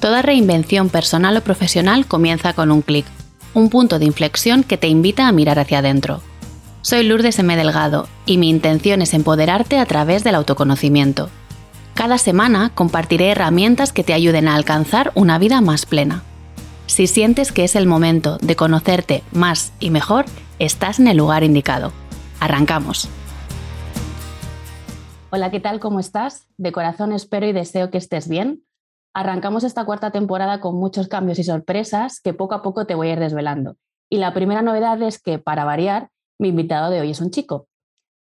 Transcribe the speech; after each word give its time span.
Toda 0.00 0.22
reinvención 0.22 0.88
personal 0.88 1.36
o 1.36 1.42
profesional 1.42 2.06
comienza 2.06 2.54
con 2.54 2.70
un 2.70 2.80
clic, 2.80 3.04
un 3.52 3.68
punto 3.68 3.98
de 3.98 4.06
inflexión 4.06 4.64
que 4.64 4.78
te 4.78 4.88
invita 4.88 5.28
a 5.28 5.32
mirar 5.32 5.58
hacia 5.58 5.80
adentro. 5.80 6.22
Soy 6.80 7.02
Lourdes 7.02 7.38
M. 7.38 7.54
Delgado 7.54 8.08
y 8.24 8.38
mi 8.38 8.48
intención 8.48 9.02
es 9.02 9.12
empoderarte 9.12 9.78
a 9.78 9.84
través 9.84 10.24
del 10.24 10.36
autoconocimiento. 10.36 11.28
Cada 11.92 12.16
semana 12.16 12.70
compartiré 12.74 13.28
herramientas 13.28 13.92
que 13.92 14.02
te 14.02 14.14
ayuden 14.14 14.48
a 14.48 14.54
alcanzar 14.54 15.12
una 15.14 15.38
vida 15.38 15.60
más 15.60 15.84
plena. 15.84 16.22
Si 16.86 17.06
sientes 17.06 17.52
que 17.52 17.64
es 17.64 17.76
el 17.76 17.86
momento 17.86 18.38
de 18.38 18.56
conocerte 18.56 19.22
más 19.32 19.74
y 19.80 19.90
mejor, 19.90 20.24
estás 20.58 20.98
en 20.98 21.08
el 21.08 21.18
lugar 21.18 21.44
indicado. 21.44 21.92
Arrancamos. 22.40 23.10
Hola, 25.28 25.50
¿qué 25.50 25.60
tal? 25.60 25.78
¿Cómo 25.78 26.00
estás? 26.00 26.48
De 26.56 26.72
corazón 26.72 27.12
espero 27.12 27.46
y 27.46 27.52
deseo 27.52 27.90
que 27.90 27.98
estés 27.98 28.28
bien. 28.30 28.62
Arrancamos 29.14 29.64
esta 29.64 29.84
cuarta 29.84 30.12
temporada 30.12 30.60
con 30.60 30.76
muchos 30.76 31.08
cambios 31.08 31.38
y 31.38 31.44
sorpresas 31.44 32.20
que 32.20 32.32
poco 32.32 32.54
a 32.54 32.62
poco 32.62 32.86
te 32.86 32.94
voy 32.94 33.08
a 33.08 33.12
ir 33.14 33.20
desvelando. 33.20 33.76
Y 34.08 34.18
la 34.18 34.32
primera 34.32 34.62
novedad 34.62 35.00
es 35.02 35.20
que, 35.20 35.38
para 35.38 35.64
variar, 35.64 36.10
mi 36.38 36.48
invitado 36.48 36.90
de 36.90 37.00
hoy 37.00 37.10
es 37.10 37.20
un 37.20 37.30
chico. 37.30 37.68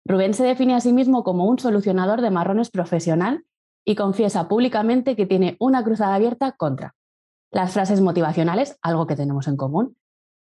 Rubén 0.05 0.35
se 0.35 0.45
define 0.45 0.75
a 0.75 0.81
sí 0.81 0.93
mismo 0.93 1.23
como 1.23 1.47
un 1.47 1.59
solucionador 1.59 2.21
de 2.21 2.31
marrones 2.31 2.71
profesional 2.71 3.45
y 3.85 3.95
confiesa 3.95 4.49
públicamente 4.49 5.17
que 5.17 5.27
tiene 5.27 5.57
una 5.61 5.85
cruzada 5.85 6.17
abierta 6.17 6.53
contra 6.53 6.95
las 7.53 7.73
frases 7.73 8.01
motivacionales, 8.01 8.79
algo 8.83 9.07
que 9.07 9.17
tenemos 9.17 9.47
en 9.47 9.57
común, 9.57 9.97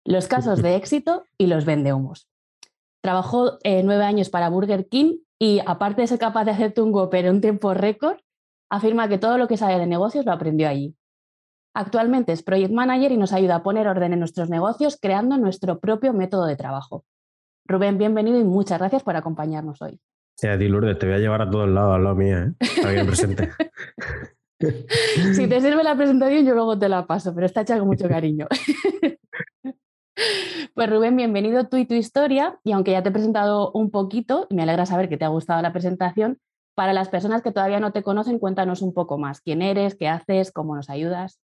los 0.05 0.29
casos 0.29 0.63
de 0.63 0.77
éxito 0.77 1.25
y 1.39 1.47
los 1.47 1.65
vendehumos. 1.65 2.29
Trabajó 3.03 3.59
eh, 3.65 3.83
nueve 3.83 4.05
años 4.05 4.29
para 4.29 4.51
Burger 4.51 4.87
King 4.89 5.19
y 5.39 5.61
aparte 5.67 6.03
de 6.03 6.07
ser 6.07 6.19
capaz 6.19 6.45
de 6.45 6.51
hacerte 6.53 6.83
un 6.83 6.95
Whopper 6.95 7.25
en 7.25 7.37
un 7.37 7.41
tiempo 7.41 7.73
récord, 7.73 8.19
afirma 8.71 9.09
que 9.09 9.19
todo 9.19 9.37
lo 9.37 9.49
que 9.49 9.57
sabe 9.57 9.79
de 9.79 9.87
negocios 9.87 10.25
lo 10.25 10.33
aprendió 10.33 10.69
allí. 10.69 10.95
Actualmente 11.75 12.33
es 12.33 12.43
Project 12.43 12.73
Manager 12.73 13.13
y 13.13 13.17
nos 13.17 13.33
ayuda 13.33 13.57
a 13.57 13.63
poner 13.63 13.87
orden 13.87 14.13
en 14.13 14.19
nuestros 14.19 14.49
negocios 14.49 14.99
creando 15.01 15.37
nuestro 15.37 15.79
propio 15.79 16.13
método 16.13 16.47
de 16.47 16.57
trabajo. 16.57 17.05
Rubén, 17.67 17.99
bienvenido 17.99 18.39
y 18.39 18.45
muchas 18.45 18.79
gracias 18.79 19.03
por 19.03 19.15
acompañarnos 19.17 19.81
hoy. 19.83 20.01
Sí, 20.37 20.49
a 20.49 20.59
ti, 20.59 20.69
Lourdes, 20.69 20.99
te 20.99 21.07
voy 21.07 21.17
a 21.17 21.19
llevar 21.19 21.43
a 21.43 21.51
todos 21.51 21.69
lados, 21.69 21.95
al 21.95 22.05
lado 22.05 22.17
mía, 22.17 22.51
¿eh? 22.61 22.83
Para 22.83 22.95
que 22.95 23.05
presente. 23.05 23.51
si 25.35 25.47
te 25.47 25.61
sirve 25.61 25.85
la 25.85 25.95
presentación, 25.95 26.45
yo 26.45 26.55
luego 26.55 26.79
te 26.79 26.89
la 26.89 27.07
paso, 27.07 27.35
pero 27.35 27.47
está 27.47 27.61
hecha 27.61 27.79
con 27.79 27.89
mucho 27.89 28.09
cariño. 28.09 28.47
Pues 30.75 30.91
Rubén, 30.91 31.17
bienvenido 31.17 31.67
tú 31.69 31.77
y 31.77 31.87
tu 31.87 31.95
historia. 31.95 32.59
Y 32.63 32.73
aunque 32.73 32.93
ya 32.93 33.03
te 33.03 33.09
he 33.09 33.13
presentado 33.13 33.71
un 33.73 33.91
poquito, 33.91 34.47
y 34.51 34.55
me 34.55 34.63
alegra 34.63 34.87
saber 34.87 35.09
que 35.09 35.17
te 35.17 35.25
ha 35.25 35.29
gustado 35.29 35.61
la 35.63 35.73
presentación, 35.73 36.39
para 36.81 36.95
las 36.95 37.11
personas 37.11 37.43
que 37.43 37.53
todavía 37.53 37.79
no 37.79 37.93
te 37.93 38.03
conocen, 38.03 38.39
cuéntanos 38.39 38.81
un 38.81 38.95
poco 38.95 39.19
más. 39.19 39.43
¿Quién 39.43 39.61
eres? 39.61 39.97
¿Qué 39.97 40.09
haces? 40.09 40.51
¿Cómo 40.51 40.75
nos 40.75 40.89
ayudas? 40.89 41.39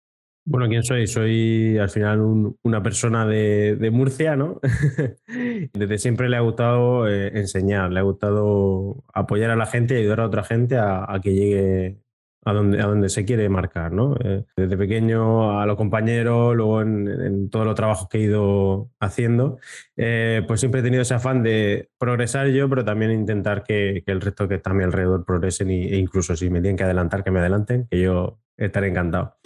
Bueno, 0.44 0.68
¿quién 0.68 0.82
soy? 0.82 1.06
Soy 1.06 1.78
al 1.78 1.88
final 1.88 2.20
una 2.62 2.82
persona 2.82 3.24
de, 3.24 3.90
Murcia, 3.90 4.36
¿no? 4.36 4.60
Desde 5.72 5.96
siempre 5.96 6.28
le 6.28 6.36
ha 6.36 6.40
gustado 6.40 7.08
eh, 7.08 7.28
enseñar, 7.28 7.90
le 7.90 8.00
ha 8.00 8.02
gustado 8.02 9.04
apoyar 9.14 9.50
a 9.50 9.56
la 9.56 9.64
gente 9.64 9.94
y 9.94 10.02
ayudar 10.02 10.20
a 10.20 10.26
otra 10.26 10.44
gente 10.44 10.76
a 10.76 11.18
que 11.22 11.32
llegue 11.32 12.02
a 12.44 12.52
donde, 12.52 12.80
a 12.80 12.86
donde 12.86 13.08
se 13.08 13.24
quiere 13.24 13.48
marcar, 13.48 13.92
¿no? 13.92 14.16
Eh, 14.22 14.44
desde 14.56 14.76
pequeño 14.76 15.60
a 15.60 15.66
los 15.66 15.76
compañeros, 15.76 16.56
luego 16.56 16.82
en, 16.82 17.48
todos 17.50 17.64
los 17.64 17.74
trabajos 17.74 18.08
que 18.08 18.18
he 18.18 18.22
ido 18.22 18.90
haciendo, 19.00 19.58
eh, 19.96 20.42
pues 20.46 20.60
siempre 20.60 20.80
he 20.80 20.84
tenido 20.84 21.02
ese 21.02 21.14
afán 21.14 21.42
de 21.42 21.90
progresar 21.98 22.48
yo, 22.48 22.68
pero 22.68 22.84
también 22.84 23.12
intentar 23.12 23.62
que, 23.62 24.02
el 24.06 24.20
resto 24.20 24.48
que 24.48 24.56
está 24.56 24.70
a 24.70 24.74
mi 24.74 24.84
alrededor 24.84 25.24
progresen 25.24 25.70
e 25.70 25.96
incluso 25.96 26.34
si 26.36 26.50
me 26.50 26.60
tienen 26.60 26.76
que 26.76 26.84
adelantar, 26.84 27.22
que 27.22 27.30
me 27.30 27.40
adelanten, 27.40 27.86
que 27.88 28.00
yo 28.00 28.40
estaré 28.56 28.88
encantado. 28.88 29.36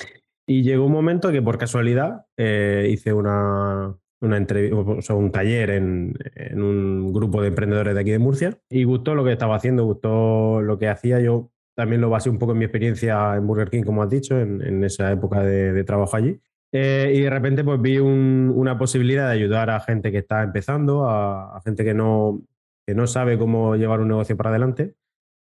Y 0.46 0.62
llegó 0.62 0.86
un 0.86 0.92
momento 0.92 1.32
que 1.32 1.42
por 1.42 1.58
casualidad 1.58 2.26
eh, 2.36 2.88
hice 2.90 3.12
una, 3.12 3.94
una 4.20 4.46
o 4.72 5.02
sea, 5.02 5.16
un 5.16 5.32
taller 5.32 5.70
en, 5.70 6.14
en, 6.34 6.62
un 6.62 7.12
grupo 7.12 7.42
de 7.42 7.48
emprendedores 7.48 7.94
de 7.94 8.00
aquí 8.00 8.12
de 8.12 8.18
Murcia 8.18 8.58
y 8.70 8.84
gustó 8.84 9.14
lo 9.14 9.24
que 9.24 9.32
estaba 9.32 9.56
haciendo, 9.56 9.84
gustó 9.84 10.62
lo 10.62 10.78
que 10.78 10.88
hacía. 10.88 11.20
Yo 11.20 11.50
también 11.76 12.00
lo 12.00 12.08
basé 12.08 12.30
un 12.30 12.38
poco 12.38 12.52
en 12.52 12.58
mi 12.58 12.64
experiencia 12.64 13.36
en 13.36 13.46
Burger 13.46 13.68
King, 13.68 13.82
como 13.82 14.02
has 14.02 14.08
dicho, 14.08 14.40
en, 14.40 14.82
esa 14.82 15.12
época 15.12 15.42
de, 15.42 15.84
trabajo 15.84 16.16
allí. 16.16 16.40
Eh, 16.72 17.12
y 17.14 17.20
de 17.20 17.30
repente 17.30 17.62
pues 17.62 17.80
vi 17.80 17.98
una 17.98 18.76
posibilidad 18.76 19.28
de 19.28 19.34
ayudar 19.34 19.70
a 19.70 19.80
gente 19.80 20.10
que 20.10 20.18
está 20.18 20.42
empezando, 20.42 21.08
a, 21.08 21.60
gente 21.64 21.84
que 21.84 21.92
no, 21.92 22.42
que 22.86 22.94
no 22.94 23.06
sabe 23.06 23.38
cómo 23.38 23.76
llevar 23.76 24.00
un 24.00 24.08
negocio 24.08 24.36
para 24.38 24.50
adelante, 24.50 24.94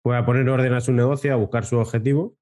pues 0.03 0.19
a 0.19 0.25
poner 0.25 0.48
orden 0.48 0.72
a 0.72 0.81
su 0.81 0.93
negocio, 0.93 1.34
a 1.34 1.37
buscar 1.37 1.66
su 1.66 1.76
objetivo 1.76 2.34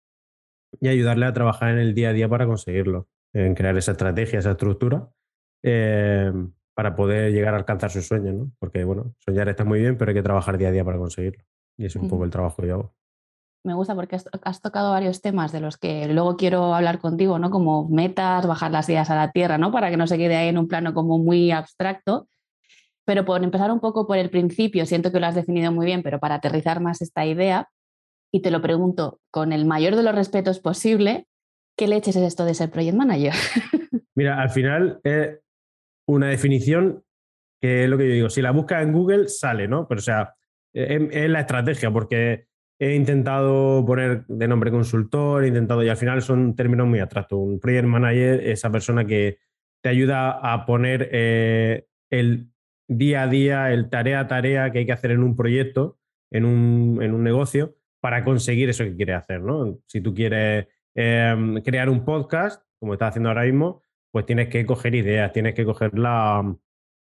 y 0.81 0.89
ayudarle 0.89 1.27
a 1.27 1.33
trabajar 1.33 1.71
en 1.71 1.79
el 1.79 1.93
día 1.93 2.11
a 2.11 2.13
día 2.13 2.29
para 2.29 2.47
conseguirlo, 2.47 3.09
en 3.35 3.55
crear 3.55 3.77
esa 3.77 3.93
estrategia, 3.93 4.39
esa 4.39 4.53
estructura, 4.53 5.11
eh, 5.65 6.33
para 6.75 6.95
poder 6.95 7.33
llegar 7.33 7.55
a 7.55 7.57
alcanzar 7.57 7.91
sus 7.91 8.07
sueños, 8.07 8.35
¿no? 8.35 8.53
Porque, 8.61 8.85
bueno, 8.85 9.17
soñar 9.19 9.49
está 9.49 9.65
muy 9.65 9.81
bien, 9.81 9.99
pero 9.99 10.11
hay 10.11 10.15
que 10.15 10.23
trabajar 10.23 10.59
día 10.59 10.69
a 10.69 10.73
día 10.73 10.85
para 10.85 10.97
conseguirlo. 10.97 11.43
Y 11.77 11.87
es 11.87 11.97
un 11.97 12.09
poco 12.09 12.25
el 12.25 12.31
trabajo 12.31 12.63
que 12.63 12.69
yo 12.69 12.75
hago 12.75 12.95
me 13.65 13.75
gusta 13.75 13.95
porque 13.95 14.17
has, 14.43 14.63
tocado 14.63 14.91
varios 14.91 15.21
temas 15.21 15.53
de 15.53 15.61
los 15.61 15.77
que 15.77 16.09
luego 16.09 16.37
quiero 16.37 16.75
hablar 16.75 16.99
contigo, 16.99 17.39
¿no? 17.39 17.51
Como 17.51 17.89
metas, 17.89 18.47
bajar 18.47 18.71
las 18.71 18.89
ideas 18.89 19.11
a 19.11 19.17
la 19.17 19.33
tierra, 19.33 19.59
¿no? 19.59 19.71
Para 19.71 19.91
que 19.91 19.97
no 19.97 20.07
se 20.07 20.17
quede 20.17 20.37
ahí 20.37 20.49
en 20.49 20.59
un 20.59 20.69
plano 20.69 20.95
como 20.95 21.19
muy 21.19 21.51
abstracto. 21.51 22.29
Pero 23.05 23.25
por 23.25 23.43
empezar 23.43 23.71
un 23.71 23.81
poco 23.81 24.07
por 24.07 24.19
el 24.19 24.31
principio, 24.31 24.87
siento 24.87 25.13
que 25.13 25.21
lo 25.21 25.27
has 25.27 25.35
definido 25.35 25.73
muy 25.73 25.87
bien, 25.87 26.03
pero 26.03 26.21
para 26.21 26.37
aterrizar 26.37 26.81
más 26.81 27.03
esta 27.03 27.27
idea, 27.27 27.69
y 28.33 28.41
te 28.41 28.51
lo 28.51 28.63
pregunto 28.63 29.21
con 29.31 29.53
el 29.53 29.65
mayor 29.65 29.97
de 29.97 30.05
los 30.05 30.15
respetos 30.15 30.61
posible, 30.61 31.27
¿qué 31.77 31.89
leches 31.89 32.17
es 32.17 32.23
esto 32.23 32.45
de 32.45 32.55
ser 32.55 32.71
project 32.71 32.97
manager? 32.97 33.35
Mira, 34.15 34.41
al 34.41 34.51
final 34.51 35.01
es 35.03 35.39
una 36.07 36.29
definición 36.29 37.03
que 37.61 37.85
es 37.85 37.91
lo 37.91 37.99
que 37.99 38.09
yo 38.09 38.15
digo, 38.15 38.31
si 38.31 38.41
la 38.41 38.53
buscas 38.53 38.83
en 38.83 38.93
Google 38.93 39.29
sale, 39.29 39.69
¿no? 39.69 39.87
Pero 39.87 39.99
o 39.99 40.03
sea, 40.03 40.35
es 40.73 41.31
la 41.31 41.41
estrategia, 41.41 41.91
porque 41.91 42.47
He 42.83 42.95
intentado 42.95 43.85
poner 43.85 44.25
de 44.27 44.49
nombre 44.49 44.71
consultor, 44.71 45.45
he 45.45 45.49
intentado, 45.49 45.85
y 45.85 45.91
al 45.91 45.99
final 45.99 46.23
son 46.23 46.57
términos 46.57 46.87
muy 46.87 46.99
abstractos. 46.99 47.39
Un 47.39 47.61
project 47.61 47.87
manager 47.87 48.41
es 48.41 48.61
esa 48.61 48.73
persona 48.73 49.05
que 49.05 49.37
te 49.83 49.91
ayuda 49.91 50.31
a 50.31 50.65
poner 50.65 51.11
eh, 51.13 51.87
el 52.09 52.51
día 52.89 53.25
a 53.25 53.27
día, 53.27 53.71
el 53.71 53.91
tarea 53.91 54.21
a 54.21 54.29
tarea 54.29 54.73
que 54.73 54.79
hay 54.79 54.87
que 54.87 54.93
hacer 54.93 55.11
en 55.11 55.23
un 55.23 55.37
proyecto, 55.37 55.99
en 56.31 56.47
un, 56.47 57.03
en 57.03 57.13
un 57.13 57.23
negocio, 57.23 57.77
para 58.01 58.25
conseguir 58.25 58.71
eso 58.71 58.85
que 58.85 58.97
quieres 58.97 59.17
hacer. 59.17 59.43
¿no? 59.43 59.79
Si 59.87 60.01
tú 60.01 60.15
quieres 60.15 60.67
em, 60.95 61.61
crear 61.61 61.91
un 61.91 62.03
podcast, 62.07 62.63
como 62.79 62.95
estás 62.95 63.11
haciendo 63.11 63.29
ahora 63.29 63.45
mismo, 63.45 63.83
pues 64.11 64.25
tienes 64.25 64.49
que 64.49 64.65
coger 64.65 64.95
ideas, 64.95 65.35
tienes 65.35 65.55
que 65.55 65.67
coger 65.67 65.99
la, 65.99 66.57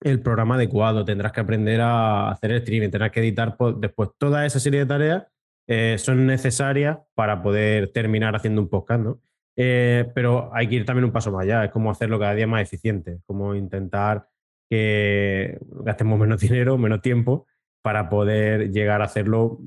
el 0.02 0.22
programa 0.22 0.56
adecuado, 0.56 1.04
tendrás 1.04 1.31
que 1.31 1.40
aprender 1.40 1.81
a 1.81 2.30
hacer 2.30 2.52
el 2.52 2.58
streaming, 2.58 2.92
tendrás 2.92 3.09
que 3.09 3.22
editar 3.22 3.58
después 3.78 4.12
toda 4.20 4.46
esa 4.46 4.59
serie 4.59 4.81
de 4.81 4.86
tareas 4.86 5.25
eh, 5.68 5.98
son 5.98 6.26
necesarias 6.26 7.00
para 7.14 7.42
poder 7.42 7.92
terminar 7.92 8.36
haciendo 8.36 8.62
un 8.62 8.70
podcast, 8.70 9.02
¿no? 9.02 9.20
Eh, 9.58 10.12
pero 10.14 10.50
hay 10.53 10.68
que 10.68 10.76
ir 10.76 10.86
también 10.86 11.06
un 11.06 11.12
paso 11.12 11.31
más 11.31 11.44
allá, 11.44 11.66
es 11.66 11.72
como 11.72 11.90
hacerlo 11.90 12.20
cada 12.20 12.36
día 12.36 12.48
más 12.48 12.62
eficiente, 12.62 13.20
como 13.26 13.56
intentar 13.56 14.28
que 14.70 15.58
gastemos 15.84 16.20
menos 16.20 16.42
dinero, 16.42 16.78
menos 16.78 17.02
tiempo 17.02 17.46
para 17.81 18.09
poder 18.09 18.72
llegar 18.72 19.02
a 19.02 19.06
hacerlo 19.06 19.59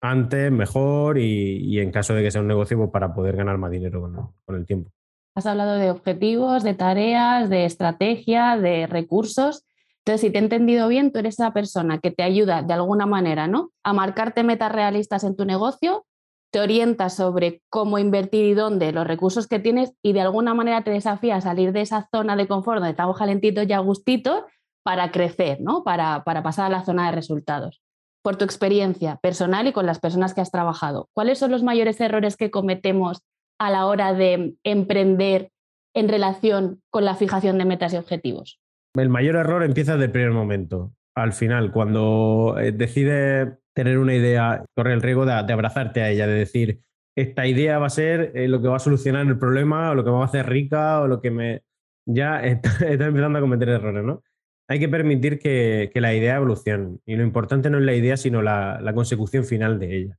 antes, 0.00 0.50
mejor 0.52 1.18
y, 1.18 1.80
en 1.80 1.90
caso 1.90 2.14
de 2.14 2.22
que 2.22 2.30
sea 2.30 2.40
un 2.40 2.46
negocio, 2.46 2.78
pues 2.78 2.90
para 2.90 3.12
poder 3.12 3.36
ganar 3.36 3.58
más 3.58 3.70
dinero 3.70 4.32
con 4.44 4.56
el 4.56 4.64
tiempo. 4.64 4.92
Has 5.34 5.46
hablado 5.46 5.74
de 5.74 5.90
objetivos, 5.90 6.62
de 6.62 6.74
tareas, 6.74 7.50
de 7.50 7.64
estrategia, 7.64 8.56
de 8.56 8.86
recursos. 8.86 9.64
Entonces, 10.08 10.26
si 10.26 10.32
te 10.32 10.38
he 10.38 10.42
entendido 10.42 10.88
bien, 10.88 11.12
tú 11.12 11.18
eres 11.18 11.34
esa 11.34 11.52
persona 11.52 11.98
que 11.98 12.10
te 12.10 12.22
ayuda 12.22 12.62
de 12.62 12.72
alguna 12.72 13.04
manera, 13.04 13.46
¿no? 13.46 13.72
A 13.84 13.92
marcarte 13.92 14.42
metas 14.42 14.72
realistas 14.72 15.22
en 15.22 15.36
tu 15.36 15.44
negocio, 15.44 16.06
te 16.50 16.60
orienta 16.60 17.10
sobre 17.10 17.60
cómo 17.68 17.98
invertir 17.98 18.46
y 18.46 18.54
dónde 18.54 18.90
los 18.92 19.06
recursos 19.06 19.46
que 19.46 19.58
tienes 19.58 19.92
y 20.02 20.14
de 20.14 20.22
alguna 20.22 20.54
manera 20.54 20.82
te 20.82 20.90
desafía 20.90 21.36
a 21.36 21.40
salir 21.42 21.72
de 21.72 21.82
esa 21.82 22.08
zona 22.10 22.36
de 22.36 22.48
confort 22.48 22.78
donde 22.78 22.92
estamos 22.92 23.18
calentitos 23.18 23.66
y 23.68 23.72
a 23.74 23.80
gustitos 23.80 24.44
para 24.82 25.10
crecer, 25.10 25.60
¿no? 25.60 25.84
Para, 25.84 26.24
para 26.24 26.42
pasar 26.42 26.64
a 26.64 26.78
la 26.78 26.86
zona 26.86 27.10
de 27.10 27.12
resultados. 27.14 27.82
Por 28.22 28.36
tu 28.36 28.46
experiencia 28.46 29.16
personal 29.16 29.66
y 29.66 29.74
con 29.74 29.84
las 29.84 29.98
personas 29.98 30.32
que 30.32 30.40
has 30.40 30.50
trabajado, 30.50 31.10
¿cuáles 31.12 31.38
son 31.38 31.50
los 31.50 31.62
mayores 31.62 32.00
errores 32.00 32.38
que 32.38 32.50
cometemos 32.50 33.20
a 33.58 33.68
la 33.68 33.84
hora 33.84 34.14
de 34.14 34.54
emprender 34.64 35.50
en 35.92 36.08
relación 36.08 36.80
con 36.88 37.04
la 37.04 37.14
fijación 37.14 37.58
de 37.58 37.66
metas 37.66 37.92
y 37.92 37.98
objetivos? 37.98 38.58
El 38.94 39.08
mayor 39.08 39.36
error 39.36 39.62
empieza 39.62 39.96
desde 39.96 40.12
primer 40.12 40.32
momento. 40.32 40.94
Al 41.14 41.32
final, 41.32 41.72
cuando 41.72 42.56
eh, 42.58 42.72
decides 42.72 43.48
tener 43.74 43.98
una 43.98 44.14
idea, 44.14 44.64
corre 44.74 44.92
el 44.92 45.02
riesgo 45.02 45.26
de, 45.26 45.32
abrazarte 45.32 46.02
a 46.02 46.10
ella, 46.10 46.26
de 46.26 46.34
decir, 46.34 46.80
esta 47.16 47.46
idea 47.46 47.78
va 47.78 47.86
a 47.86 47.90
ser 47.90 48.32
eh, 48.34 48.48
lo 48.48 48.62
que 48.62 48.68
va 48.68 48.76
a 48.76 48.80
solucionar 48.80 49.26
el 49.26 49.38
problema, 49.38 49.90
o 49.90 49.94
lo 49.94 50.04
que 50.04 50.10
me 50.10 50.16
va 50.16 50.22
a 50.22 50.26
hacer 50.26 50.48
rica, 50.48 51.00
o 51.00 51.08
lo 51.08 51.20
que 51.20 51.30
me... 51.30 51.62
Ya 52.06 52.40
está, 52.44 52.70
empezando 52.88 53.38
a 53.38 53.42
cometer 53.42 53.68
errores, 53.68 54.04
¿no? 54.04 54.22
Hay 54.68 54.78
que 54.78 54.88
permitir 54.88 55.38
que, 55.38 55.90
la 55.94 56.14
idea 56.14 56.36
evolucione. 56.36 56.98
Y 57.06 57.16
lo 57.16 57.22
importante 57.22 57.70
no 57.70 57.78
es 57.78 57.84
la 57.84 57.94
idea, 57.94 58.16
sino 58.16 58.42
la, 58.42 58.80
consecución 58.94 59.44
final 59.44 59.78
de 59.78 59.96
ella. 59.96 60.18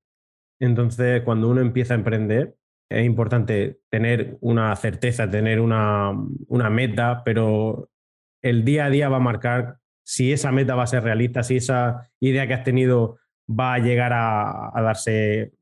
Entonces, 0.60 1.22
cuando 1.22 1.50
uno 1.50 1.62
empieza 1.62 1.94
a 1.94 1.98
emprender, 1.98 2.56
es 2.90 3.06
importante 3.06 3.80
tener 3.90 4.38
una 4.42 4.76
certeza, 4.76 5.30
tener 5.30 5.62
una 5.62 6.70
meta, 6.70 7.22
pero 7.24 7.90
el 8.42 8.66
día 8.66 8.86
a 8.86 8.90
día 8.90 9.10
va 9.10 9.18
a 9.18 9.22
marcar 9.22 9.78
si 10.04 10.34
esa 10.34 10.52
meta 10.52 10.76
va 10.76 10.84
a 10.84 10.88
ser 10.88 11.04
realista, 11.04 11.44
si 11.44 11.58
esa 11.58 12.10
idea 12.20 12.48
que 12.48 12.54
has 12.54 12.64
tenido 12.64 13.20
va 13.48 13.76
a 13.76 13.80
llegar 13.80 14.12
a, 14.14 14.72
darse, 14.82 15.54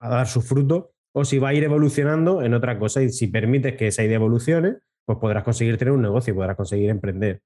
a 0.00 0.08
dar 0.08 0.26
su 0.26 0.42
fruto, 0.42 0.92
o 1.12 1.24
si 1.24 1.38
va 1.38 1.50
a 1.50 1.54
ir 1.54 1.64
evolucionando 1.64 2.42
en 2.42 2.54
otra 2.54 2.78
cosa. 2.78 3.02
Y 3.02 3.10
si 3.10 3.28
permites 3.28 3.76
que 3.76 3.88
esa 3.88 4.02
idea 4.02 4.16
evolucione, 4.16 4.78
pues 5.04 5.18
podrás 5.18 5.44
conseguir 5.44 5.76
tener 5.76 5.92
un 5.92 6.02
negocio, 6.02 6.34
podrás 6.34 6.56
conseguir 6.56 6.90
emprender. 6.90 7.42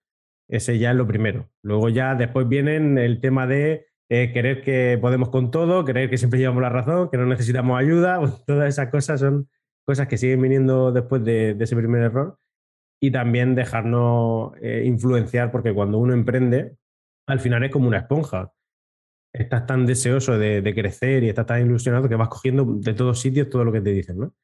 Ese 0.48 0.78
ya 0.78 0.90
es 0.90 0.96
lo 0.96 1.06
primero. 1.06 1.50
Luego 1.62 1.88
ya 1.88 2.14
después 2.14 2.48
vienen 2.48 2.98
el 2.98 3.20
tema 3.20 3.46
de 3.46 3.86
eh, 4.08 4.32
querer 4.32 4.62
que 4.62 4.98
podemos 5.00 5.30
con 5.30 5.50
todo, 5.50 5.84
creer 5.84 6.08
que 6.08 6.18
siempre 6.18 6.38
llevamos 6.38 6.62
la 6.62 6.68
razón, 6.68 7.10
que 7.10 7.16
no 7.16 7.26
necesitamos 7.26 7.78
ayuda. 7.78 8.20
todas 8.46 8.68
esas 8.68 8.90
cosas 8.90 9.20
son 9.20 9.48
cosas 9.84 10.08
que 10.08 10.16
siguen 10.16 10.42
viniendo 10.42 10.92
después 10.92 11.24
de, 11.24 11.56
ese 11.58 11.76
primer 11.76 12.02
error. 12.02 12.38
Y 13.00 13.10
también 13.10 13.54
dejarnos 13.54 14.52
eh, 14.60 14.84
influenciar, 14.86 15.50
porque 15.50 15.74
cuando 15.74 15.98
uno 15.98 16.14
emprende, 16.14 16.76
al 17.26 17.40
final 17.40 17.62
es 17.64 17.70
como 17.70 17.88
una 17.88 17.98
esponja 17.98 18.52
estás 19.38 19.66
tan 19.66 19.86
deseoso 19.86 20.38
de, 20.38 20.74
crecer 20.74 21.22
y 21.22 21.28
estás 21.28 21.46
tan 21.46 21.60
ilusionado 21.62 22.08
que 22.08 22.16
vas 22.16 22.28
cogiendo 22.28 22.64
de 22.64 22.94
todos 22.94 23.20
sitios 23.20 23.50
todo 23.50 23.64
lo 23.64 23.72
que 23.72 23.80
te 23.80 23.90
dicen, 23.90 24.18
¿no? 24.18 24.34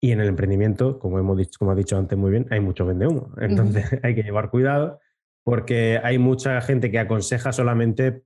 Y 0.00 0.12
en 0.12 0.20
el 0.20 0.28
emprendimiento, 0.28 0.98
como 0.98 1.18
hemos 1.18 1.38
dicho, 1.38 1.58
como 1.58 1.70
has 1.70 1.76
dicho 1.76 1.96
antes 1.96 2.18
muy 2.18 2.30
bien, 2.30 2.46
hay 2.50 2.60
mucho 2.60 2.84
vende 2.84 3.06
humo. 3.06 3.32
Entonces 3.38 3.84
hay 4.02 4.14
que 4.14 4.22
llevar 4.22 4.50
cuidado 4.50 5.00
porque 5.44 6.00
hay 6.02 6.18
mucha 6.18 6.60
gente 6.60 6.90
que 6.90 6.98
aconseja 6.98 7.52
solamente 7.52 8.22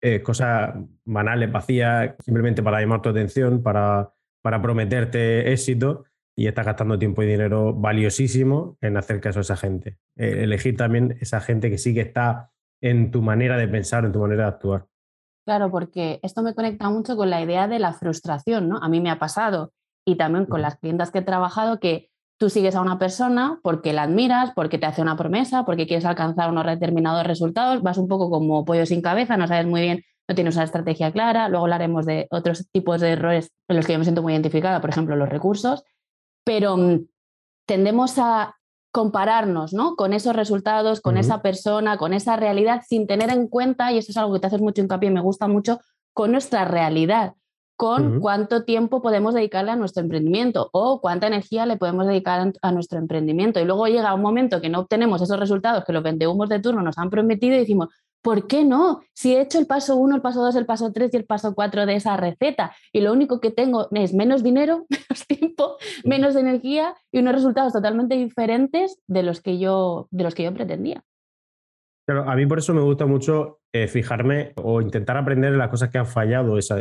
eh, 0.00 0.22
cosas 0.22 0.74
banales, 1.04 1.50
vacías, 1.50 2.14
simplemente 2.22 2.62
para 2.62 2.80
llamar 2.80 3.02
tu 3.02 3.08
atención, 3.08 3.62
para, 3.62 4.12
para 4.42 4.60
prometerte 4.60 5.50
éxito 5.50 6.04
y 6.36 6.46
estás 6.46 6.66
gastando 6.66 6.98
tiempo 6.98 7.22
y 7.22 7.26
dinero 7.26 7.74
valiosísimo 7.74 8.76
en 8.80 8.96
hacer 8.96 9.20
caso 9.20 9.40
a 9.40 9.42
esa 9.42 9.56
gente. 9.56 9.98
Eh, 10.16 10.44
elegir 10.44 10.76
también 10.76 11.18
esa 11.20 11.40
gente 11.40 11.70
que 11.70 11.78
sí 11.78 11.94
que 11.94 12.00
está 12.00 12.50
en 12.80 13.10
tu 13.10 13.22
manera 13.22 13.56
de 13.56 13.68
pensar, 13.68 14.04
en 14.04 14.12
tu 14.12 14.20
manera 14.20 14.44
de 14.44 14.48
actuar. 14.48 14.86
Claro, 15.44 15.70
porque 15.70 16.20
esto 16.22 16.42
me 16.42 16.54
conecta 16.54 16.88
mucho 16.88 17.16
con 17.16 17.28
la 17.28 17.42
idea 17.42 17.68
de 17.68 17.78
la 17.78 17.92
frustración, 17.92 18.68
¿no? 18.68 18.78
A 18.78 18.88
mí 18.88 19.00
me 19.00 19.10
ha 19.10 19.18
pasado 19.18 19.72
y 20.06 20.16
también 20.16 20.46
con 20.46 20.62
las 20.62 20.76
clientas 20.78 21.10
que 21.10 21.18
he 21.18 21.22
trabajado 21.22 21.80
que 21.80 22.10
tú 22.38 22.48
sigues 22.48 22.74
a 22.74 22.80
una 22.80 22.98
persona 22.98 23.60
porque 23.62 23.92
la 23.92 24.02
admiras, 24.02 24.52
porque 24.54 24.78
te 24.78 24.86
hace 24.86 25.02
una 25.02 25.16
promesa, 25.16 25.64
porque 25.64 25.86
quieres 25.86 26.04
alcanzar 26.04 26.50
unos 26.50 26.66
determinados 26.66 27.26
resultados, 27.26 27.82
vas 27.82 27.98
un 27.98 28.08
poco 28.08 28.30
como 28.30 28.64
pollo 28.64 28.86
sin 28.86 29.02
cabeza, 29.02 29.36
no 29.36 29.46
sabes 29.46 29.66
muy 29.66 29.80
bien, 29.82 30.02
no 30.28 30.34
tienes 30.34 30.54
una 30.56 30.64
estrategia 30.64 31.12
clara, 31.12 31.48
luego 31.48 31.66
hablaremos 31.66 32.06
de 32.06 32.26
otros 32.30 32.68
tipos 32.72 33.00
de 33.00 33.10
errores 33.10 33.52
en 33.68 33.76
los 33.76 33.86
que 33.86 33.92
yo 33.92 33.98
me 33.98 34.04
siento 34.04 34.22
muy 34.22 34.32
identificada, 34.32 34.80
por 34.80 34.90
ejemplo, 34.90 35.14
los 35.14 35.28
recursos, 35.28 35.84
pero 36.44 36.76
mm, 36.76 37.06
tendemos 37.66 38.18
a 38.18 38.56
compararnos 38.92 39.72
¿no? 39.72 39.96
con 39.96 40.12
esos 40.12 40.36
resultados, 40.36 41.00
con 41.00 41.16
esa 41.16 41.40
persona, 41.40 41.96
con 41.96 42.12
esa 42.12 42.36
realidad, 42.36 42.82
sin 42.86 43.06
tener 43.06 43.30
en 43.30 43.48
cuenta, 43.48 43.90
y 43.90 43.98
eso 43.98 44.12
es 44.12 44.16
algo 44.18 44.34
que 44.34 44.40
te 44.40 44.48
haces 44.48 44.60
mucho 44.60 44.82
hincapié 44.82 45.08
y 45.08 45.12
me 45.12 45.22
gusta 45.22 45.48
mucho, 45.48 45.80
con 46.12 46.30
nuestra 46.30 46.66
realidad, 46.66 47.32
con 47.74 48.20
cuánto 48.20 48.64
tiempo 48.64 49.00
podemos 49.00 49.32
dedicarle 49.34 49.72
a 49.72 49.76
nuestro 49.76 50.02
emprendimiento 50.02 50.68
o 50.72 51.00
cuánta 51.00 51.26
energía 51.26 51.64
le 51.64 51.78
podemos 51.78 52.06
dedicar 52.06 52.52
a 52.60 52.72
nuestro 52.72 52.98
emprendimiento. 52.98 53.60
Y 53.60 53.64
luego 53.64 53.86
llega 53.86 54.14
un 54.14 54.20
momento 54.20 54.60
que 54.60 54.68
no 54.68 54.80
obtenemos 54.80 55.22
esos 55.22 55.40
resultados 55.40 55.84
que 55.84 55.92
los 55.94 56.02
vendehumos 56.02 56.50
de 56.50 56.60
turno 56.60 56.82
nos 56.82 56.98
han 56.98 57.08
prometido 57.08 57.56
y 57.56 57.60
decimos, 57.60 57.88
¿Por 58.22 58.46
qué 58.46 58.64
no? 58.64 59.02
Si 59.12 59.34
he 59.34 59.40
hecho 59.40 59.58
el 59.58 59.66
paso 59.66 59.96
1, 59.96 60.14
el 60.14 60.22
paso 60.22 60.42
2, 60.42 60.54
el 60.56 60.66
paso 60.66 60.92
3 60.92 61.12
y 61.12 61.16
el 61.16 61.24
paso 61.24 61.54
4 61.54 61.86
de 61.86 61.96
esa 61.96 62.16
receta 62.16 62.74
y 62.92 63.00
lo 63.00 63.12
único 63.12 63.40
que 63.40 63.50
tengo 63.50 63.88
es 63.92 64.14
menos 64.14 64.42
dinero, 64.44 64.86
menos 64.90 65.26
tiempo, 65.26 65.76
menos 66.04 66.36
energía 66.36 66.94
y 67.10 67.18
unos 67.18 67.34
resultados 67.34 67.72
totalmente 67.72 68.14
diferentes 68.14 69.02
de 69.08 69.24
los 69.24 69.40
que 69.40 69.58
yo, 69.58 70.08
de 70.12 70.24
los 70.24 70.34
que 70.34 70.44
yo 70.44 70.54
pretendía. 70.54 71.02
Pero 72.04 72.28
a 72.28 72.34
mí 72.34 72.46
por 72.46 72.58
eso 72.58 72.74
me 72.74 72.80
gusta 72.80 73.06
mucho 73.06 73.60
eh, 73.72 73.88
fijarme 73.88 74.52
o 74.56 74.80
intentar 74.80 75.16
aprender 75.16 75.52
en 75.52 75.58
las 75.58 75.68
cosas 75.68 75.90
que 75.90 75.98
han 75.98 76.06
fallado 76.06 76.58
esa, 76.58 76.80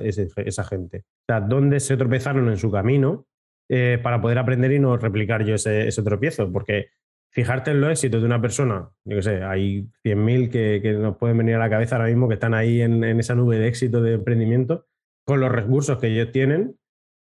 gente. 0.63 0.97
O 0.99 1.25
sea, 1.27 1.41
dónde 1.41 1.79
se 1.79 1.95
tropezaron 1.95 2.49
en 2.49 2.57
su 2.57 2.71
camino 2.71 3.25
eh, 3.69 3.99
para 4.01 4.19
poder 4.19 4.39
aprender 4.39 4.71
y 4.71 4.79
no 4.79 4.97
replicar 4.97 5.45
yo 5.45 5.55
ese, 5.55 5.88
ese 5.88 6.01
tropiezo. 6.01 6.51
Porque 6.51 6.88
fijarte 7.31 7.71
en 7.71 7.81
los 7.81 7.89
éxitos 7.89 8.21
de 8.21 8.27
una 8.27 8.41
persona, 8.41 8.89
yo 9.05 9.15
qué 9.15 9.23
sé, 9.23 9.43
hay 9.43 9.89
100.000 10.03 10.49
que, 10.49 10.79
que, 10.81 10.93
nos 10.93 11.17
pueden 11.17 11.37
venir 11.37 11.55
a 11.55 11.59
la 11.59 11.69
cabeza 11.69 11.95
ahora 11.95 12.09
mismo 12.09 12.27
que 12.27 12.33
están 12.35 12.53
ahí 12.53 12.81
en, 12.81 13.03
esa 13.03 13.35
nube 13.35 13.57
de 13.57 13.67
éxito 13.67 14.01
de 14.01 14.13
emprendimiento, 14.13 14.85
con 15.25 15.39
los 15.39 15.51
recursos 15.51 15.97
que 15.97 16.07
ellos 16.07 16.31
tienen. 16.31 16.77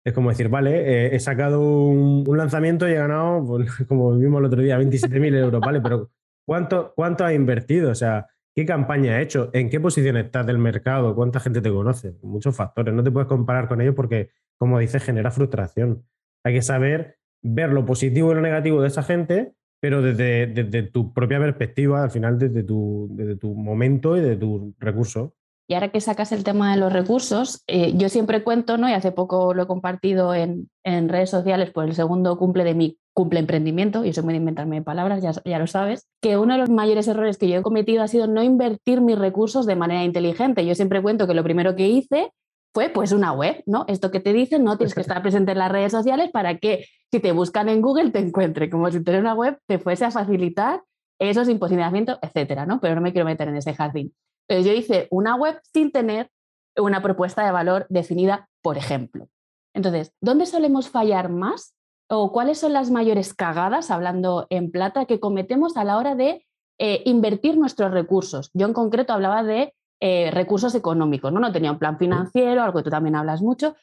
Es 0.04 0.14
como 0.14 0.30
decir, 0.30 0.50
vale, 0.50 1.06
eh, 1.06 1.16
he 1.16 1.20
sacado 1.20 1.62
un, 1.62 2.26
lanzamiento 2.36 2.90
y 2.90 2.94
he 2.94 2.96
ganado, 2.96 3.46
pues, 3.46 3.70
como 3.88 4.18
vimos 4.18 4.40
el 4.40 4.46
otro 4.46 4.62
día, 4.62 4.80
27.000 4.80 5.36
euros, 5.36 5.62
¿vale? 5.62 5.82
Pero 5.82 6.10
¿cuánto, 6.48 6.94
¿cuánto 6.96 7.24
ha 7.24 7.34
invertido? 7.34 7.92
O 7.92 7.96
sea, 7.96 8.28
¿qué 8.56 8.66
campaña 8.66 9.14
ha 9.14 9.22
hecho? 9.22 9.52
¿En 9.54 9.70
qué 9.70 9.80
posición 9.80 10.18
estás 10.18 10.48
del 10.48 10.58
mercado? 10.58 11.14
¿Cuánta 11.14 11.40
gente 11.40 11.62
te 11.62 11.70
conoce? 11.70 12.16
Muchos 12.24 12.56
factores. 12.56 12.92
No 12.96 13.04
te 13.04 13.12
puedes 13.12 13.28
comparar 13.28 13.68
con 13.68 13.80
ellos 13.82 13.94
porque, 13.94 14.32
como 14.58 14.80
dices, 14.80 15.04
genera 15.04 15.30
frustración. 15.30 16.04
Hay 16.44 16.56
que 16.56 16.64
saber 16.64 17.20
ver 17.44 17.70
lo 17.72 17.86
positivo 17.86 18.32
y 18.32 18.36
lo 18.36 18.42
negativo 18.42 18.82
de 18.82 18.88
esa 18.88 19.04
gente 19.04 19.54
pero 19.82 20.02
desde, 20.02 20.46
desde, 20.46 20.84
tu 20.84 21.12
propia 21.12 21.40
perspectiva, 21.40 22.04
al 22.04 22.12
final 22.12 22.38
desde 22.38 22.64
tu, 22.64 23.10
desde 23.12 23.36
tu 23.36 23.56
momento 23.56 24.16
y 24.16 24.22
de 24.22 24.38
tus 24.38 24.74
recursos. 24.80 25.32
Y 25.68 25.74
ahora 25.74 25.90
que 25.90 26.02
sacas 26.02 26.32
el 26.32 26.44
tema 26.44 26.72
de 26.72 26.80
los 26.80 26.94
recursos, 26.94 27.64
eh, 27.68 27.94
yo 27.96 28.10
siempre 28.10 28.44
cuento, 28.44 28.78
¿no? 28.78 28.88
y 28.90 28.94
hace 28.94 29.12
poco 29.12 29.54
lo 29.54 29.64
he 29.64 29.68
compartido 29.68 30.36
en, 30.36 30.70
en, 30.84 31.10
redes 31.10 31.30
sociales 31.30 31.72
por 31.72 31.86
el 31.86 31.96
segundo 31.96 32.38
cumple 32.38 32.64
de 32.64 32.76
mi 32.76 33.00
cumple 33.14 33.40
emprendimiento, 33.40 34.06
y 34.06 34.14
soy 34.14 34.24
muy 34.24 34.34
de 34.34 34.38
inventarme 34.38 34.82
palabras, 34.82 35.22
ya, 35.22 35.32
ya 35.44 35.60
lo 35.60 35.68
sabes, 35.68 36.08
que 36.22 36.38
uno 36.38 36.54
de 36.54 36.60
los 36.60 36.70
mayores 36.70 37.08
errores 37.08 37.38
que 37.38 37.50
yo 37.50 37.60
he 37.60 37.62
cometido 37.62 38.04
ha 38.04 38.08
sido 38.08 38.28
no 38.28 38.44
invertir 38.44 39.02
mis 39.02 39.18
recursos 39.18 39.66
de 39.66 39.76
manera 39.76 40.04
inteligente. 40.04 40.66
Yo 40.66 40.76
siempre 40.76 41.02
cuento 41.02 41.28
que 41.28 41.34
lo 41.34 41.44
primero 41.44 41.76
que 41.76 41.90
hice 41.90 42.32
fue 42.74 42.90
pues 42.90 43.12
una 43.12 43.34
web, 43.34 43.64
¿no? 43.66 43.86
Esto 43.88 44.12
que 44.12 44.20
te 44.20 44.34
dicen, 44.34 44.64
no 44.64 44.78
tienes 44.78 44.94
que 44.94 45.02
estar 45.02 45.22
presente 45.22 45.52
en 45.52 45.58
las 45.58 45.72
redes 45.72 45.92
sociales 45.92 46.30
para 46.32 46.58
que 46.58 46.86
si 47.12 47.20
te 47.20 47.32
buscan 47.32 47.70
en 47.70 47.82
Google 47.82 48.12
te 48.12 48.20
encuentre, 48.20 48.70
como 48.70 48.90
si 48.90 49.04
tener 49.04 49.22
una 49.22 49.34
web 49.34 49.60
te 49.68 49.80
fuese 49.80 50.06
a 50.06 50.12
facilitar 50.12 50.82
esos 51.20 51.50
imposicionamientos, 51.50 52.18
etcétera, 52.22 52.66
¿no? 52.66 52.80
Pero 52.80 52.96
no 52.96 53.02
me 53.02 53.12
quiero 53.12 53.26
meter 53.26 53.48
en 53.48 53.58
ese 53.58 53.74
jardín. 53.74 54.14
Pero 54.48 54.62
yo 54.62 54.74
hice 54.74 55.08
una 55.12 55.36
web 55.36 55.60
sin 55.74 55.92
tener 55.92 56.30
una 56.78 57.02
propuesta 57.02 57.46
de 57.46 57.52
valor 57.52 57.86
definida, 57.90 58.50
por 58.62 58.78
ejemplo. 58.78 59.28
Entonces, 59.74 60.14
¿dónde 60.22 60.46
solemos 60.46 60.90
fallar 60.90 61.30
más? 61.30 61.76
¿O 62.10 62.32
cuáles 62.32 62.60
son 62.60 62.74
las 62.74 62.92
mayores 62.92 63.34
cagadas, 63.34 63.92
hablando 63.92 64.48
en 64.50 64.72
plata, 64.72 65.06
que 65.06 65.20
cometemos 65.20 65.78
a 65.78 65.84
la 65.84 65.98
hora 65.98 66.16
de 66.16 66.46
eh, 66.78 67.04
invertir 67.06 67.58
nuestros 67.58 67.92
recursos? 67.92 68.50
Yo 68.54 68.66
en 68.66 68.74
concreto 68.74 69.14
hablaba 69.14 69.44
de 69.44 69.74
eh, 70.02 70.32
recursos 70.32 70.76
económicos, 70.76 71.32
¿no? 71.32 71.40
No 71.40 71.52
tenía 71.52 71.72
un 71.72 71.80
plan 71.80 71.98
financiero, 71.98 72.64
algo 72.64 72.80
que 72.80 72.84
tú 72.84 72.90
también 72.90 73.16
hablas 73.16 73.42
mucho, 73.42 73.76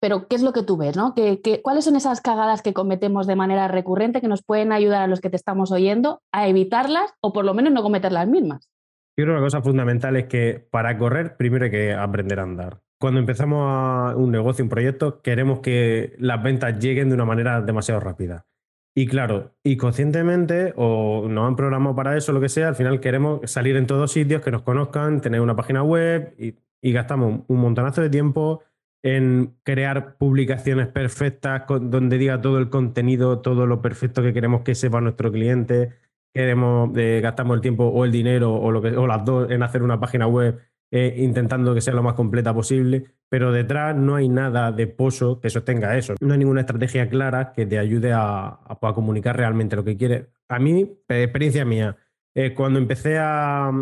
pero 0.00 0.26
¿qué 0.26 0.34
es 0.34 0.42
lo 0.42 0.52
que 0.52 0.64
tú 0.64 0.76
ves, 0.76 0.96
¿no? 0.96 1.14
¿Qué, 1.14 1.60
cuáles 1.62 1.84
son 1.84 1.94
esas 1.94 2.20
cagadas 2.20 2.60
que 2.62 2.72
cometemos 2.72 3.28
de 3.28 3.36
manera 3.36 3.68
recurrente 3.68 4.20
que 4.20 4.28
nos 4.28 4.42
pueden 4.42 4.72
ayudar 4.72 5.02
a 5.02 5.06
los 5.06 5.20
que 5.20 5.30
te 5.30 5.36
estamos 5.36 5.70
oyendo 5.70 6.22
a 6.32 6.48
evitarlas 6.48 7.14
o 7.20 7.32
por 7.32 7.44
lo 7.44 7.54
menos 7.54 7.72
no 7.72 7.82
cometer 7.82 8.10
las 8.10 8.26
mismas? 8.26 8.68
Yo 9.16 9.24
creo 9.24 9.26
que 9.26 9.32
una 9.32 9.46
cosa 9.46 9.62
fundamental 9.62 10.16
es 10.16 10.24
que 10.26 10.66
para 10.70 10.98
correr 10.98 11.36
primero 11.36 11.66
hay 11.66 11.70
que 11.70 11.92
aprender 11.92 12.40
a 12.40 12.44
andar. 12.44 12.80
Cuando 12.98 13.20
empezamos 13.20 13.60
a 13.68 14.16
un 14.16 14.32
negocio, 14.32 14.64
un 14.64 14.70
proyecto, 14.70 15.20
queremos 15.20 15.60
que 15.60 16.16
las 16.18 16.42
ventas 16.42 16.78
lleguen 16.80 17.08
de 17.08 17.14
una 17.14 17.24
manera 17.24 17.60
demasiado 17.60 18.00
rápida. 18.00 18.46
Y 18.94 19.06
claro, 19.06 19.54
y 19.64 19.78
conscientemente 19.78 20.74
o 20.76 21.26
nos 21.28 21.48
han 21.48 21.56
programado 21.56 21.94
para 21.96 22.16
eso, 22.16 22.32
lo 22.32 22.40
que 22.40 22.50
sea, 22.50 22.68
al 22.68 22.76
final 22.76 23.00
queremos 23.00 23.40
salir 23.50 23.76
en 23.76 23.86
todos 23.86 24.12
sitios, 24.12 24.42
que 24.42 24.50
nos 24.50 24.62
conozcan, 24.62 25.22
tener 25.22 25.40
una 25.40 25.56
página 25.56 25.82
web 25.82 26.34
y, 26.38 26.54
gastamos 26.92 27.42
un 27.46 27.60
montonazo 27.60 28.02
de 28.02 28.10
tiempo 28.10 28.62
en 29.04 29.54
crear 29.62 30.16
publicaciones 30.16 30.88
perfectas 30.88 31.62
donde 31.68 32.18
diga 32.18 32.40
todo 32.40 32.58
el 32.58 32.70
contenido, 32.70 33.40
todo 33.40 33.66
lo 33.66 33.80
perfecto 33.80 34.20
que 34.22 34.32
queremos 34.32 34.62
que 34.62 34.74
sepa 34.74 35.00
nuestro 35.00 35.32
cliente. 35.32 35.92
Queremos, 36.34 36.90
eh, 36.96 37.20
gastamos 37.22 37.54
el 37.54 37.60
tiempo 37.60 37.84
o 37.86 38.04
el 38.04 38.12
dinero 38.12 38.54
o, 38.54 38.70
lo 38.72 38.82
que, 38.82 38.96
o 38.96 39.06
las 39.06 39.24
dos 39.24 39.50
en 39.50 39.62
hacer 39.62 39.82
una 39.82 40.00
página 40.00 40.26
web 40.26 40.60
eh, 40.94 41.14
intentando 41.16 41.72
que 41.72 41.80
sea 41.80 41.94
lo 41.94 42.02
más 42.02 42.12
completa 42.12 42.52
posible, 42.52 43.04
pero 43.30 43.50
detrás 43.50 43.96
no 43.96 44.14
hay 44.14 44.28
nada 44.28 44.72
de 44.72 44.86
pozo 44.86 45.40
que 45.40 45.48
sostenga 45.48 45.96
eso. 45.96 46.16
No 46.20 46.34
hay 46.34 46.38
ninguna 46.38 46.60
estrategia 46.60 47.08
clara 47.08 47.54
que 47.54 47.64
te 47.64 47.78
ayude 47.78 48.12
a, 48.12 48.58
comunicar 48.94 49.38
realmente 49.38 49.74
lo 49.74 49.84
que 49.84 49.96
quieres. 49.96 50.26
A 50.50 50.58
mí, 50.58 50.98
experiencia 51.08 51.64
mía, 51.64 51.96
eh, 52.34 52.52
cuando 52.52 52.78
empecé 52.78 53.16
a, 53.18 53.72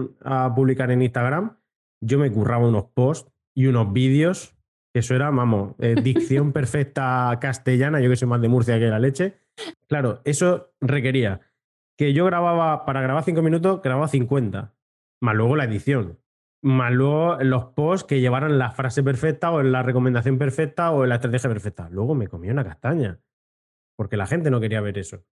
publicar 0.55 0.93
en 0.93 1.03
Instagram, 1.03 1.57
yo 2.01 2.21
me 2.21 2.31
curraba 2.31 2.69
unos 2.69 2.85
posts 2.95 3.33
y 3.57 3.67
unos 3.67 3.93
vídeos, 3.93 4.57
eso 4.95 5.17
era, 5.17 5.31
vamos, 5.31 5.75
eh, 5.81 5.97
dicción 6.05 6.53
perfecta 6.53 7.37
castellana, 7.41 7.99
yo 8.01 8.09
que 8.09 8.15
soy 8.15 8.29
más 8.29 8.41
de 8.41 8.49
Murcia 8.49 8.79
que 8.79 8.87
la 8.87 9.01
leche. 9.01 9.35
Claro, 9.89 10.21
eso 10.25 10.75
requería 10.81 11.41
que 11.99 12.13
yo 12.13 12.25
grababa, 12.25 12.85
para 12.87 13.01
grabar 13.01 13.25
cinco 13.25 13.43
minutos, 13.43 13.83
grababa 13.83 14.07
50, 14.07 14.73
más 15.21 15.35
luego 15.35 15.57
la 15.57 15.65
edición 15.65 16.21
más 16.63 16.93
luego 16.93 17.37
los 17.43 17.67
posts 17.67 18.07
que 18.07 18.21
llevaran 18.21 18.59
la 18.59 18.71
frase 18.71 19.03
perfecta 19.03 19.51
o 19.51 19.63
la 19.63 19.83
recomendación 19.83 20.39
perfecta 20.39 20.91
o 20.91 21.07
la 21.07 21.17
estrategia 21.17 21.49
perfecta. 21.49 21.89
Luego 21.91 22.15
me 22.15 22.29
comí 22.29 22.51
una 22.51 22.65
castaña, 22.65 23.21
porque 23.97 24.17
la 24.17 24.27
gente 24.27 24.51
no 24.51 24.61
quería 24.61 24.81
ver 24.81 24.99
eso. 24.99 25.25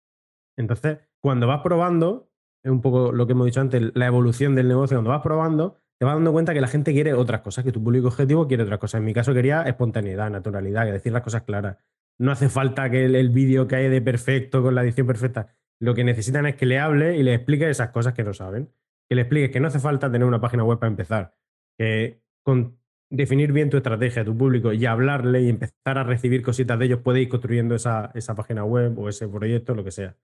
Entonces, 0.57 0.99
cuando 1.21 1.47
vas 1.47 1.61
probando, 1.63 2.31
es 2.65 2.71
un 2.71 2.81
poco 2.81 3.13
lo 3.13 3.27
que 3.27 3.33
hemos 3.33 3.47
dicho 3.47 3.61
antes, 3.61 3.93
la 3.95 4.07
evolución 4.07 4.55
del 4.55 4.69
negocio, 4.69 4.97
cuando 4.97 5.11
vas 5.11 5.23
probando, 5.23 5.77
te 5.99 6.07
vas 6.07 6.15
dando 6.15 6.33
cuenta 6.33 6.55
que 6.55 6.61
la 6.61 6.69
gente 6.69 6.93
quiere 6.93 7.13
otras 7.13 7.43
cosas, 7.43 7.65
que 7.65 7.73
tu 7.73 7.83
público 7.83 8.09
objetivo 8.09 8.49
quiere 8.49 8.63
otras 8.63 8.79
cosas. 8.79 9.01
En 9.01 9.05
mi 9.05 9.13
caso 9.13 9.35
quería 9.35 9.63
espontaneidad, 9.63 10.31
naturalidad, 10.31 10.87
que 10.87 10.93
decir 10.93 11.13
las 11.13 11.23
cosas 11.23 11.43
claras. 11.43 11.77
No 12.19 12.33
hace 12.33 12.49
falta 12.49 12.91
que 12.91 13.05
el, 13.05 13.15
el 13.15 13.31
vídeo 13.31 13.69
quede 13.69 14.01
perfecto 14.01 14.63
con 14.63 14.75
la 14.75 14.83
edición 14.83 15.07
perfecta. 15.07 15.55
Lo 15.81 15.95
que 15.95 16.03
necesitan 16.05 16.47
es 16.47 16.57
que 16.57 16.67
le 16.67 16.79
hable 16.79 17.17
y 17.17 17.23
le 17.23 17.35
explique 17.35 17.69
esas 17.69 17.91
cosas 17.91 18.15
que 18.15 18.25
no 18.25 18.33
saben 18.33 18.73
que 19.09 19.15
le 19.15 19.23
expliques 19.23 19.51
que 19.51 19.61
no 19.61 19.69
hace 19.69 19.79
falta 19.79 20.11
tener 20.11 20.27
una 20.27 20.41
página 20.41 20.65
web 20.65 20.79
para 20.79 20.91
empezar, 20.91 21.35
que 21.79 22.21
con 22.43 22.79
definir 23.11 23.53
bien 23.53 23.71
tu 23.71 23.77
estrategia, 23.79 24.25
tu 24.25 24.37
público 24.37 24.73
y 24.73 24.85
hablarle 24.85 25.43
y 25.43 25.49
empezar 25.49 25.99
a 25.99 26.05
recibir 26.05 26.43
cositas 26.43 26.79
de 26.79 26.87
ellos, 26.87 27.01
puede 27.01 27.23
ir 27.23 27.29
construyendo 27.29 27.75
esa, 27.75 28.11
esa 28.15 28.35
página 28.35 28.65
web 28.65 28.99
o 28.99 29.09
ese 29.09 29.29
proyecto, 29.29 29.75
lo 29.75 29.85
que 29.85 29.91
sea. 29.91 30.17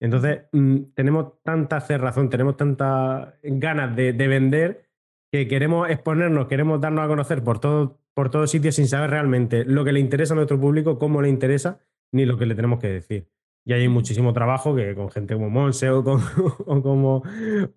Entonces, 0.00 0.42
mm, 0.52 0.76
tenemos 0.94 1.42
tanta 1.42 1.80
cerrazón, 1.80 2.28
tenemos 2.28 2.56
tantas 2.56 3.34
ganas 3.42 3.94
de, 3.96 4.12
vender 4.12 4.88
que 5.30 5.48
queremos 5.48 5.88
exponernos, 5.90 6.46
queremos 6.46 6.80
darnos 6.80 7.04
a 7.04 7.08
conocer 7.08 7.42
por, 7.42 7.60
todo, 7.60 8.00
por 8.12 8.30
todos 8.30 8.50
sitios 8.50 8.74
sin 8.74 8.88
saber 8.88 9.10
realmente 9.10 9.64
lo 9.64 9.84
que 9.84 9.92
le 9.92 10.00
interesa 10.00 10.34
a 10.34 10.36
nuestro 10.36 10.60
público, 10.60 10.98
cómo 10.98 11.22
le 11.22 11.28
interesa, 11.28 11.80
ni 12.12 12.26
lo 12.26 12.36
que 12.36 12.46
le 12.46 12.54
tenemos 12.54 12.80
que 12.80 12.88
decir. 12.88 13.28
Y 13.64 13.72
hay 13.72 13.88
muchísimo 13.88 14.32
trabajo 14.32 14.74
que 14.74 14.94
con 14.94 15.10
gente 15.10 15.34
como 15.34 15.48
Monse 15.50 15.90
o, 15.90 16.04
como, 16.82 17.22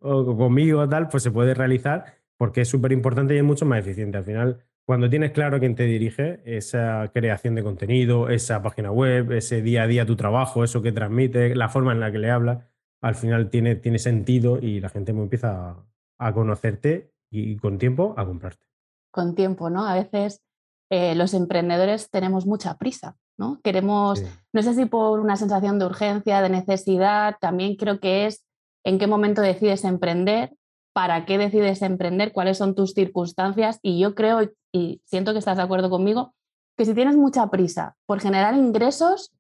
o 0.02 0.38
conmigo 0.38 0.88
tal, 0.88 1.08
pues 1.08 1.24
se 1.24 1.32
puede 1.32 1.54
realizar 1.54 2.18
porque 2.38 2.62
es 2.62 2.70
súper 2.70 2.92
importante 2.92 3.34
y 3.34 3.38
es 3.38 3.44
mucho 3.44 3.66
más 3.66 3.80
eficiente. 3.80 4.18
Al 4.18 4.24
final, 4.26 4.64
cuando 4.86 5.10
tienes 5.10 5.32
claro 5.32 5.60
quién 5.60 5.76
te 5.76 5.84
dirige, 5.84 6.42
esa 6.46 7.10
creación 7.14 7.56
de 7.56 7.64
contenido, 7.64 8.30
esa 8.30 8.62
página 8.62 8.92
web, 8.92 9.32
ese 9.32 9.62
día 9.62 9.84
a 9.84 9.88
día 9.88 10.06
tu 10.06 10.16
trabajo, 10.16 10.64
eso 10.64 10.82
que 10.82 10.92
transmite, 10.92 11.56
la 11.56 11.70
forma 11.70 11.94
en 11.94 12.00
la 12.00 12.12
que 12.12 12.20
le 12.20 12.32
hablas, 12.32 12.64
al 13.02 13.16
final 13.16 13.50
tiene, 13.50 13.76
tiene 13.76 14.00
sentido 14.00 14.60
y 14.62 14.80
la 14.80 14.90
gente 14.90 15.12
empieza 15.12 15.76
a 16.20 16.34
conocerte 16.34 17.12
y 17.30 17.58
con 17.58 17.78
tiempo 17.78 18.14
a 18.18 18.26
comprarte. 18.26 18.66
Con 19.12 19.36
tiempo, 19.36 19.70
¿no? 19.70 19.86
A 19.86 19.96
veces 19.96 20.47
eh, 20.90 21.16
los 21.16 21.34
emprendedores 21.34 22.10
tenemos 22.10 22.46
mucha 22.46 22.78
prisa, 22.78 23.16
¿no? 23.38 23.60
Queremos, 23.64 24.24
no 24.54 24.64
sé 24.64 24.74
si 24.74 24.86
por 24.86 25.20
una 25.20 25.36
sensación 25.36 25.80
de 25.80 25.86
urgencia, 25.86 26.42
de 26.42 26.50
necesidad, 26.50 27.36
también 27.42 27.76
creo 27.76 28.00
que 28.00 28.26
es 28.26 28.46
en 28.86 29.00
qué 29.00 29.08
momento 29.08 29.42
decides 29.42 29.84
emprender, 29.84 30.54
para 30.94 31.26
qué 31.26 31.38
decides 31.38 31.82
emprender, 31.82 32.32
cuáles 32.32 32.58
son 32.58 32.74
tus 32.74 32.94
circunstancias 32.94 33.80
y 33.82 34.00
yo 34.00 34.16
creo, 34.16 34.50
y 34.72 35.02
siento 35.06 35.34
que 35.34 35.40
estás 35.40 35.58
de 35.58 35.64
acuerdo 35.64 35.90
conmigo, 35.90 36.34
que 36.78 36.86
si 36.86 36.94
tienes 36.94 37.18
mucha 37.18 37.50
prisa 37.50 37.98
por 38.06 38.20
generar 38.22 38.56
ingresos, 38.56 39.34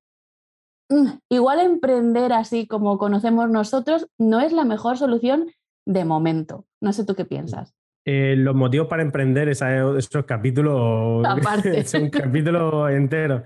mm, 0.89 1.08
igual 1.30 1.60
emprender 1.60 2.34
así 2.34 2.68
como 2.68 2.98
conocemos 2.98 3.50
nosotros 3.50 4.08
no 4.18 4.42
es 4.42 4.51
la 4.51 4.66
mejor 4.66 4.98
solución 4.98 5.50
de 5.86 6.04
momento. 6.04 6.66
No 6.82 6.92
sé 6.92 7.06
tú 7.06 7.16
qué 7.16 7.25
piensas. 7.25 7.74
Eh, 8.10 8.38
los 8.38 8.56
motivos 8.56 8.88
para 8.88 9.04
emprender, 9.04 9.50
esos 9.50 10.26
capítulos, 10.26 11.28
es 11.66 11.94
un 11.94 12.10
capítulo 12.10 12.88
entero. 12.88 13.44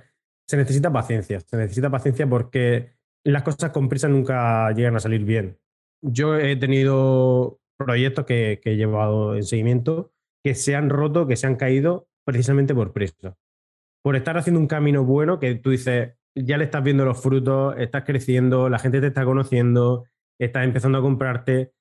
Se 0.47 0.55
necesita 0.55 0.93
paciencia, 0.93 1.39
se 1.39 1.57
necesita 1.57 1.89
paciencia 1.89 2.29
porque 2.29 2.91
las 3.25 3.41
cosas 3.41 3.71
con 3.71 3.89
prisa 3.89 4.07
nunca 4.07 4.71
llegan 4.73 4.95
a 4.95 4.99
salir 4.99 5.25
bien. 5.25 5.57
Yo 6.03 6.35
he 6.35 6.55
tenido 6.57 7.59
proyectos 7.75 8.25
que, 8.25 8.61
he 8.63 8.75
llevado 8.75 9.35
en 9.35 9.41
seguimiento 9.41 10.11
que 10.43 10.53
se 10.53 10.75
han 10.75 10.91
roto, 10.91 11.25
que 11.25 11.37
se 11.37 11.47
han 11.47 11.55
caído 11.55 12.07
precisamente 12.23 12.75
por 12.75 12.93
prisa. 12.93 13.35
Por 14.03 14.15
estar 14.15 14.37
haciendo 14.37 14.59
un 14.59 14.67
camino 14.67 15.03
bueno 15.03 15.39
que 15.39 15.55
tú 15.55 15.71
dices, 15.71 16.13
ya 16.35 16.59
le 16.59 16.65
estás 16.65 16.83
viendo 16.83 17.03
los 17.03 17.19
frutos, 17.19 17.73
estás 17.79 18.03
creciendo, 18.03 18.69
la 18.69 18.77
gente 18.77 19.01
te 19.01 19.07
está 19.07 19.25
conociendo, 19.25 20.05
estás 20.39 20.65
empezando 20.65 20.99
a 20.99 21.01
comprarte 21.01 21.71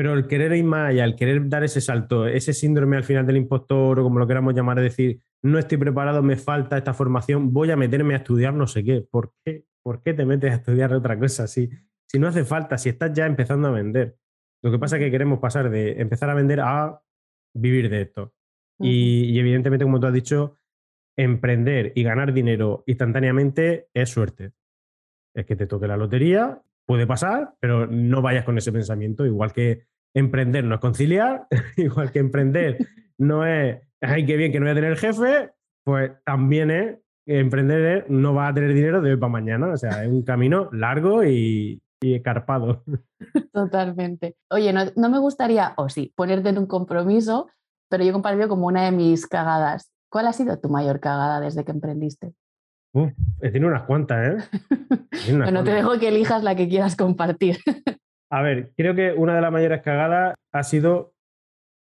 pero 0.00 0.14
el 0.14 0.26
querer 0.26 0.54
ir 0.54 0.64
más 0.64 0.88
allá, 0.88 1.04
el 1.04 1.14
querer 1.14 1.46
dar 1.50 1.62
ese 1.62 1.82
salto, 1.82 2.26
ese 2.26 2.54
síndrome 2.54 2.96
al 2.96 3.04
final 3.04 3.26
del 3.26 3.36
impostor 3.36 4.00
o 4.00 4.02
como 4.02 4.18
lo 4.18 4.26
queramos 4.26 4.54
llamar, 4.54 4.78
es 4.78 4.84
decir, 4.84 5.20
no 5.42 5.58
estoy 5.58 5.76
preparado, 5.76 6.22
me 6.22 6.36
falta 6.36 6.78
esta 6.78 6.94
formación, 6.94 7.52
voy 7.52 7.70
a 7.70 7.76
meterme 7.76 8.14
a 8.14 8.16
estudiar 8.16 8.54
no 8.54 8.66
sé 8.66 8.82
qué. 8.82 9.02
¿Por 9.02 9.34
qué, 9.44 9.66
¿Por 9.82 10.02
qué 10.02 10.14
te 10.14 10.24
metes 10.24 10.52
a 10.52 10.54
estudiar 10.54 10.94
otra 10.94 11.18
cosa? 11.18 11.46
Si, 11.46 11.68
si 12.06 12.18
no 12.18 12.28
hace 12.28 12.46
falta, 12.46 12.78
si 12.78 12.88
estás 12.88 13.12
ya 13.12 13.26
empezando 13.26 13.68
a 13.68 13.72
vender. 13.72 14.16
Lo 14.62 14.70
que 14.70 14.78
pasa 14.78 14.96
es 14.96 15.02
que 15.02 15.10
queremos 15.10 15.38
pasar 15.38 15.68
de 15.68 16.00
empezar 16.00 16.30
a 16.30 16.34
vender 16.34 16.60
a 16.60 17.02
vivir 17.52 17.90
de 17.90 18.00
esto. 18.00 18.32
y, 18.78 19.24
y 19.24 19.38
evidentemente, 19.38 19.84
como 19.84 20.00
tú 20.00 20.06
has 20.06 20.14
dicho, 20.14 20.56
emprender 21.14 21.92
y 21.94 22.04
ganar 22.04 22.32
dinero 22.32 22.84
instantáneamente 22.86 23.88
es 23.92 24.08
suerte. 24.08 24.52
Es 25.34 25.44
que 25.44 25.56
te 25.56 25.66
toque 25.66 25.86
la 25.86 25.98
lotería 25.98 26.62
puede 26.90 27.06
pasar, 27.06 27.54
pero 27.60 27.86
no 27.86 28.20
vayas 28.20 28.44
con 28.44 28.58
ese 28.58 28.72
pensamiento, 28.72 29.24
igual 29.24 29.52
que 29.52 29.86
emprender 30.14 30.64
no 30.64 30.76
es 30.76 30.80
conciliar, 30.80 31.46
igual 31.76 32.10
que 32.10 32.18
emprender 32.18 32.78
no 33.18 33.44
es, 33.44 33.80
ay, 34.00 34.24
qué 34.26 34.36
bien 34.36 34.52
que 34.52 34.60
no 34.60 34.66
voy 34.66 34.72
a 34.72 34.74
tener 34.74 34.96
jefe, 34.96 35.50
pues 35.84 36.12
también 36.24 36.70
es 36.70 36.98
emprender 37.26 38.06
no 38.08 38.34
va 38.34 38.48
a 38.48 38.54
tener 38.54 38.74
dinero 38.74 39.00
de 39.00 39.12
hoy 39.12 39.16
para 39.16 39.32
mañana, 39.32 39.68
o 39.68 39.76
sea, 39.76 40.04
es 40.04 40.10
un 40.10 40.22
camino 40.22 40.68
largo 40.72 41.24
y, 41.24 41.80
y 42.00 42.14
escarpado. 42.14 42.82
Totalmente. 43.52 44.36
Oye, 44.50 44.72
no, 44.72 44.82
no, 44.96 45.10
me 45.10 45.18
gustaría, 45.18 45.74
o 45.76 45.88
sí, 45.88 46.12
ponerte 46.16 46.48
en 46.48 46.58
un 46.58 46.66
compromiso, 46.66 47.48
pero 47.88 48.04
yo 48.04 48.12
comparto 48.12 48.48
como 48.48 48.66
una 48.66 48.84
de 48.84 48.92
mis 48.92 49.26
cagadas. 49.26 49.92
¿Cuál 50.10 50.26
ha 50.26 50.32
sido 50.32 50.58
tu 50.58 50.68
mayor 50.68 50.98
cagada 50.98 51.40
desde 51.40 51.64
que 51.64 51.70
emprendiste? 51.70 52.32
Uf, 52.92 53.12
tiene 53.40 53.66
unas 53.66 53.84
cuantas, 53.84 54.26
¿eh? 54.26 54.36
bueno, 55.36 55.62
te 55.62 55.70
dejo 55.70 55.98
que 55.98 56.08
elijas 56.08 56.42
la 56.42 56.56
que 56.56 56.68
quieras 56.68 56.96
compartir. 56.96 57.58
A 58.30 58.42
ver, 58.42 58.72
creo 58.76 58.94
que 58.94 59.12
una 59.12 59.34
de 59.34 59.40
las 59.40 59.52
mayores 59.52 59.82
cagadas 59.82 60.34
ha 60.52 60.62
sido 60.62 61.14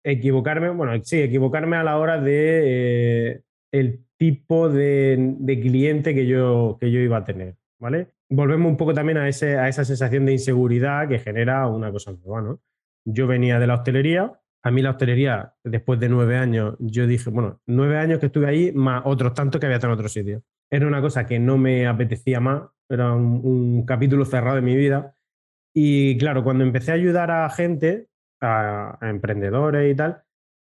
equivocarme, 0.04 0.70
bueno, 0.70 0.92
sí, 1.02 1.20
equivocarme 1.20 1.76
a 1.76 1.84
la 1.84 1.98
hora 1.98 2.20
de 2.20 3.32
eh, 3.32 3.42
el 3.72 4.04
tipo 4.16 4.68
de, 4.68 5.36
cliente 5.60 6.14
que 6.14 6.26
yo, 6.26 6.78
que 6.80 6.90
yo 6.90 7.00
iba 7.00 7.18
a 7.18 7.24
tener, 7.24 7.56
¿vale? 7.78 8.08
Volvemos 8.28 8.70
un 8.70 8.76
poco 8.76 8.94
también 8.94 9.18
a, 9.18 9.28
ese, 9.28 9.58
a 9.58 9.68
esa 9.68 9.84
sensación 9.84 10.24
de 10.24 10.32
inseguridad 10.32 11.08
que 11.08 11.18
genera 11.18 11.66
una 11.66 11.90
cosa 11.90 12.12
nueva, 12.12 12.40
¿no? 12.42 12.60
Yo 13.04 13.26
venía 13.26 13.58
de 13.58 13.66
la 13.66 13.74
hostelería, 13.74 14.40
a 14.62 14.70
mí 14.70 14.82
la 14.82 14.90
hostelería, 14.90 15.54
después 15.64 15.98
de 15.98 16.08
nueve 16.08 16.36
años, 16.36 16.76
yo 16.78 17.06
dije, 17.06 17.30
bueno, 17.30 17.60
nueve 17.66 17.98
años 17.98 18.20
que 18.20 18.26
estuve 18.26 18.46
ahí, 18.46 18.72
más 18.72 19.02
otros 19.04 19.34
tantos 19.34 19.58
que 19.58 19.66
había 19.66 19.76
estado 19.76 19.92
en 19.92 19.98
otro 19.98 20.08
sitio 20.08 20.42
era 20.70 20.86
una 20.86 21.00
cosa 21.00 21.26
que 21.26 21.38
no 21.38 21.58
me 21.58 21.86
apetecía 21.86 22.40
más, 22.40 22.62
era 22.88 23.12
un, 23.12 23.84
capítulo 23.84 24.24
cerrado 24.24 24.56
de 24.56 24.62
mi 24.62 24.76
vida. 24.76 25.16
Y 25.74 26.18
claro, 26.18 26.42
cuando 26.42 26.64
empecé 26.64 26.90
a 26.90 26.94
ayudar 26.94 27.30
a 27.30 27.48
gente, 27.50 28.08
a, 28.40 28.98
emprendedores 29.02 29.92
y 29.92 29.94
tal, 29.94 30.22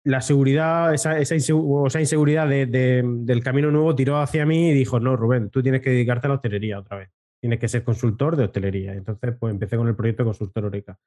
la 0.05 0.21
seguridad, 0.21 0.93
esa, 0.95 1.19
esa, 1.19 1.35
inseguridad 1.37 2.49
del 2.49 3.43
camino 3.43 3.71
nuevo 3.71 3.95
tiró 3.95 4.19
hacia 4.19 4.45
mí 4.45 4.71
y 4.71 4.75
dijo, 4.75 4.99
no, 4.99 5.17
Rubén, 5.17 5.51
tú 5.51 5.63
tienes 5.63 5.81
que 5.81 5.91
dedicarte 5.91 6.27
a 6.27 6.31
la 6.31 6.35
hostelería 6.37 6.79
otra 6.79 6.99
vez. 6.99 7.11
Tienes 7.41 7.59
que 7.59 7.69
ser 7.69 7.85
consultor 7.85 8.37
de 8.37 8.45
hostelería. 8.45 8.95
Entonces, 8.95 9.35
pues 9.39 9.53
empecé 9.53 9.77
con 9.77 9.89
el 9.89 9.97
proyecto 9.97 10.23
de 10.23 10.29
consultor 10.29 10.65
Oreca. 10.65 10.99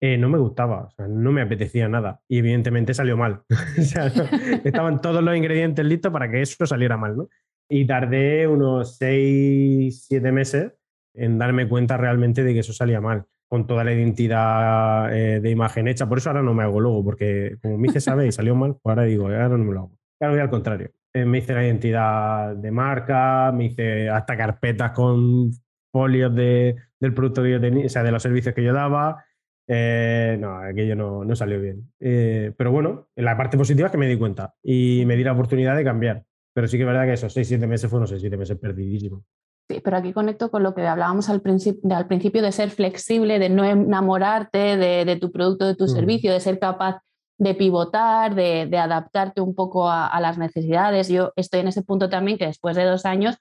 Eh, 0.00 0.16
no 0.16 0.28
me 0.28 0.38
gustaba, 0.38 0.88
no 1.08 1.32
me 1.32 1.42
apetecía 1.42 1.88
nada. 1.88 2.20
Y 2.28 2.38
evidentemente 2.38 2.94
salió 2.94 3.16
mal. 3.16 3.42
estaban 4.64 5.00
todos 5.00 5.22
los 5.22 5.36
ingredientes 5.36 5.84
listos 5.84 6.12
para 6.12 6.30
que 6.30 6.42
eso 6.42 6.66
saliera 6.66 6.96
mal, 6.96 7.16
¿no? 7.16 7.28
Y 7.68 7.86
tardé 7.86 8.46
unos 8.46 8.96
seis, 8.96 10.04
siete 10.06 10.32
meses 10.32 10.72
en 11.14 11.38
darme 11.38 11.68
cuenta 11.68 11.96
realmente 11.96 12.42
de 12.44 12.54
que 12.54 12.60
eso 12.60 12.72
salía 12.72 13.00
mal, 13.00 13.26
con 13.48 13.66
toda 13.66 13.84
la 13.84 13.92
identidad 13.92 15.14
eh, 15.14 15.40
de 15.40 15.50
imagen 15.50 15.88
hecha. 15.88 16.08
Por 16.08 16.18
eso 16.18 16.30
ahora 16.30 16.42
no 16.42 16.54
me 16.54 16.62
hago 16.62 16.80
logo, 16.80 17.04
porque 17.04 17.56
como 17.62 17.78
me 17.78 17.88
hice 17.88 18.00
saber 18.00 18.26
y 18.26 18.32
salió 18.32 18.54
mal, 18.54 18.76
pues 18.82 18.92
ahora 18.92 19.04
digo, 19.04 19.24
ahora 19.26 19.48
no 19.48 19.58
me 19.58 19.72
lo 19.72 19.80
hago. 19.80 19.98
Claro, 20.18 20.34
voy 20.34 20.42
al 20.42 20.50
contrario. 20.50 20.90
Eh, 21.14 21.24
me 21.24 21.38
hice 21.38 21.54
la 21.54 21.64
identidad 21.64 22.56
de 22.56 22.70
marca, 22.70 23.52
me 23.52 23.66
hice 23.66 24.08
hasta 24.10 24.36
carpetas 24.36 24.92
con 24.92 25.50
folios 25.90 26.34
de, 26.34 26.76
del 27.00 27.14
producto 27.14 27.42
que 27.42 27.52
yo 27.52 27.60
tenía, 27.60 27.86
o 27.86 27.88
sea, 27.88 28.02
de 28.02 28.12
los 28.12 28.22
servicios 28.22 28.54
que 28.54 28.62
yo 28.62 28.72
daba. 28.72 29.24
Eh, 29.66 30.36
no, 30.40 30.56
aquello 30.58 30.96
no, 30.96 31.24
no 31.24 31.36
salió 31.36 31.60
bien. 31.60 31.90
pero 31.98 32.70
bueno, 32.72 33.08
la 33.16 33.36
parte 33.36 33.58
positiva 33.58 33.86
es 33.86 33.92
que 33.92 33.98
me 33.98 34.08
di 34.08 34.16
cuenta 34.16 34.54
y 34.62 35.04
me 35.06 35.16
di 35.16 35.24
la 35.24 35.32
oportunidad 35.32 35.76
de 35.76 35.84
cambiar. 35.84 36.24
Pero 36.54 36.66
sí 36.66 36.76
que 36.76 36.82
es 36.82 36.88
verdad 36.88 37.04
que 37.06 37.12
esos 37.12 37.36
6-7 37.36 37.66
meses 37.66 37.88
fueron 37.88 38.08
6-7 38.08 38.36
meses 38.36 38.58
perdidísimos. 38.58 39.22
Sí, 39.68 39.80
pero 39.84 39.98
aquí 39.98 40.14
conecto 40.14 40.50
con 40.50 40.62
lo 40.62 40.74
que 40.74 40.86
hablábamos 40.86 41.28
al, 41.28 41.42
principio, 41.42 41.94
al 41.94 42.06
principio 42.06 42.40
de 42.40 42.52
ser 42.52 42.70
flexible, 42.70 43.38
de 43.38 43.50
no 43.50 43.64
enamorarte 43.64 44.78
de, 44.78 45.16
tu 45.16 45.30
producto, 45.30 45.66
de 45.66 45.74
tu 45.74 45.88
servicio, 45.88 46.32
de 46.32 46.40
ser 46.40 46.58
capaz 46.58 47.02
de 47.36 47.54
pivotar, 47.54 48.34
de, 48.34 48.78
adaptarte 48.78 49.42
un 49.42 49.54
poco 49.54 49.90
a, 49.90 50.18
las 50.20 50.38
necesidades. 50.38 51.08
Yo 51.08 51.32
estoy 51.36 51.60
en 51.60 51.68
ese 51.68 51.82
punto 51.82 52.08
también 52.08 52.38
que 52.38 52.46
después 52.46 52.76
de 52.76 52.84
dos 52.84 53.04
años 53.04 53.36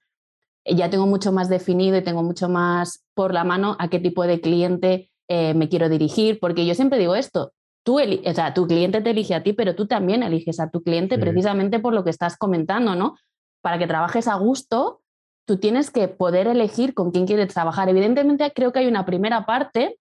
eh, 0.65 0.75
ya 0.75 0.89
tengo 0.89 1.07
mucho 1.07 1.31
más 1.31 1.47
definido 1.47 1.95
y 1.95 2.03
tengo 2.03 2.23
mucho 2.23 2.49
más 2.49 3.05
por 3.13 3.33
la 3.33 3.45
mano 3.45 3.77
a 3.79 3.87
qué 3.87 3.99
tipo 3.99 4.27
de 4.27 4.41
cliente 4.41 5.09
eh, 5.29 5.53
me 5.53 5.69
quiero 5.69 5.87
dirigir, 5.87 6.39
porque 6.41 6.65
yo 6.65 6.75
siempre 6.75 6.99
digo 6.99 7.15
esto, 7.15 7.53
tú, 7.83 8.01
o 8.01 8.33
sea, 8.33 8.53
tu 8.53 8.67
cliente 8.67 8.99
te 8.99 9.11
elige 9.11 9.33
a 9.33 9.43
ti, 9.43 9.53
pero 9.53 9.75
tú 9.75 9.87
también 9.87 10.23
eliges 10.23 10.59
a 10.59 10.69
tu 10.69 10.83
cliente 10.83 11.17
precisamente 11.17 11.79
por 11.79 11.93
lo 11.93 12.03
que 12.03 12.09
estás 12.09 12.35
comentando, 12.35 12.95
¿no? 12.95 13.15
Para 13.61 13.79
que 13.79 13.87
trabajes 13.87 14.27
a 14.27 14.35
gusto, 14.35 15.01
tú 15.47 15.57
tienes 15.57 15.89
que 15.89 16.09
poder 16.09 16.45
elegir 16.47 16.93
con 16.93 17.11
quién 17.11 17.25
quieres 17.25 17.53
trabajar. 17.53 17.87
Evidentemente, 17.87 18.51
creo 18.53 18.73
que 18.73 18.79
hay 18.79 18.87
una 18.87 19.05
primera 19.05 19.45
parte 19.45 19.97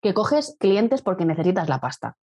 que 0.00 0.14
coges 0.14 0.56
clientes 0.60 1.02
porque 1.02 1.24
necesitas 1.24 1.68
la 1.68 1.80
pasta. 1.80 2.16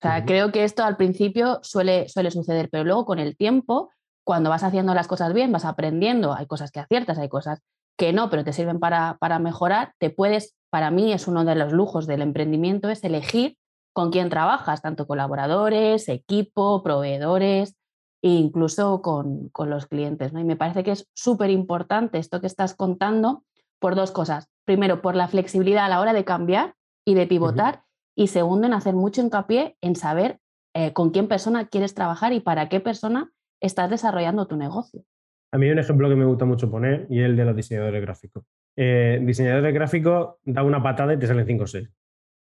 O 0.00 0.06
sea, 0.06 0.26
creo 0.26 0.52
que 0.52 0.64
esto 0.64 0.84
al 0.84 0.98
principio 0.98 1.60
suele, 1.62 2.08
suele 2.10 2.30
suceder, 2.30 2.68
pero 2.70 2.84
luego 2.84 3.06
con 3.06 3.18
el 3.18 3.38
tiempo, 3.38 3.90
cuando 4.22 4.50
vas 4.50 4.62
haciendo 4.62 4.92
las 4.92 5.08
cosas 5.08 5.32
bien, 5.32 5.50
vas 5.50 5.64
aprendiendo, 5.64 6.34
hay 6.34 6.46
cosas 6.46 6.70
que 6.70 6.80
aciertas, 6.80 7.16
hay 7.18 7.30
cosas 7.30 7.60
que 7.96 8.12
no, 8.12 8.28
pero 8.28 8.44
te 8.44 8.52
sirven 8.52 8.80
para, 8.80 9.16
para 9.18 9.38
mejorar, 9.38 9.94
te 9.98 10.10
puedes, 10.10 10.54
para 10.68 10.90
mí 10.90 11.12
es 11.12 11.26
uno 11.26 11.46
de 11.46 11.54
los 11.54 11.72
lujos 11.72 12.06
del 12.06 12.20
emprendimiento, 12.20 12.90
es 12.90 13.02
elegir 13.02 13.56
con 13.94 14.10
quién 14.10 14.28
trabajas, 14.28 14.82
tanto 14.82 15.06
colaboradores, 15.06 16.08
equipo, 16.08 16.82
proveedores 16.82 17.76
e 18.24 18.28
incluso 18.28 19.02
con, 19.02 19.50
con 19.50 19.68
los 19.68 19.86
clientes. 19.86 20.32
¿no? 20.32 20.40
Y 20.40 20.44
me 20.44 20.56
parece 20.56 20.82
que 20.82 20.92
es 20.92 21.06
súper 21.12 21.50
importante 21.50 22.16
esto 22.16 22.40
que 22.40 22.46
estás 22.46 22.74
contando 22.74 23.44
por 23.78 23.96
dos 23.96 24.12
cosas. 24.12 24.48
Primero, 24.64 25.02
por 25.02 25.14
la 25.14 25.28
flexibilidad 25.28 25.84
a 25.84 25.88
la 25.90 26.00
hora 26.00 26.14
de 26.14 26.24
cambiar 26.24 26.74
y 27.04 27.12
de 27.12 27.26
pivotar. 27.26 27.82
Y 28.16 28.28
segundo, 28.28 28.66
en 28.66 28.72
hacer 28.72 28.94
mucho 28.94 29.20
hincapié 29.20 29.76
en 29.82 29.94
saber 29.94 30.38
eh, 30.72 30.94
con 30.94 31.10
quién 31.10 31.28
persona 31.28 31.68
quieres 31.68 31.92
trabajar 31.92 32.32
y 32.32 32.40
para 32.40 32.70
qué 32.70 32.80
persona 32.80 33.30
estás 33.60 33.90
desarrollando 33.90 34.46
tu 34.46 34.56
negocio. 34.56 35.04
A 35.52 35.58
mí 35.58 35.66
hay 35.66 35.72
un 35.72 35.78
ejemplo 35.80 36.08
que 36.08 36.16
me 36.16 36.24
gusta 36.24 36.46
mucho 36.46 36.70
poner 36.70 37.06
y 37.10 37.20
es 37.20 37.26
el 37.26 37.36
de 37.36 37.44
los 37.44 37.54
diseñadores 37.54 38.00
gráficos. 38.00 38.44
Eh, 38.74 39.20
diseñadores 39.22 39.74
gráficos 39.74 40.36
da 40.44 40.62
una 40.62 40.82
patada 40.82 41.12
y 41.12 41.18
te 41.18 41.26
salen 41.26 41.46
5 41.46 41.62
o 41.62 41.66
6. 41.66 41.90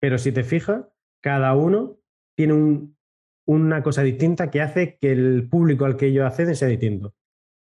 Pero 0.01 0.19
si 0.19 0.33
te 0.33 0.43
fijas, 0.43 0.83
cada 1.23 1.55
uno 1.55 1.97
tiene 2.35 2.55
una 3.51 3.83
cosa 3.83 4.03
distinta 4.03 4.49
que 4.49 4.61
hace 4.61 4.97
que 5.01 5.11
el 5.11 5.49
público 5.49 5.85
al 5.85 5.97
que 5.97 6.07
ellos 6.07 6.25
acceden 6.25 6.55
sea 6.55 6.69
distinto. 6.69 7.15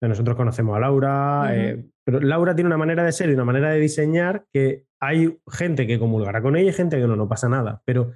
nosotros 0.02 0.36
conocemos 0.36 0.76
a 0.76 0.80
Laura, 0.80 1.48
eh, 1.54 1.88
pero 2.04 2.20
Laura 2.20 2.54
tiene 2.54 2.66
una 2.66 2.76
manera 2.76 3.04
de 3.04 3.12
ser 3.12 3.30
y 3.30 3.34
una 3.34 3.44
manera 3.44 3.70
de 3.70 3.80
diseñar 3.80 4.44
que 4.52 4.84
hay 5.00 5.38
gente 5.50 5.86
que 5.86 5.98
comulgará 5.98 6.42
con 6.42 6.56
ella 6.56 6.70
y 6.70 6.74
gente 6.74 6.98
que 6.98 7.06
no, 7.06 7.16
no 7.16 7.26
pasa 7.26 7.48
nada. 7.48 7.82
Pero 7.86 8.12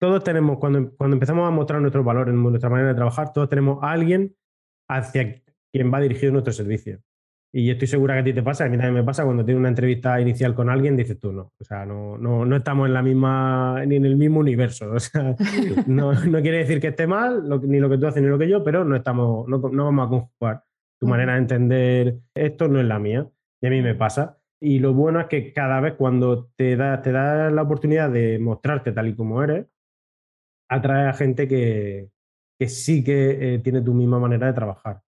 todos 0.00 0.24
tenemos, 0.24 0.58
cuando, 0.58 0.96
cuando 0.96 1.16
empezamos 1.16 1.46
a 1.46 1.50
mostrar 1.50 1.82
nuestros 1.82 2.04
valores, 2.04 2.34
nuestra 2.34 2.70
manera 2.70 2.88
de 2.88 2.94
trabajar, 2.94 3.32
todos 3.34 3.50
tenemos 3.50 3.82
a 3.82 3.90
alguien 3.90 4.34
hacia 4.88 5.42
quien 5.72 5.92
va 5.92 6.00
dirigido 6.00 6.32
nuestro 6.32 6.54
servicio. 6.54 7.00
Y 7.52 7.68
estoy 7.68 7.88
segura 7.88 8.14
que 8.14 8.20
a 8.20 8.24
ti 8.24 8.32
te 8.32 8.44
pasa, 8.44 8.64
a 8.64 8.68
mí 8.68 8.76
también 8.76 8.94
me 8.94 9.02
pasa 9.02 9.24
cuando 9.24 9.44
tienes 9.44 9.58
una 9.58 9.70
entrevista 9.70 10.20
inicial 10.20 10.54
con 10.54 10.70
alguien, 10.70 10.96
dices 10.96 11.18
tú, 11.18 11.32
no, 11.32 11.52
o 11.58 11.64
sea, 11.64 11.84
no, 11.84 12.16
no, 12.16 12.44
no 12.44 12.56
estamos 12.56 12.86
en 12.86 12.94
la 12.94 13.02
misma, 13.02 13.84
ni 13.86 13.96
en 13.96 14.04
el 14.04 14.16
mismo 14.16 14.40
universo. 14.40 14.92
O 14.94 15.00
sea, 15.00 15.34
no, 15.86 16.12
no 16.12 16.42
quiere 16.42 16.58
decir 16.58 16.80
que 16.80 16.88
esté 16.88 17.06
mal, 17.08 17.48
ni 17.62 17.80
lo 17.80 17.90
que 17.90 17.98
tú 17.98 18.06
haces 18.06 18.22
ni 18.22 18.28
lo 18.28 18.38
que 18.38 18.48
yo, 18.48 18.62
pero 18.62 18.84
no 18.84 18.94
estamos, 18.94 19.48
no, 19.48 19.58
no 19.58 19.84
vamos 19.84 20.06
a 20.06 20.10
conjugar. 20.10 20.64
Tu 21.00 21.08
manera 21.08 21.32
de 21.32 21.38
entender 21.38 22.18
esto 22.34 22.68
no 22.68 22.78
es 22.78 22.86
la 22.86 22.98
mía. 22.98 23.28
Y 23.60 23.66
a 23.66 23.70
mí 23.70 23.82
me 23.82 23.94
pasa. 23.94 24.38
Y 24.60 24.78
lo 24.78 24.92
bueno 24.94 25.20
es 25.20 25.26
que 25.26 25.52
cada 25.52 25.80
vez 25.80 25.94
cuando 25.94 26.50
te 26.56 26.76
da, 26.76 27.02
te 27.02 27.10
da 27.10 27.50
la 27.50 27.62
oportunidad 27.62 28.10
de 28.10 28.38
mostrarte 28.38 28.92
tal 28.92 29.08
y 29.08 29.16
como 29.16 29.42
eres, 29.42 29.66
atrae 30.68 31.08
a 31.08 31.14
gente 31.14 31.48
que, 31.48 32.10
que 32.58 32.68
sí 32.68 33.02
que 33.02 33.54
eh, 33.54 33.58
tiene 33.60 33.80
tu 33.80 33.94
misma 33.94 34.20
manera 34.20 34.46
de 34.46 34.52
trabajar. 34.52 35.00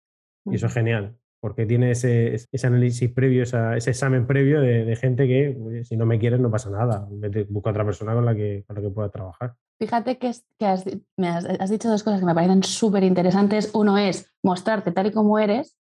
Y 0.46 0.56
eso 0.56 0.68
es 0.68 0.74
genial 0.74 1.21
porque 1.42 1.66
tiene 1.66 1.92
ese, 1.92 2.36
ese 2.36 2.68
análisis 2.68 3.12
previo, 3.12 3.42
ese 3.42 3.90
examen 3.90 4.28
previo 4.28 4.62
de, 4.62 4.96
gente 4.96 5.28
que, 5.28 5.84
si 5.84 5.98
no 5.98 6.06
me 6.06 6.20
quieres, 6.20 6.40
no 6.40 6.52
pasa 6.52 6.70
nada. 6.70 7.08
Busca 7.50 7.72
otra 7.72 7.84
persona 7.84 8.14
con 8.14 8.26
la 8.26 8.36
que, 8.36 8.64
con 8.68 8.76
la 8.76 8.82
que 8.84 8.90
pueda 8.90 9.10
trabajar. 9.10 9.56
Fíjate 9.80 10.20
que, 10.20 10.32
que 10.60 10.66
has, 10.68 10.86
me 11.18 11.30
has, 11.30 11.70
dicho 11.72 11.90
dos 11.90 12.04
cosas 12.04 12.20
que 12.20 12.28
me 12.28 12.36
parecen 12.36 12.62
súper 12.62 13.04
interesantes. 13.04 13.72
Uno 13.74 13.98
es 13.98 14.32
mostrarte 14.44 14.92
tal 14.92 15.08
y 15.08 15.12
como 15.12 15.40
eres. 15.40 15.76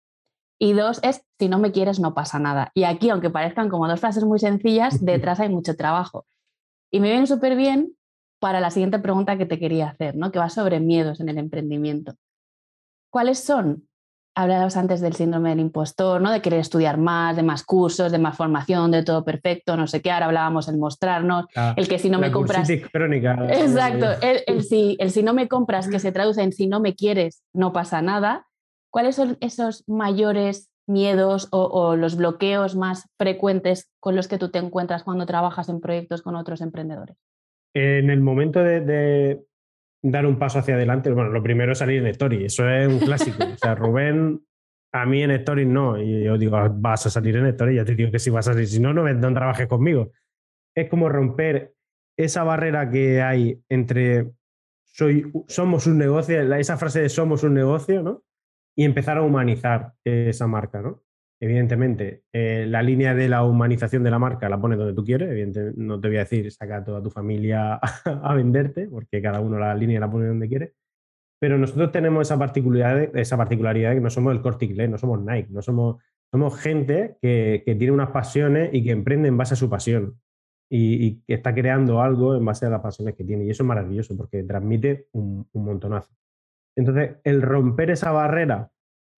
Y 0.57 0.71
dos 0.71 1.01
es, 1.03 1.25
si 1.37 1.49
no 1.49 1.59
me 1.59 1.73
quieres, 1.73 1.99
no 1.99 2.13
pasa 2.13 2.39
nada. 2.39 2.71
Y 2.73 2.85
aquí, 2.85 3.09
aunque 3.09 3.29
parezcan 3.29 3.67
como 3.67 3.87
dos 3.89 3.99
frases 3.99 4.23
muy 4.23 4.39
sencillas, 4.39 5.03
detrás 5.05 5.41
hay 5.41 5.49
mucho 5.49 5.75
trabajo. 5.75 6.25
Y 6.89 7.01
me 7.01 7.11
viene 7.11 7.27
súper 7.27 7.57
bien 7.57 7.93
para 8.39 8.61
la 8.61 8.71
siguiente 8.71 8.99
pregunta 8.99 9.37
que 9.37 9.45
te 9.45 9.59
quería 9.59 9.89
hacer, 9.89 10.15
¿no? 10.15 10.31
que 10.31 10.39
va 10.39 10.49
sobre 10.49 10.79
miedos 10.79 11.19
en 11.19 11.27
el 11.27 11.37
emprendimiento. 11.37 12.15
¿Cuáles 13.11 13.39
son 13.39 13.88
hablabas 14.39 14.77
antes 14.77 15.01
del 15.01 15.13
síndrome 15.13 15.49
del 15.49 15.59
impostor, 15.59 16.21
¿no? 16.21 16.31
De 16.31 16.41
querer 16.41 16.61
estudiar 16.61 16.97
más, 16.97 17.35
de 17.35 17.43
más 17.43 17.63
cursos, 17.63 18.11
de 18.11 18.19
más 18.19 18.37
formación, 18.37 18.89
de 18.91 19.03
todo 19.03 19.25
perfecto, 19.25 19.75
no 19.75 19.85
sé 19.85 20.01
qué. 20.01 20.11
Ahora 20.11 20.27
hablábamos 20.27 20.69
el 20.69 20.77
mostrarnos, 20.77 21.45
el 21.75 21.87
que 21.87 21.99
si 21.99 22.09
no 22.09 22.19
me 22.19 22.31
compras. 22.31 22.69
Crónica. 22.91 23.37
Exacto. 23.49 24.07
El, 24.21 24.63
si, 24.63 24.95
el 24.99 25.11
si 25.11 25.23
no 25.23 25.33
me 25.33 25.47
compras, 25.47 25.89
que 25.89 25.99
se 25.99 26.11
traduce 26.13 26.41
en 26.41 26.53
si 26.53 26.67
no 26.67 26.79
me 26.79 26.95
quieres, 26.95 27.43
no 27.53 27.73
pasa 27.73 28.01
nada. 28.01 28.47
¿Cuáles 28.91 29.17
son 29.17 29.37
esos 29.41 29.83
mayores 29.87 30.69
miedos 30.87 31.49
o, 31.51 31.95
los 31.95 32.15
bloqueos 32.15 32.75
más 32.75 33.07
frecuentes 33.17 33.91
con 33.99 34.15
los 34.15 34.27
que 34.27 34.37
tú 34.37 34.49
te 34.49 34.59
encuentras 34.59 35.03
cuando 35.03 35.25
trabajas 35.25 35.69
en 35.69 35.81
proyectos 35.81 36.21
con 36.21 36.35
otros 36.35 36.61
emprendedores? 36.61 37.17
En 37.75 38.09
el 38.09 38.21
momento 38.21 38.63
de, 38.63 39.41
dar 40.01 40.25
un 40.25 40.37
paso 40.37 40.59
hacia 40.59 40.75
adelante, 40.75 41.11
bueno, 41.11 41.29
lo 41.29 41.43
primero 41.43 41.73
es 41.73 41.77
salir 41.77 42.01
en 42.01 42.07
Story, 42.07 42.45
eso 42.45 42.69
es 42.69 42.87
un 42.87 42.99
clásico. 42.99 43.43
o 43.43 43.57
sea, 43.57 43.75
Rubén, 43.75 44.41
a 44.93 45.05
mí 45.05 45.23
en 45.23 45.31
Story 45.31 45.65
no, 45.65 46.01
y 46.01 46.23
yo 46.23 46.37
digo, 46.37 46.57
ah, 46.57 46.71
vas 46.73 47.05
a 47.05 47.09
salir 47.09 47.35
en 47.35 47.47
Story, 47.47 47.75
ya 47.75 47.85
te 47.85 47.95
digo 47.95 48.11
que 48.11 48.19
sí 48.19 48.29
vas 48.29 48.47
a 48.47 48.53
salir, 48.53 48.67
si 48.67 48.79
no, 48.79 48.93
no, 48.93 49.11
no 49.11 49.33
trabajes 49.33 49.67
conmigo. 49.67 50.11
Es 50.75 50.89
como 50.89 51.09
romper 51.09 51.73
esa 52.17 52.43
barrera 52.43 52.89
que 52.89 53.21
hay 53.21 53.61
entre 53.69 54.31
soy, 54.83 55.31
somos 55.47 55.87
un 55.87 55.97
negocio, 55.97 56.41
esa 56.55 56.77
frase 56.77 57.01
de 57.01 57.09
somos 57.09 57.43
un 57.43 57.53
negocio, 57.53 58.01
¿no? 58.01 58.23
Y 58.75 58.83
empezar 58.83 59.17
a 59.17 59.21
humanizar 59.21 59.93
esa 60.03 60.47
marca, 60.47 60.81
¿no? 60.81 61.03
Evidentemente, 61.41 62.23
eh, 62.33 62.65
la 62.67 62.83
línea 62.83 63.15
de 63.15 63.29
la 63.29 63.45
humanización 63.45 64.03
de 64.03 64.11
la 64.11 64.19
marca 64.19 64.49
la 64.49 64.59
pones 64.59 64.77
donde 64.77 64.93
tú 64.93 65.05
quieres. 65.05 65.29
Evidentemente, 65.29 65.79
no 65.81 65.99
te 65.99 66.09
voy 66.09 66.17
a 66.17 66.21
decir 66.21 66.51
saca 66.51 66.77
a 66.77 66.83
toda 66.83 67.01
tu 67.01 67.09
familia 67.09 67.75
a, 68.05 68.33
venderte, 68.35 68.87
porque 68.87 69.21
cada 69.21 69.39
uno 69.39 69.57
la 69.57 69.73
línea 69.73 69.99
la 69.99 70.11
pone 70.11 70.27
donde 70.27 70.49
quiere. 70.49 70.73
Pero 71.39 71.57
nosotros 71.57 71.91
tenemos 71.93 72.27
esa 72.27 72.37
particularidad, 72.37 73.15
esa 73.15 73.37
particularidad 73.37 73.91
de 73.91 73.95
que 73.95 74.01
no 74.01 74.09
somos 74.09 74.33
el 74.33 74.41
corte 74.41 74.65
inglés, 74.65 74.89
no 74.89 74.97
somos 74.97 75.21
Nike, 75.21 75.49
no 75.51 75.61
somos, 75.61 76.03
somos 76.29 76.59
gente 76.59 77.17
que, 77.21 77.63
que, 77.65 77.75
tiene 77.75 77.93
unas 77.93 78.09
pasiones 78.09 78.71
y 78.73 78.83
que 78.83 78.91
emprende 78.91 79.29
en 79.29 79.37
base 79.37 79.53
a 79.53 79.57
su 79.57 79.69
pasión 79.69 80.19
y, 80.69 81.21
que 81.21 81.35
está 81.35 81.55
creando 81.55 82.01
algo 82.01 82.35
en 82.35 82.43
base 82.43 82.65
a 82.65 82.69
las 82.69 82.81
pasiones 82.81 83.15
que 83.15 83.23
tiene. 83.23 83.45
Y 83.45 83.49
eso 83.49 83.63
es 83.63 83.67
maravilloso 83.67 84.17
porque 84.17 84.43
transmite 84.43 85.07
un, 85.13 85.47
un 85.53 85.65
montonazo. 85.65 86.13
Entonces, 86.75 87.15
el 87.23 87.41
romper 87.41 87.91
esa 87.91 88.11
barrera 88.11 88.69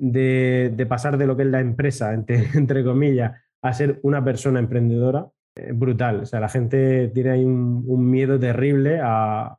de, 0.02 0.86
pasar 0.90 1.18
de 1.18 1.28
lo 1.28 1.38
que 1.38 1.44
es 1.44 1.50
la 1.50 1.60
empresa, 1.60 2.14
entre, 2.14 2.84
comillas, 2.84 3.40
a 3.62 3.74
ser 3.74 4.00
una 4.04 4.24
persona 4.24 4.60
emprendedora, 4.60 5.30
brutal. 5.74 6.22
O 6.22 6.26
sea, 6.26 6.40
la 6.40 6.50
gente 6.50 7.10
tiene 7.10 7.30
ahí 7.30 7.46
un, 7.46 8.10
miedo 8.10 8.40
terrible 8.40 9.00
a, 9.02 9.58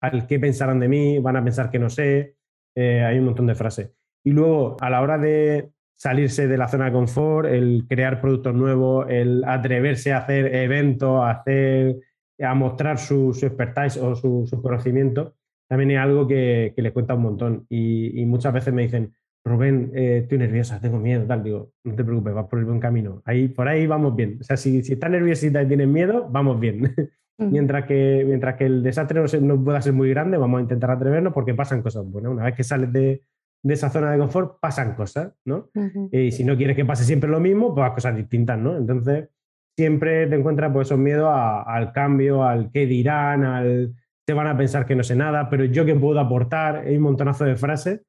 al 0.00 0.26
qué 0.26 0.38
pensarán 0.38 0.78
de 0.78 0.88
mí, 0.88 1.18
van 1.18 1.36
a 1.36 1.44
pensar 1.44 1.70
que 1.70 1.78
no 1.78 1.90
sé, 1.90 2.36
eh, 2.76 3.02
hay 3.02 3.18
un 3.18 3.26
montón 3.26 3.46
de 3.46 3.54
frases. 3.54 3.92
Y 4.24 4.30
luego, 4.30 4.76
a 4.80 4.90
la 4.90 5.00
hora 5.00 5.18
de 5.18 5.70
salirse 5.96 6.46
de 6.46 6.56
la 6.56 6.68
zona 6.68 6.86
de 6.86 6.92
confort, 6.92 7.48
el 7.48 7.86
crear 7.88 8.20
productos 8.20 8.54
nuevos, 8.54 9.06
el 9.08 9.42
atreverse 9.44 10.12
a 10.12 10.18
hacer 10.18 10.54
eventos, 10.54 11.20
a, 11.20 11.30
hacer, 11.30 11.96
a 12.38 12.54
mostrar 12.54 12.98
su, 12.98 13.34
su 13.34 13.46
expertise 13.46 13.96
o 13.96 14.14
su, 14.14 14.46
su, 14.46 14.62
conocimiento, 14.62 15.34
también 15.68 15.90
es 15.92 15.98
algo 15.98 16.26
que, 16.26 16.72
que 16.76 16.82
les 16.82 16.92
cuenta 16.92 17.14
un 17.14 17.22
montón. 17.22 17.66
y 17.68 18.24
muchas 18.26 18.52
veces 18.52 18.72
me 18.72 18.82
dicen, 18.82 19.14
Rubén, 19.44 19.90
eh, 19.94 20.20
estoy 20.22 20.38
nerviosa, 20.38 20.80
tengo 20.80 20.98
miedo, 20.98 21.26
tal. 21.26 21.42
Digo, 21.42 21.72
no 21.84 21.94
te 21.94 22.04
preocupes, 22.04 22.34
vas 22.34 22.46
por 22.46 22.58
el 22.58 22.66
buen 22.66 22.80
camino. 22.80 23.22
Ahí, 23.24 23.48
por 23.48 23.68
ahí 23.68 23.86
vamos 23.86 24.14
bien. 24.14 24.38
O 24.40 24.44
sea, 24.44 24.56
si, 24.56 24.82
si 24.82 24.92
estás 24.94 25.10
nerviosita 25.10 25.62
y 25.62 25.66
tienes 25.66 25.88
miedo, 25.88 26.28
vamos 26.30 26.60
bien. 26.60 26.94
mientras, 27.38 27.86
que, 27.86 28.24
mientras 28.26 28.56
que 28.56 28.66
el 28.66 28.82
desastre 28.82 29.22
no, 29.40 29.64
pueda 29.64 29.80
ser 29.80 29.92
muy 29.92 30.10
grande, 30.10 30.36
vamos 30.36 30.58
a 30.58 30.62
intentar 30.62 30.90
atrevernos 30.90 31.32
porque 31.32 31.54
pasan 31.54 31.82
cosas 31.82 32.04
buenas. 32.04 32.32
Una 32.32 32.44
vez 32.44 32.54
que 32.54 32.64
sales 32.64 32.92
de, 32.92 33.22
esa 33.64 33.90
zona 33.90 34.12
de 34.12 34.18
confort, 34.18 34.58
pasan 34.60 34.94
cosas, 34.94 35.32
¿no? 35.44 35.70
Y 36.12 36.32
si 36.32 36.44
no 36.44 36.56
quieres 36.56 36.76
que 36.76 36.84
pase 36.84 37.04
siempre 37.04 37.30
lo 37.30 37.40
mismo, 37.40 37.74
pues 37.74 37.90
cosas 37.92 38.16
distintas, 38.16 38.58
¿no? 38.58 38.76
Entonces, 38.76 39.28
siempre 39.76 40.26
te 40.26 40.36
encuentras 40.36 40.72
pues, 40.72 40.88
esos 40.88 40.98
miedos 40.98 41.30
al 41.30 41.92
cambio, 41.92 42.44
al 42.44 42.70
qué 42.70 42.86
dirán, 42.86 43.44
al 43.44 43.94
te 44.26 44.34
van 44.34 44.46
a 44.46 44.56
pensar 44.56 44.86
que 44.86 44.94
no 44.94 45.02
sé 45.02 45.16
nada, 45.16 45.50
pero 45.50 45.64
yo 45.64 45.84
que 45.84 45.94
puedo 45.94 46.20
aportar, 46.20 46.84
hay 46.86 46.96
un 46.96 47.02
montonazo 47.02 47.44
de 47.44 47.56
frases 47.56 48.02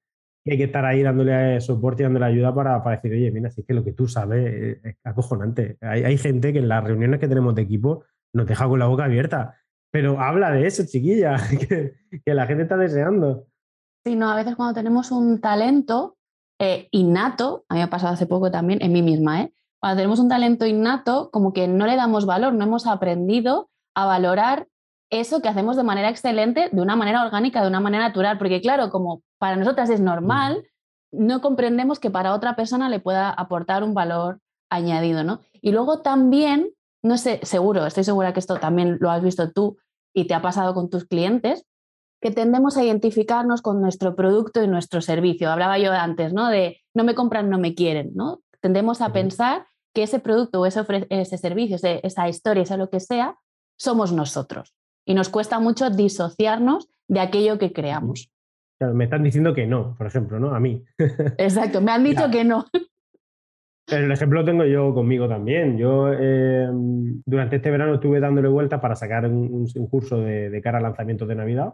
hay 0.50 0.58
que 0.58 0.64
estar 0.64 0.84
ahí 0.86 1.04
dándole 1.04 1.62
soporte 1.62 2.02
y 2.02 2.06
dándole 2.06 2.26
ayuda 2.26 2.54
para, 2.54 2.84
para 2.84 2.96
decir, 2.96 3.12
oye, 3.12 3.32
mira, 3.32 3.52
si 3.52 3.62
es 3.62 3.68
que 3.68 3.74
lo 3.74 3.84
que 3.84 3.94
tú 3.94 4.08
sabes 4.08 4.80
es 4.84 4.96
acojonante. 5.04 5.78
Hay, 5.82 6.04
hay, 6.04 6.18
gente 6.18 6.52
que 6.52 6.60
en 6.60 6.68
las 6.68 6.84
reuniones 6.84 7.20
que 7.20 7.28
tenemos 7.28 7.54
de 7.54 7.62
equipo 7.62 8.04
nos 8.34 8.48
deja 8.48 8.68
con 8.68 8.80
la 8.80 8.88
boca 8.88 9.06
abierta, 9.06 9.60
pero 9.92 10.20
habla 10.20 10.52
de 10.52 10.66
eso, 10.66 10.84
chiquilla, 10.86 11.38
que, 11.70 11.94
que 12.26 12.34
la 12.34 12.48
gente 12.48 12.64
está 12.64 12.78
deseando. 12.78 13.46
Sí, 14.04 14.16
no, 14.16 14.32
a 14.32 14.36
veces 14.36 14.56
cuando 14.56 14.74
tenemos 14.74 15.12
un 15.12 15.40
talento 15.42 16.18
eh, 16.60 16.88
innato, 16.92 17.66
a 17.70 17.76
mí 17.76 17.80
me 17.80 17.84
ha 17.84 17.90
pasado 17.90 18.14
hace 18.14 18.26
poco 18.26 18.50
también, 18.50 18.82
en 18.82 18.92
mí 18.94 19.02
misma, 19.02 19.42
¿eh? 19.42 19.54
cuando 19.80 19.98
tenemos 19.98 20.20
un 20.20 20.30
talento 20.30 20.66
innato, 20.66 21.30
como 21.32 21.54
que 21.54 21.68
no 21.68 21.88
le 21.88 21.96
damos 21.96 22.26
valor, 22.26 22.54
no 22.54 22.64
hemos 22.64 22.88
aprendido 22.88 23.70
a 23.96 24.06
valorar 24.06 24.68
eso 25.12 25.42
que 25.42 25.50
hacemos 25.50 25.76
de 25.76 25.84
manera 25.84 26.10
excelente, 26.10 26.70
de 26.72 26.82
una 26.82 26.96
manera 26.96 27.24
orgánica, 27.24 27.62
de 27.62 27.68
una 27.68 27.80
manera 27.80 28.08
natural, 28.08 28.38
porque 28.38 28.62
claro, 28.62 28.90
como 28.90 29.24
para 29.42 29.56
nosotras 29.56 29.90
es 29.90 30.00
normal, 30.00 30.68
no 31.12 31.42
comprendemos 31.42 32.00
que 32.00 32.12
para 32.12 32.36
otra 32.36 32.56
persona 32.56 32.90
le 32.90 33.00
pueda 33.00 33.32
aportar 33.32 33.84
un 33.84 33.96
valor 33.96 34.40
añadido, 34.70 35.24
¿no? 35.24 35.42
Y 35.64 35.72
luego 35.72 36.04
también, 36.04 36.70
no 37.02 37.18
sé, 37.18 37.40
seguro, 37.42 37.88
estoy 37.88 38.04
segura 38.04 38.34
que 38.34 38.40
esto 38.40 38.58
también 38.58 39.00
lo 39.00 39.10
has 39.10 39.24
visto 39.24 39.52
tú 39.52 39.78
y 40.14 40.26
te 40.26 40.36
ha 40.36 40.44
pasado 40.44 40.76
con 40.76 40.92
tus 40.92 41.06
clientes, 41.06 41.66
que 42.22 42.30
tendemos 42.30 42.78
a 42.78 42.84
identificarnos 42.84 43.64
con 43.64 43.82
nuestro 43.82 44.16
producto 44.16 44.62
y 44.62 44.68
nuestro 44.68 45.02
servicio. 45.02 45.50
Hablaba 45.50 45.80
yo 45.80 45.92
antes, 45.92 46.34
¿no? 46.34 46.50
De 46.50 46.80
no 46.94 47.04
me 47.04 47.16
compran, 47.16 47.50
no 47.50 47.58
me 47.58 47.74
quieren, 47.74 48.12
¿no? 48.14 48.44
Tendemos 48.60 49.02
a 49.02 49.12
pensar 49.12 49.66
que 49.92 50.04
ese 50.04 50.20
producto 50.20 50.62
o 50.62 50.68
ese, 50.68 50.86
ese 51.10 51.40
servicio, 51.40 51.78
esa 51.82 52.30
historia, 52.30 52.64
sea 52.64 52.78
lo 52.78 52.92
que 52.92 53.00
sea, 53.00 53.40
somos 53.76 54.12
nosotros. 54.12 54.76
Y 55.04 55.16
nos 55.16 55.30
cuesta 55.30 55.60
mucho 55.60 55.90
disociarnos 55.90 56.90
de 57.08 57.22
aquello 57.22 57.58
que 57.58 57.74
creamos. 57.74 58.31
Me 58.88 59.06
están 59.06 59.24
diciendo 59.24 59.54
que 59.54 59.68
no, 59.68 59.96
por 59.98 60.08
ejemplo, 60.08 60.40
¿no? 60.40 60.54
A 60.54 60.60
mí. 60.60 60.84
Exacto, 61.38 61.82
me 61.82 61.92
han 61.92 62.04
dicho 62.04 62.30
que 62.32 62.44
no. 62.44 62.66
El 63.88 64.12
ejemplo 64.12 64.40
lo 64.40 64.46
tengo 64.46 64.64
yo 64.66 64.94
conmigo 64.94 65.28
también. 65.28 65.78
Yo 65.78 66.14
em, 66.14 67.22
durante 67.26 67.58
este 67.58 67.72
verano 67.72 67.96
estuve 67.96 68.20
dándole 68.20 68.48
vueltas 68.48 68.80
para 68.80 68.96
sacar 68.96 69.26
un, 69.26 69.68
curso 69.90 70.20
de, 70.22 70.62
cara 70.64 70.78
al 70.78 70.84
lanzamiento 70.84 71.26
de 71.26 71.36
Navidad, 71.36 71.74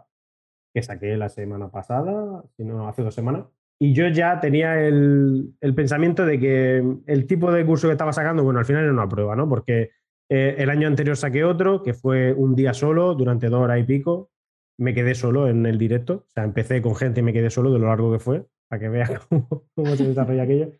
que 0.74 0.82
saqué 0.82 1.16
la 1.16 1.28
semana 1.28 1.70
pasada, 1.70 2.42
si 2.56 2.64
no, 2.64 2.88
hace 2.88 3.02
dos 3.02 3.14
semanas. 3.14 3.46
Y 3.80 3.92
yo 3.94 4.08
ya 4.08 4.40
tenía 4.40 4.80
el, 4.80 5.54
el, 5.60 5.74
pensamiento 5.74 6.26
de 6.26 6.40
que 6.40 6.84
el 7.06 7.26
tipo 7.26 7.52
de 7.52 7.64
curso 7.64 7.86
que 7.86 7.92
estaba 7.92 8.12
sacando, 8.12 8.42
bueno, 8.42 8.58
al 8.58 8.64
final 8.64 8.82
era 8.82 8.92
una 8.92 9.08
prueba, 9.08 9.36
¿no? 9.36 9.48
Porque 9.48 9.90
eh, 10.30 10.56
el 10.58 10.68
año 10.70 10.86
anterior 10.86 11.16
saqué 11.16 11.44
otro, 11.44 11.82
que 11.82 11.94
fue 11.94 12.32
un 12.32 12.54
día 12.54 12.74
solo, 12.74 13.14
durante 13.14 13.48
dos 13.48 13.60
horas 13.60 13.80
y 13.80 13.84
pico. 13.84 14.30
Me 14.78 14.94
quedé 14.94 15.14
solo 15.14 15.48
en 15.48 15.66
el 15.66 15.78
directo. 15.78 16.24
O 16.28 16.30
sea, 16.30 16.44
empecé 16.44 16.80
con 16.80 16.94
gente 16.94 17.20
y 17.20 17.22
me 17.22 17.32
quedé 17.32 17.50
solo 17.50 17.72
de 17.72 17.78
lo 17.78 17.88
largo 17.88 18.12
que 18.12 18.18
fue, 18.18 18.46
para 18.68 18.80
que 18.80 18.88
veas 18.88 19.10
cómo, 19.74 19.96
se 19.96 20.06
desarrolla 20.06 20.44
aquello. 20.44 20.72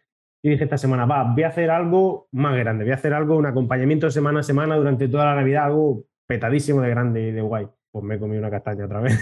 Y 0.42 0.50
dije 0.50 0.64
esta 0.64 0.78
semana, 0.78 1.04
va, 1.04 1.24
voy 1.24 1.42
a 1.42 1.48
hacer 1.48 1.70
algo 1.70 2.28
más 2.32 2.56
grande, 2.56 2.84
voy 2.84 2.92
a 2.92 2.96
hacer 2.96 3.12
algo, 3.12 3.37
un 3.37 3.46
acompañamiento 3.46 4.08
semana 4.11 4.40
a 4.40 4.44
semana 4.44 4.76
durante 4.76 5.08
toda 5.08 5.24
la 5.24 5.34
Navidad, 5.34 5.64
algo 5.64 6.04
petadísimo 6.28 6.80
de 6.80 6.90
grande 6.90 7.28
y 7.28 7.32
de 7.32 7.40
guay. 7.40 7.66
Pues 7.90 8.04
me 8.04 8.18
comido 8.18 8.40
una 8.40 8.50
castaña 8.50 8.84
otra 8.84 9.00
vez. 9.00 9.18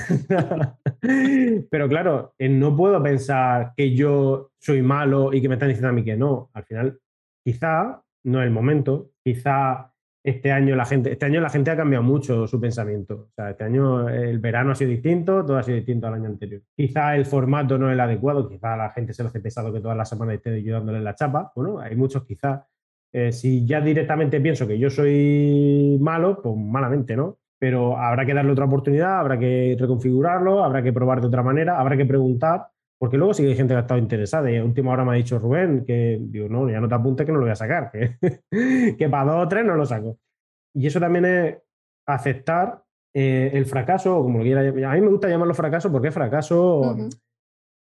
Pero 1.71 1.89
claro, 1.89 2.35
no 2.39 2.77
puedo 2.77 3.03
pensar 3.03 3.73
que 3.77 3.95
yo 3.95 4.51
soy 4.59 4.83
malo 4.83 5.33
y 5.33 5.41
que 5.41 5.49
me 5.49 5.55
están 5.55 5.69
diciendo 5.69 5.89
a 5.89 5.93
mí 5.93 6.05
que 6.05 6.17
no. 6.17 6.51
Al 6.53 6.65
final, 6.65 7.01
quizá 7.45 8.03
no 8.25 8.41
es 8.41 8.47
el 8.47 8.53
momento, 8.53 9.13
quizá 9.25 9.95
este 10.27 10.51
año 10.51 10.75
la 10.75 10.85
gente, 10.85 11.13
este 11.13 11.25
año 11.25 11.41
la 11.41 11.49
gente 11.49 11.71
ha 11.71 11.77
cambiado 11.77 12.03
mucho 12.03 12.49
su 12.49 12.61
pensamiento. 12.61 13.29
O 13.31 13.35
sea, 13.37 13.51
este 13.51 13.63
año 13.63 14.09
el 14.09 14.41
verano 14.41 14.73
ha 14.73 14.75
sido 14.75 14.91
distinto, 14.91 15.47
todo 15.47 15.57
ha 15.57 15.63
sido 15.63 15.77
distinto 15.77 16.09
al 16.09 16.15
año 16.15 16.27
anterior. 16.27 16.63
Quizá 16.77 17.15
el 17.15 17.27
formato 17.27 17.79
no 17.79 17.89
es 17.89 17.95
el 17.95 18.01
adecuado, 18.01 18.49
quizá 18.49 18.77
la 18.77 18.91
gente 18.91 19.13
se 19.13 19.23
lo 19.23 19.29
hace 19.29 19.39
pesado 19.39 19.73
que 19.73 19.81
todas 19.81 19.97
las 19.97 20.09
semanas 20.09 20.35
esté 20.35 20.61
yo 20.65 20.75
dándole 20.75 21.01
la 21.01 21.15
chapa. 21.15 21.53
Bueno, 21.55 21.79
hay 21.79 21.95
muchos 21.95 22.25
quizá. 22.25 22.67
Eh, 23.13 23.31
si 23.31 23.65
ya 23.65 23.81
directamente 23.81 24.41
pienso 24.41 24.67
que 24.67 24.81
yo 24.81 24.91
soy 24.91 25.97
malo, 26.01 26.43
pues 26.43 26.57
malamente, 26.57 27.15
¿no? 27.15 27.39
Pero 27.61 27.97
habrá 27.97 28.27
que 28.27 28.35
darle 28.35 28.51
otra 28.51 28.65
oportunidad, 28.65 29.21
habrá 29.21 29.39
que 29.39 29.77
reconfigurarlo, 29.79 30.65
habrá 30.65 30.83
que 30.83 30.93
probar 30.93 31.21
de 31.21 31.29
otra 31.29 31.45
manera, 31.45 31.79
habrá 31.79 31.97
que 31.97 32.05
preguntar, 32.05 32.67
porque 32.99 33.17
luego 33.17 33.35
sí 33.35 33.43
que 33.43 33.51
hay 33.51 33.57
gente 33.57 33.75
que 33.75 33.79
ha 33.79 33.81
estado 33.83 34.01
interesada 34.01 34.51
y 34.51 34.57
a 34.57 34.65
última 34.65 34.93
hora 34.93 35.05
me 35.05 35.13
ha 35.13 35.15
dicho 35.15 35.39
Rubén 35.39 35.85
que, 35.85 36.19
digo, 36.21 36.49
no, 36.49 36.69
ya 36.71 36.81
no 36.81 36.89
te 36.89 36.95
apuntes 36.95 37.27
que 37.27 37.33
no 37.33 37.39
lo 37.39 37.45
voy 37.45 37.53
a 37.53 37.57
sacar, 37.57 37.91
que, 37.91 38.17
que 38.99 39.09
para 39.09 39.33
dos 39.33 39.45
o 39.45 39.49
tres 39.49 39.65
no 39.65 39.75
lo 39.75 39.85
saco. 39.85 40.19
Y 40.75 40.87
eso 40.87 41.01
también 41.01 41.25
es 41.25 41.59
aceptar 42.07 42.83
eh, 43.15 43.51
el 43.55 43.65
fracaso, 43.67 44.19
o 44.19 44.23
como 44.23 44.39
lo 44.39 44.45
quiera 44.45 44.61
A 44.61 44.95
mí 44.95 45.01
me 45.01 45.09
gusta 45.09 45.29
llamarlo 45.29 45.55
fracaso 45.55 45.91
porque 45.91 46.09
es 46.09 46.15
fracaso, 46.15 46.97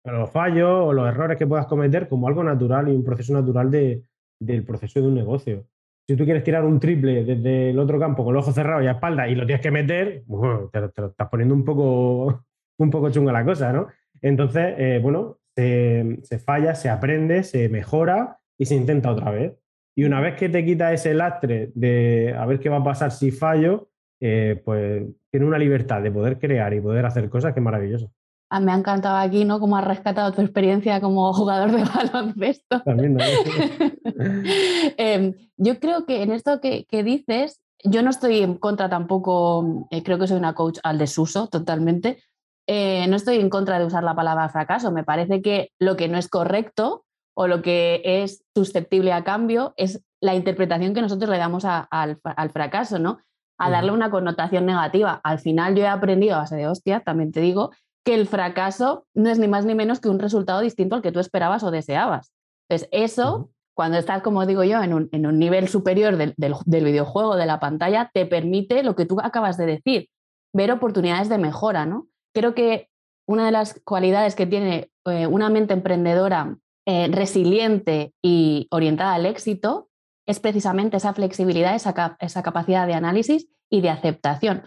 los 0.04 0.30
fallos 0.30 0.70
o 0.70 0.92
los 0.92 1.08
errores 1.08 1.36
que 1.36 1.46
puedas 1.46 1.66
cometer 1.66 2.08
como 2.08 2.28
algo 2.28 2.44
natural 2.44 2.88
y 2.88 2.92
un 2.92 3.02
proceso 3.02 3.32
natural 3.32 3.70
de, 3.70 4.04
del 4.38 4.64
proceso 4.64 5.00
de 5.00 5.08
un 5.08 5.14
negocio. 5.14 5.66
Si 6.06 6.16
tú 6.16 6.24
quieres 6.24 6.44
tirar 6.44 6.64
un 6.64 6.78
triple 6.78 7.24
desde 7.24 7.70
el 7.70 7.78
otro 7.78 7.98
campo 7.98 8.24
con 8.24 8.34
los 8.34 8.44
ojos 8.44 8.54
cerrados 8.54 8.84
y 8.84 8.86
a 8.86 8.92
espalda 8.92 9.26
y 9.26 9.34
lo 9.34 9.46
tienes 9.46 9.62
que 9.62 9.70
meter, 9.70 10.22
bueno, 10.26 10.68
te, 10.70 10.80
lo 10.80 11.06
estás 11.08 11.28
poniendo 11.28 11.54
un 11.54 11.64
poco, 11.64 12.44
un 12.78 12.90
poco 12.90 13.10
chunga 13.10 13.32
la 13.32 13.44
cosa, 13.44 13.72
¿no? 13.72 13.88
Entonces, 14.24 14.74
eh, 14.78 15.00
bueno, 15.02 15.36
se, 15.54 16.38
falla, 16.42 16.74
se 16.74 16.88
aprende, 16.88 17.42
se 17.42 17.68
mejora 17.68 18.38
y 18.58 18.64
se 18.64 18.74
intenta 18.74 19.10
otra 19.10 19.30
vez. 19.30 19.52
Y 19.94 20.04
una 20.04 20.20
vez 20.20 20.34
que 20.36 20.48
te 20.48 20.64
quita 20.64 20.94
ese 20.94 21.12
lastre 21.12 21.70
de 21.74 22.34
a 22.36 22.46
ver 22.46 22.58
qué 22.58 22.70
va 22.70 22.78
a 22.78 22.82
pasar 22.84 23.10
si 23.10 23.30
fallo, 23.30 23.90
eh, 24.20 24.62
pues 24.64 25.04
tiene 25.30 25.46
una 25.46 25.58
libertad 25.58 26.00
de 26.00 26.10
poder 26.10 26.38
crear 26.38 26.72
y 26.72 26.80
poder 26.80 27.04
hacer 27.04 27.28
cosas 27.28 27.52
que 27.52 27.60
es 27.60 27.64
maravilloso. 27.64 28.10
Ah, 28.48 28.60
me 28.60 28.72
ha 28.72 28.76
encantado 28.76 29.18
aquí, 29.18 29.44
¿no? 29.44 29.60
Cómo 29.60 29.76
has 29.76 29.86
rescatado 29.86 30.32
tu 30.32 30.40
experiencia 30.40 31.02
como 31.02 31.30
jugador 31.34 31.70
de 31.72 31.84
baloncesto. 32.12 32.80
También. 32.82 33.18
Em, 34.96 35.34
yo 35.58 35.78
creo 35.80 36.06
que 36.06 36.22
en 36.22 36.32
esto 36.32 36.60
que, 36.62 36.86
dices, 37.02 37.60
yo 37.84 38.02
no 38.02 38.08
estoy 38.08 38.38
en 38.38 38.54
contra 38.56 38.88
tampoco, 38.88 39.86
eh, 39.90 40.02
creo 40.02 40.18
que 40.18 40.28
soy 40.28 40.38
una 40.38 40.54
coach 40.54 40.78
al 40.82 40.96
desuso 40.96 41.48
totalmente, 41.48 42.22
eh, 42.66 43.06
no 43.08 43.16
estoy 43.16 43.40
en 43.40 43.50
contra 43.50 43.78
de 43.78 43.84
usar 43.84 44.04
la 44.04 44.14
palabra 44.14 44.48
fracaso. 44.48 44.90
Me 44.90 45.04
parece 45.04 45.42
que 45.42 45.70
lo 45.78 45.96
que 45.96 46.08
no 46.08 46.18
es 46.18 46.28
correcto 46.28 47.04
o 47.36 47.46
lo 47.46 47.62
que 47.62 48.00
es 48.04 48.44
susceptible 48.54 49.12
a 49.12 49.24
cambio 49.24 49.74
es 49.76 50.02
la 50.20 50.34
interpretación 50.34 50.94
que 50.94 51.02
nosotros 51.02 51.28
le 51.30 51.38
damos 51.38 51.64
al, 51.64 52.20
fracaso, 52.52 52.98
¿no? 52.98 53.18
A 53.58 53.70
darle 53.70 53.92
una 53.92 54.10
connotación 54.10 54.64
negativa. 54.66 55.20
Al 55.22 55.38
final 55.38 55.74
yo 55.74 55.82
he 55.82 55.88
aprendido 55.88 56.36
a 56.36 56.38
base 56.38 56.56
de 56.56 56.66
hostia, 56.66 57.00
también 57.00 57.32
te 57.32 57.40
digo, 57.40 57.70
que 58.04 58.14
el 58.14 58.26
fracaso 58.26 59.06
no 59.14 59.30
es 59.30 59.38
ni 59.38 59.48
más 59.48 59.64
ni 59.66 59.74
menos 59.74 60.00
que 60.00 60.08
un 60.08 60.18
resultado 60.18 60.60
distinto 60.60 60.94
al 60.94 61.02
que 61.02 61.12
tú 61.12 61.20
esperabas 61.20 61.62
o 61.62 61.70
deseabas. 61.70 62.32
Entonces, 62.68 62.88
eso, 62.92 63.50
cuando 63.74 63.98
estás, 63.98 64.22
como 64.22 64.46
digo 64.46 64.64
yo, 64.64 64.82
en 64.82 64.94
un, 64.94 65.38
nivel 65.38 65.68
superior 65.68 66.16
del, 66.16 66.34
del, 66.36 66.84
videojuego, 66.84 67.36
de 67.36 67.46
la 67.46 67.60
pantalla, 67.60 68.10
te 68.12 68.26
permite 68.26 68.82
lo 68.82 68.94
que 68.94 69.06
tú 69.06 69.20
acabas 69.20 69.56
de 69.56 69.66
decir, 69.66 70.08
ver 70.54 70.70
oportunidades 70.70 71.28
de 71.28 71.38
mejora, 71.38 71.84
¿no? 71.84 72.06
Creo 72.34 72.54
que 72.54 72.90
una 73.26 73.46
de 73.46 73.52
las 73.52 73.80
cualidades 73.84 74.34
que 74.34 74.46
tiene 74.46 74.90
eh, 75.06 75.26
una 75.26 75.48
mente 75.48 75.72
emprendedora 75.72 76.58
eh, 76.86 77.08
resiliente 77.10 78.12
y 78.22 78.66
orientada 78.70 79.14
al 79.14 79.24
éxito 79.24 79.88
es 80.26 80.40
precisamente 80.40 80.96
esa 80.96 81.14
flexibilidad, 81.14 81.74
esa, 81.74 82.42
capacidad 82.42 82.86
de 82.86 82.94
análisis 82.94 83.48
y 83.70 83.80
de 83.80 83.90
aceptación. 83.90 84.64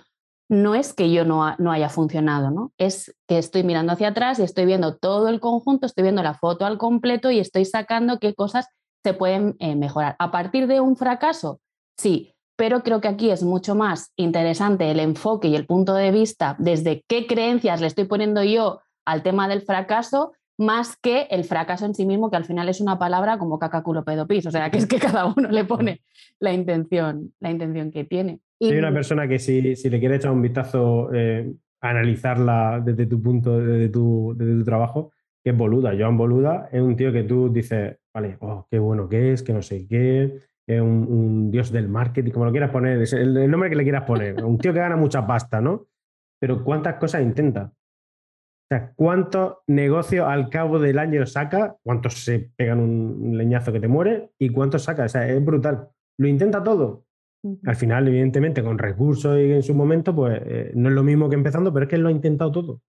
No 0.50 0.76
es 0.76 0.94
que 0.94 1.12
yo 1.12 1.26
no, 1.26 1.56
no, 1.58 1.72
haya 1.72 1.90
funcionado, 1.90 2.52
¿no? 2.52 2.72
Es 2.78 3.14
que 3.28 3.38
estoy 3.38 3.64
mirando 3.64 3.92
hacia 3.92 4.10
atrás 4.10 4.40
y 4.40 4.44
estoy 4.44 4.66
viendo 4.66 4.96
todo 4.96 5.28
el 5.28 5.40
conjunto, 5.40 5.86
estoy 5.86 6.04
viendo 6.04 6.24
la 6.24 6.36
foto 6.36 6.66
al 6.66 6.78
completo 6.78 7.32
y 7.32 7.40
estoy 7.40 7.66
sacando 7.66 8.20
qué 8.20 8.34
cosas 8.34 8.68
se 9.04 9.14
pueden 9.14 9.56
eh, 9.60 9.76
mejorar. 9.76 10.16
A 10.20 10.32
partir 10.32 10.68
de 10.68 10.80
un 10.80 10.96
fracaso, 10.96 11.60
sí, 11.98 12.34
pero 12.58 12.82
creo 12.84 13.00
que 13.00 13.08
aquí 13.08 13.30
es 13.30 13.44
mucho 13.44 13.76
más 13.76 14.12
interesante 14.18 14.92
el 14.92 15.00
enfoque 15.00 15.48
y 15.48 15.56
el 15.56 15.66
punto 15.66 15.94
de 15.94 16.12
vista 16.12 16.56
desde 16.60 17.04
qué 17.08 17.28
creencias 17.28 17.80
le 17.80 17.88
estoy 17.88 18.06
poniendo 18.06 18.44
yo 18.44 18.82
al 19.06 19.24
tema 19.24 19.48
del 19.48 19.62
fracaso 19.62 20.34
más 20.58 20.98
que 20.98 21.28
el 21.30 21.44
fracaso 21.44 21.86
en 21.86 21.94
sí 21.94 22.06
mismo, 22.06 22.32
que 22.32 22.36
al 22.36 22.46
final 22.46 22.68
es 22.68 22.82
una 22.82 22.98
palabra 22.98 23.38
como 23.38 23.60
cacaculo 23.60 24.04
pedopis, 24.04 24.48
o 24.48 24.52
sea, 24.52 24.72
que 24.72 24.80
es 24.80 24.88
que 24.88 24.98
cada 24.98 25.28
uno 25.28 25.50
le 25.50 25.64
pone 25.66 26.02
la 26.40 26.52
intención, 26.52 27.32
la 27.40 27.52
intención 27.52 27.92
que 27.92 28.04
tiene. 28.04 28.40
Y... 28.60 28.70
Soy 28.70 28.80
una 28.80 28.92
persona 28.92 29.28
que 29.28 29.38
si, 29.38 29.76
si 29.76 29.90
le 29.90 30.00
quiere 30.00 30.16
echar 30.16 30.32
un 30.32 30.42
vistazo, 30.42 31.14
eh, 31.14 31.54
analizarla 31.80 32.82
desde 32.84 33.06
tu 33.06 33.22
punto, 33.22 33.60
desde 33.60 33.90
tu, 33.90 34.34
desde 34.36 34.56
tu 34.56 34.64
trabajo, 34.64 35.12
que 35.44 35.52
es 35.52 35.58
Boluda. 35.58 35.94
Joan 35.98 36.18
Boluda 36.18 36.70
es 36.72 36.82
un 36.82 36.96
tío 36.96 37.14
que 37.14 37.24
tú 37.24 37.54
dices, 37.54 37.98
vale, 38.12 38.38
oh, 38.40 38.66
qué 38.70 38.80
bueno 38.80 39.08
que 39.08 39.34
es, 39.34 39.44
que 39.44 39.54
no 39.54 39.62
sé 39.62 39.88
qué, 39.88 40.40
un, 40.68 41.50
dios 41.50 41.72
del 41.72 41.88
marketing, 41.88 42.32
como 42.32 42.46
lo 42.46 42.52
quieras 42.52 42.72
poner, 42.72 43.02
es 43.02 43.14
el, 43.14 43.50
nombre 43.50 43.70
que 43.70 43.76
le 43.76 43.84
quieras 43.84 44.04
poner, 44.04 44.44
un 44.44 44.58
tío 44.58 44.74
que 44.74 44.80
gana 44.80 44.98
mucha 44.98 45.26
pasta, 45.26 45.62
¿no? 45.62 45.88
Pero 46.40 46.64
¿cuántas 46.64 46.96
cosas 46.96 47.22
intenta? 47.22 47.72
O 47.74 48.68
sea, 48.70 48.92
¿cuántos 48.96 49.60
negocios 49.68 50.28
al 50.28 50.50
cabo 50.50 50.78
del 50.78 51.00
año 51.00 51.26
saca? 51.26 51.78
¿Cuántos 51.84 52.26
se 52.26 52.52
pegan 52.58 52.82
un 52.82 53.38
leñazo 53.38 53.72
que 53.72 53.80
te 53.80 53.88
muere? 53.88 54.32
¿Y 54.38 54.50
cuántos 54.50 54.84
saca? 54.84 55.06
O 55.06 55.10
sea, 55.10 55.28
es 55.28 55.44
brutal. 55.44 55.90
Lo 56.20 56.28
intenta 56.28 56.62
todo. 56.62 57.06
Al 57.66 57.76
final, 57.78 58.08
evidentemente, 58.10 58.62
con 58.62 58.78
recursos 58.78 59.40
y 59.40 59.52
en 59.54 59.64
su 59.64 59.74
momento, 59.74 60.14
pues 60.14 60.42
eh, 60.44 60.72
no 60.76 60.90
es 60.90 60.96
lo 60.96 61.04
mismo 61.04 61.30
que 61.30 61.36
empezando, 61.36 61.72
pero 61.72 61.86
es 61.86 61.90
que 61.90 61.96
él 61.96 62.02
lo 62.02 62.10
ha 62.10 62.12
intentado 62.12 62.52
todo. 62.52 62.82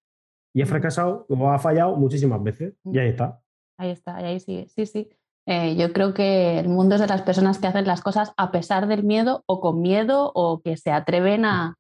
Y 0.53 0.63
ha 0.63 0.67
fracasado 0.67 1.27
o 1.29 1.51
ha 1.51 1.59
fallado 1.61 1.97
muchísimas 1.97 2.43
veces. 2.43 2.75
Y 2.85 2.99
ahí 2.99 3.11
está. 3.11 3.41
Ahí 3.79 3.91
está, 3.91 4.17
ahí 4.17 4.41
sigue. 4.41 4.67
Sí, 4.69 4.85
sí. 4.85 5.09
Eh, 5.51 5.77
yo 5.77 5.95
creo 5.95 6.13
que 6.13 6.59
el 6.59 6.69
mundo 6.69 6.97
es 6.97 7.01
de 7.01 7.07
las 7.07 7.23
personas 7.23 7.59
que 7.59 7.67
hacen 7.67 7.87
las 7.87 8.03
cosas 8.03 8.35
a 8.37 8.51
pesar 8.51 8.87
del 8.87 9.03
miedo 9.03 9.45
o 9.47 9.61
con 9.61 9.81
miedo 9.81 10.31
o 10.35 10.61
que 10.61 10.77
se 10.77 10.91
atreven 10.91 11.47
a, 11.47 11.75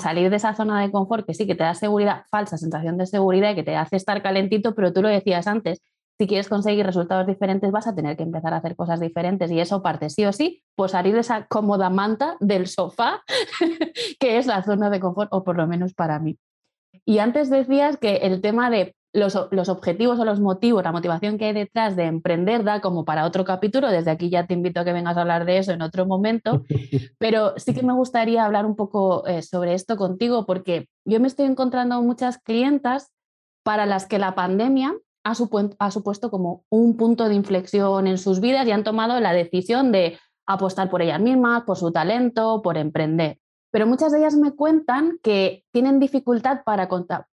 salir 0.00 0.30
de 0.30 0.36
esa 0.36 0.54
zona 0.54 0.80
de 0.80 0.90
confort 0.90 1.26
que 1.26 1.34
sí, 1.34 1.46
que 1.46 1.54
te 1.54 1.62
da 1.62 1.74
seguridad, 1.74 2.24
falsa 2.30 2.56
sensación 2.56 2.96
de 2.96 3.04
seguridad 3.06 3.50
y 3.50 3.54
que 3.54 3.64
te 3.64 3.76
hace 3.76 3.96
estar 3.96 4.22
calentito, 4.22 4.74
pero 4.74 4.94
tú 4.94 5.02
lo 5.02 5.08
decías 5.10 5.46
antes, 5.46 5.82
si 6.18 6.26
quieres 6.26 6.48
conseguir 6.48 6.86
resultados 6.86 7.26
diferentes 7.26 7.70
vas 7.70 7.86
a 7.86 7.94
tener 7.94 8.16
que 8.16 8.22
empezar 8.22 8.54
a 8.54 8.56
hacer 8.56 8.76
cosas 8.76 8.98
diferentes 8.98 9.50
y 9.50 9.60
eso 9.60 9.82
parte 9.82 10.08
sí 10.08 10.24
o 10.24 10.32
sí 10.32 10.62
por 10.74 10.88
salir 10.88 11.12
de 11.12 11.20
esa 11.20 11.46
cómoda 11.48 11.90
manta 11.90 12.38
del 12.40 12.66
sofá, 12.66 13.22
que 14.20 14.38
es 14.38 14.46
la 14.46 14.62
zona 14.62 14.88
de 14.88 15.00
confort, 15.00 15.28
o 15.32 15.44
por 15.44 15.58
lo 15.58 15.66
menos 15.66 15.92
para 15.92 16.18
mí. 16.18 16.38
Y 17.04 17.18
antes 17.18 17.50
decías 17.50 17.98
que 17.98 18.16
el 18.22 18.40
tema 18.40 18.70
de 18.70 18.94
los, 19.12 19.36
objetivos 19.36 20.18
o 20.18 20.24
los 20.24 20.40
motivos, 20.40 20.82
la 20.82 20.92
motivación 20.92 21.36
que 21.36 21.46
hay 21.46 21.52
detrás 21.52 21.96
de 21.96 22.04
emprender 22.04 22.64
da 22.64 22.80
como 22.80 23.04
para 23.04 23.26
otro 23.26 23.44
capítulo. 23.44 23.90
Desde 23.90 24.10
aquí 24.10 24.30
ya 24.30 24.46
te 24.46 24.54
invito 24.54 24.80
a 24.80 24.84
que 24.84 24.92
vengas 24.92 25.16
a 25.16 25.20
hablar 25.20 25.44
de 25.44 25.58
eso 25.58 25.72
en 25.72 25.82
otro 25.82 26.06
momento. 26.06 26.62
Pero 27.18 27.54
sí 27.56 27.74
que 27.74 27.82
me 27.82 27.92
gustaría 27.92 28.44
hablar 28.44 28.64
un 28.64 28.76
poco 28.76 29.26
eh, 29.26 29.42
sobre 29.42 29.74
esto 29.74 29.96
contigo 29.96 30.46
porque 30.46 30.88
yo 31.04 31.20
me 31.20 31.28
estoy 31.28 31.46
encontrando 31.46 32.00
muchas 32.02 32.38
clientas 32.38 33.12
para 33.62 33.86
las 33.86 34.06
que 34.06 34.18
la 34.18 34.34
pandemia 34.34 34.94
ha, 35.24 35.32
ha 35.78 35.90
supuesto 35.90 36.30
como 36.30 36.64
un 36.70 36.96
punto 36.96 37.28
de 37.28 37.34
inflexión 37.34 38.06
en 38.06 38.18
sus 38.18 38.40
vidas 38.40 38.66
y 38.66 38.72
han 38.72 38.84
tomado 38.84 39.20
la 39.20 39.32
decisión 39.32 39.92
de 39.92 40.18
apostar 40.46 40.90
por 40.90 41.02
ellas 41.02 41.20
mismas, 41.20 41.62
por 41.64 41.76
su 41.76 41.92
talento, 41.92 42.62
por 42.62 42.76
emprender 42.76 43.38
pero 43.72 43.86
muchas 43.86 44.12
de 44.12 44.18
ellas 44.18 44.36
me 44.36 44.52
cuentan 44.52 45.18
que 45.22 45.64
tienen 45.72 45.98
dificultad 45.98 46.62
para 46.62 46.88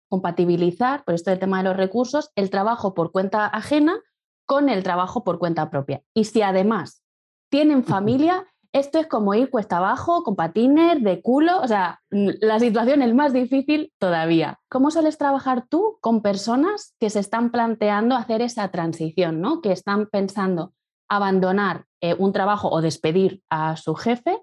compatibilizar, 0.09 1.03
por 1.05 1.15
esto 1.15 1.29
del 1.29 1.39
tema 1.39 1.59
de 1.59 1.69
los 1.69 1.77
recursos, 1.77 2.31
el 2.35 2.49
trabajo 2.49 2.93
por 2.93 3.11
cuenta 3.11 3.45
ajena 3.45 4.01
con 4.45 4.67
el 4.67 4.83
trabajo 4.83 5.23
por 5.23 5.39
cuenta 5.39 5.69
propia. 5.69 6.01
Y 6.13 6.25
si 6.25 6.41
además 6.41 7.03
tienen 7.49 7.83
familia, 7.83 8.47
esto 8.71 8.99
es 8.99 9.07
como 9.07 9.33
ir 9.33 9.49
cuesta 9.49 9.77
abajo, 9.77 10.23
con 10.23 10.35
patines, 10.35 11.03
de 11.03 11.21
culo, 11.21 11.59
o 11.61 11.67
sea, 11.67 12.01
la 12.09 12.59
situación 12.59 13.01
es 13.01 13.13
más 13.13 13.33
difícil 13.33 13.91
todavía. 13.97 14.59
¿Cómo 14.69 14.91
sueles 14.91 15.17
trabajar 15.17 15.65
tú 15.67 15.97
con 16.01 16.21
personas 16.21 16.95
que 16.99 17.09
se 17.09 17.19
están 17.19 17.51
planteando 17.51 18.15
hacer 18.15 18.41
esa 18.41 18.69
transición, 18.69 19.41
¿no? 19.41 19.61
que 19.61 19.71
están 19.71 20.07
pensando 20.07 20.73
abandonar 21.09 21.85
eh, 22.01 22.15
un 22.17 22.31
trabajo 22.31 22.69
o 22.69 22.81
despedir 22.81 23.41
a 23.49 23.75
su 23.75 23.95
jefe 23.95 24.39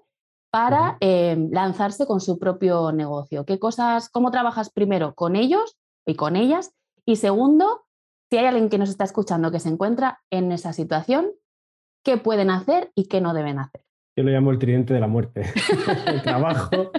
para 0.51 0.97
em, 0.99 1.49
lanzarse 1.51 2.05
con 2.05 2.19
su 2.19 2.39
propio 2.39 2.91
negocio. 2.91 3.45
¿Qué 3.45 3.59
cosas, 3.59 4.09
cómo 4.09 4.31
trabajas 4.31 4.69
primero 4.69 5.13
con 5.13 5.35
ellos 5.35 5.77
y 6.05 6.15
con 6.15 6.35
ellas? 6.35 6.73
Y 7.05 7.17
segundo, 7.17 7.85
si 8.29 8.37
hay 8.37 8.45
alguien 8.45 8.69
que 8.69 8.77
nos 8.77 8.89
está 8.89 9.03
escuchando 9.03 9.51
que 9.51 9.59
se 9.59 9.69
encuentra 9.69 10.19
en 10.29 10.51
esa 10.51 10.73
situación, 10.73 11.31
¿qué 12.03 12.17
pueden 12.17 12.49
hacer 12.49 12.91
y 12.95 13.07
qué 13.07 13.21
no 13.21 13.33
deben 13.33 13.59
hacer? 13.59 13.81
Yo 14.15 14.23
lo 14.23 14.31
llamo 14.31 14.51
el 14.51 14.57
tridente 14.57 14.93
de 14.93 14.99
la 14.99 15.07
muerte. 15.07 15.43
trabajo, 16.23 16.91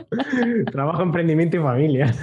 trabajo, 0.71 1.03
emprendimiento 1.03 1.57
y 1.57 1.61
familia. 1.61 2.15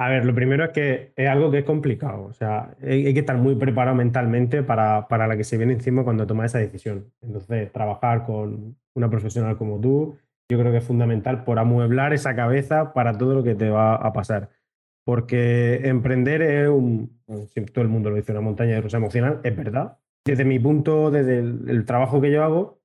A 0.00 0.08
ver, 0.08 0.24
lo 0.24 0.34
primero 0.34 0.64
es 0.64 0.70
que 0.70 1.12
es 1.14 1.28
algo 1.28 1.50
que 1.50 1.58
es 1.58 1.64
complicado. 1.66 2.24
O 2.24 2.32
sea, 2.32 2.74
hay, 2.80 3.12
que 3.12 3.20
estar 3.20 3.36
muy 3.36 3.54
preparado 3.56 3.94
mentalmente 3.94 4.62
para, 4.62 5.06
para, 5.08 5.26
la 5.26 5.36
que 5.36 5.44
se 5.44 5.58
viene 5.58 5.74
encima 5.74 6.04
cuando 6.04 6.26
toma 6.26 6.46
esa 6.46 6.56
decisión. 6.56 7.12
Entonces, 7.20 7.70
trabajar 7.70 8.24
con 8.24 8.78
una 8.94 9.10
profesional 9.10 9.58
como 9.58 9.78
tú, 9.78 10.16
yo 10.48 10.58
creo 10.58 10.72
que 10.72 10.78
es 10.78 10.84
fundamental 10.84 11.44
por 11.44 11.58
amueblar 11.58 12.14
esa 12.14 12.34
cabeza 12.34 12.94
para 12.94 13.18
todo 13.18 13.34
lo 13.34 13.42
que 13.42 13.54
te 13.54 13.68
va 13.68 13.94
a 13.94 14.10
pasar. 14.14 14.48
Porque 15.04 15.82
emprender 15.84 16.40
es 16.40 16.70
un, 16.70 17.20
todo 17.74 17.82
el 17.82 17.88
mundo 17.88 18.08
lo 18.08 18.16
dice, 18.16 18.32
una 18.32 18.40
montaña 18.40 18.76
de 18.76 18.80
rusa 18.80 18.96
emocional, 18.96 19.40
es 19.44 19.54
verdad. 19.54 19.98
Desde 20.24 20.46
mi 20.46 20.58
punto, 20.58 21.10
desde 21.10 21.40
el, 21.40 21.84
trabajo 21.84 22.22
que 22.22 22.30
yo 22.30 22.42
hago, 22.42 22.80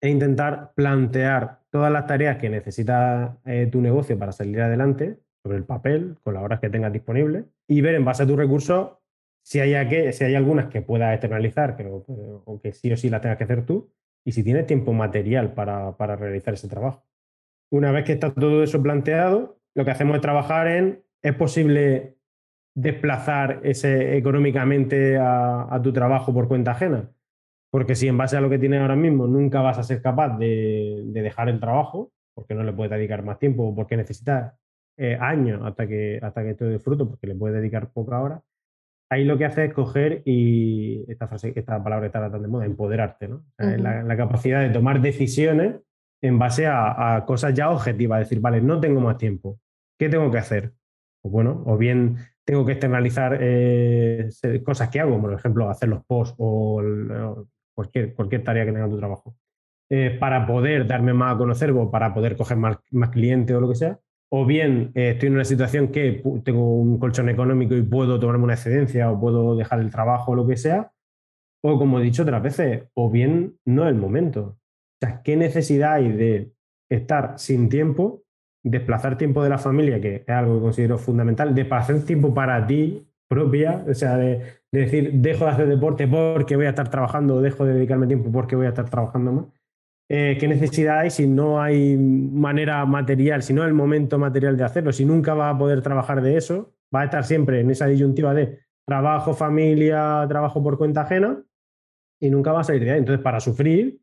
es 0.00 0.12
intentar 0.12 0.74
plantear 0.76 1.58
todas 1.70 1.90
las 1.90 2.06
tareas 2.06 2.36
que 2.36 2.50
necesita 2.50 3.40
eh, 3.44 3.66
tu 3.66 3.80
negocio 3.80 4.16
para 4.16 4.30
salir 4.30 4.60
adelante 4.60 5.18
sobre 5.42 5.58
el 5.58 5.64
papel, 5.64 6.16
con 6.22 6.34
las 6.34 6.42
horas 6.42 6.60
que 6.60 6.70
tengas 6.70 6.92
disponibles, 6.92 7.44
y 7.66 7.80
ver 7.80 7.94
en 7.94 8.04
base 8.04 8.22
a 8.22 8.26
tus 8.26 8.36
recursos 8.36 8.92
si 9.42 9.60
hay, 9.60 10.12
si 10.12 10.24
hay 10.24 10.34
algunas 10.34 10.66
que 10.66 10.82
puedas 10.82 11.12
externalizar 11.12 11.76
que, 11.76 11.86
o 11.86 12.60
que 12.62 12.72
sí 12.72 12.92
o 12.92 12.96
sí 12.96 13.08
las 13.08 13.20
tengas 13.20 13.38
que 13.38 13.44
hacer 13.44 13.64
tú, 13.64 13.90
y 14.24 14.32
si 14.32 14.44
tienes 14.44 14.66
tiempo 14.66 14.92
material 14.92 15.54
para, 15.54 15.96
para 15.96 16.16
realizar 16.16 16.54
ese 16.54 16.68
trabajo. 16.68 17.04
Una 17.70 17.92
vez 17.92 18.04
que 18.04 18.12
está 18.12 18.32
todo 18.32 18.62
eso 18.62 18.82
planteado, 18.82 19.58
lo 19.74 19.84
que 19.84 19.90
hacemos 19.90 20.16
es 20.16 20.20
trabajar 20.20 20.66
en, 20.66 21.02
¿es 21.22 21.34
posible 21.34 22.16
desplazar 22.74 23.60
ese 23.62 24.16
económicamente 24.16 25.16
a, 25.16 25.72
a, 25.74 25.82
tu 25.82 25.92
trabajo 25.92 26.34
por 26.34 26.48
cuenta 26.48 26.72
ajena? 26.72 27.10
Porque 27.70 27.94
si 27.94 28.08
en 28.08 28.18
base 28.18 28.36
a 28.36 28.40
lo 28.40 28.50
que 28.50 28.58
tienes 28.58 28.80
ahora 28.80 28.96
mismo 28.96 29.26
nunca 29.26 29.60
vas 29.60 29.78
a 29.78 29.84
ser 29.84 30.02
capaz 30.02 30.36
de, 30.38 31.02
de 31.04 31.22
dejar 31.22 31.48
el 31.48 31.60
trabajo, 31.60 32.12
porque 32.34 32.54
no 32.54 32.64
le 32.64 32.72
puedes 32.72 32.90
dedicar 32.90 33.22
más 33.22 33.38
tiempo 33.38 33.68
o 33.68 33.74
porque 33.74 33.96
necesitas 33.96 34.54
eh, 35.02 35.16
años 35.18 35.62
hasta 35.64 35.86
que, 35.88 36.20
hasta 36.22 36.42
que 36.42 36.50
esto 36.50 36.66
dé 36.66 36.78
fruto, 36.78 37.08
porque 37.08 37.26
le 37.26 37.34
puedes 37.34 37.56
dedicar 37.56 37.90
poca 37.90 38.20
hora, 38.20 38.42
ahí 39.10 39.24
lo 39.24 39.38
que 39.38 39.46
hace 39.46 39.64
es 39.64 39.72
coger 39.72 40.20
y 40.26 41.10
esta, 41.10 41.26
frase, 41.26 41.54
esta 41.56 41.82
palabra 41.82 42.06
está 42.06 42.30
tan 42.30 42.42
de 42.42 42.48
moda, 42.48 42.66
empoderarte, 42.66 43.28
¿no? 43.28 43.44
la, 43.56 44.16
capacidad 44.16 44.60
de 44.60 44.68
tomar 44.68 45.00
decisiones 45.00 45.80
en 46.22 46.38
base 46.38 46.66
a, 46.66 47.24
cosas 47.26 47.54
ya 47.54 47.70
objetivas, 47.70 48.20
decir, 48.20 48.40
vale, 48.40 48.60
no 48.60 48.78
tengo 48.78 49.00
más 49.00 49.16
tiempo, 49.16 49.58
¿qué 49.98 50.10
tengo 50.10 50.30
que 50.30 50.36
hacer? 50.36 50.72
Pues 51.22 51.32
bueno, 51.32 51.62
o 51.64 51.78
bien 51.78 52.16
tengo 52.44 52.66
que 52.66 52.72
externalizar 52.72 53.38
eh, 53.40 54.28
cosas 54.64 54.90
que 54.90 55.00
hago, 55.00 55.18
por 55.18 55.32
ejemplo, 55.32 55.70
hacer 55.70 55.88
los 55.88 56.04
posts 56.04 56.34
o, 56.38 56.82
cualquier, 57.74 58.14
cualquier 58.14 58.44
tarea 58.44 58.66
que 58.66 58.72
tenga 58.72 58.88
tu 58.88 58.98
trabajo, 58.98 59.34
eh, 59.88 60.16
para 60.20 60.46
poder 60.46 60.86
darme 60.86 61.14
más 61.14 61.34
a 61.34 61.38
conocer 61.38 61.70
o 61.70 61.90
para 61.90 62.12
poder 62.12 62.36
coger 62.36 62.58
más, 62.58 62.76
más 62.90 63.08
clientes 63.08 63.56
o 63.56 63.60
lo 63.60 63.68
que 63.70 63.76
sea, 63.76 63.98
o 64.32 64.46
bien 64.46 64.92
eh, 64.94 65.10
estoy 65.10 65.28
en 65.28 65.34
una 65.34 65.44
situación 65.44 65.88
que 65.88 66.22
tengo 66.44 66.76
un 66.76 66.98
colchón 66.98 67.28
económico 67.28 67.74
y 67.74 67.82
puedo 67.82 68.18
tomarme 68.20 68.44
una 68.44 68.54
excedencia 68.54 69.10
o 69.10 69.20
puedo 69.20 69.56
dejar 69.56 69.80
el 69.80 69.90
trabajo 69.90 70.32
o 70.32 70.34
lo 70.34 70.46
que 70.46 70.56
sea, 70.56 70.92
o 71.62 71.78
como 71.78 71.98
he 71.98 72.02
dicho 72.02 72.22
otras 72.22 72.42
veces, 72.42 72.84
o 72.94 73.10
bien 73.10 73.58
no 73.66 73.84
es 73.84 73.90
el 73.90 73.96
momento. 73.96 74.56
O 75.02 75.06
sea, 75.06 75.22
¿qué 75.22 75.36
necesidad 75.36 75.94
hay 75.94 76.12
de 76.12 76.52
estar 76.90 77.38
sin 77.38 77.68
tiempo, 77.68 78.22
desplazar 78.64 79.18
tiempo 79.18 79.42
de 79.42 79.50
la 79.50 79.58
familia, 79.58 80.00
que 80.00 80.16
es 80.16 80.28
algo 80.28 80.56
que 80.56 80.62
considero 80.62 80.98
fundamental, 80.98 81.54
de 81.54 81.64
pasar 81.64 82.00
tiempo 82.00 82.32
para 82.32 82.66
ti 82.66 83.06
propia, 83.28 83.84
o 83.88 83.94
sea, 83.94 84.16
de, 84.16 84.38
de 84.72 84.80
decir, 84.80 85.12
dejo 85.14 85.44
de 85.44 85.50
hacer 85.50 85.68
deporte 85.68 86.06
porque 86.06 86.56
voy 86.56 86.66
a 86.66 86.70
estar 86.70 86.88
trabajando, 86.88 87.36
o 87.36 87.40
dejo 87.40 87.64
de 87.64 87.74
dedicarme 87.74 88.06
tiempo 88.06 88.30
porque 88.30 88.56
voy 88.56 88.66
a 88.66 88.70
estar 88.70 88.88
trabajando 88.88 89.32
más? 89.32 89.59
Eh, 90.12 90.36
qué 90.40 90.48
necesidad 90.48 90.98
hay 90.98 91.10
si 91.10 91.28
no 91.28 91.62
hay 91.62 91.96
manera 91.96 92.84
material, 92.84 93.44
si 93.44 93.54
no 93.54 93.64
el 93.64 93.74
momento 93.74 94.18
material 94.18 94.56
de 94.56 94.64
hacerlo, 94.64 94.92
si 94.92 95.04
nunca 95.04 95.34
va 95.34 95.50
a 95.50 95.56
poder 95.56 95.82
trabajar 95.82 96.20
de 96.20 96.36
eso, 96.36 96.74
va 96.92 97.02
a 97.02 97.04
estar 97.04 97.22
siempre 97.22 97.60
en 97.60 97.70
esa 97.70 97.86
disyuntiva 97.86 98.34
de 98.34 98.58
trabajo, 98.84 99.34
familia, 99.34 100.26
trabajo 100.28 100.60
por 100.64 100.78
cuenta 100.78 101.02
ajena 101.02 101.40
y 102.20 102.28
nunca 102.28 102.50
va 102.50 102.62
a 102.62 102.64
salir 102.64 102.82
de 102.82 102.90
ahí. 102.90 102.98
Entonces, 102.98 103.22
para 103.22 103.38
sufrir, 103.38 104.00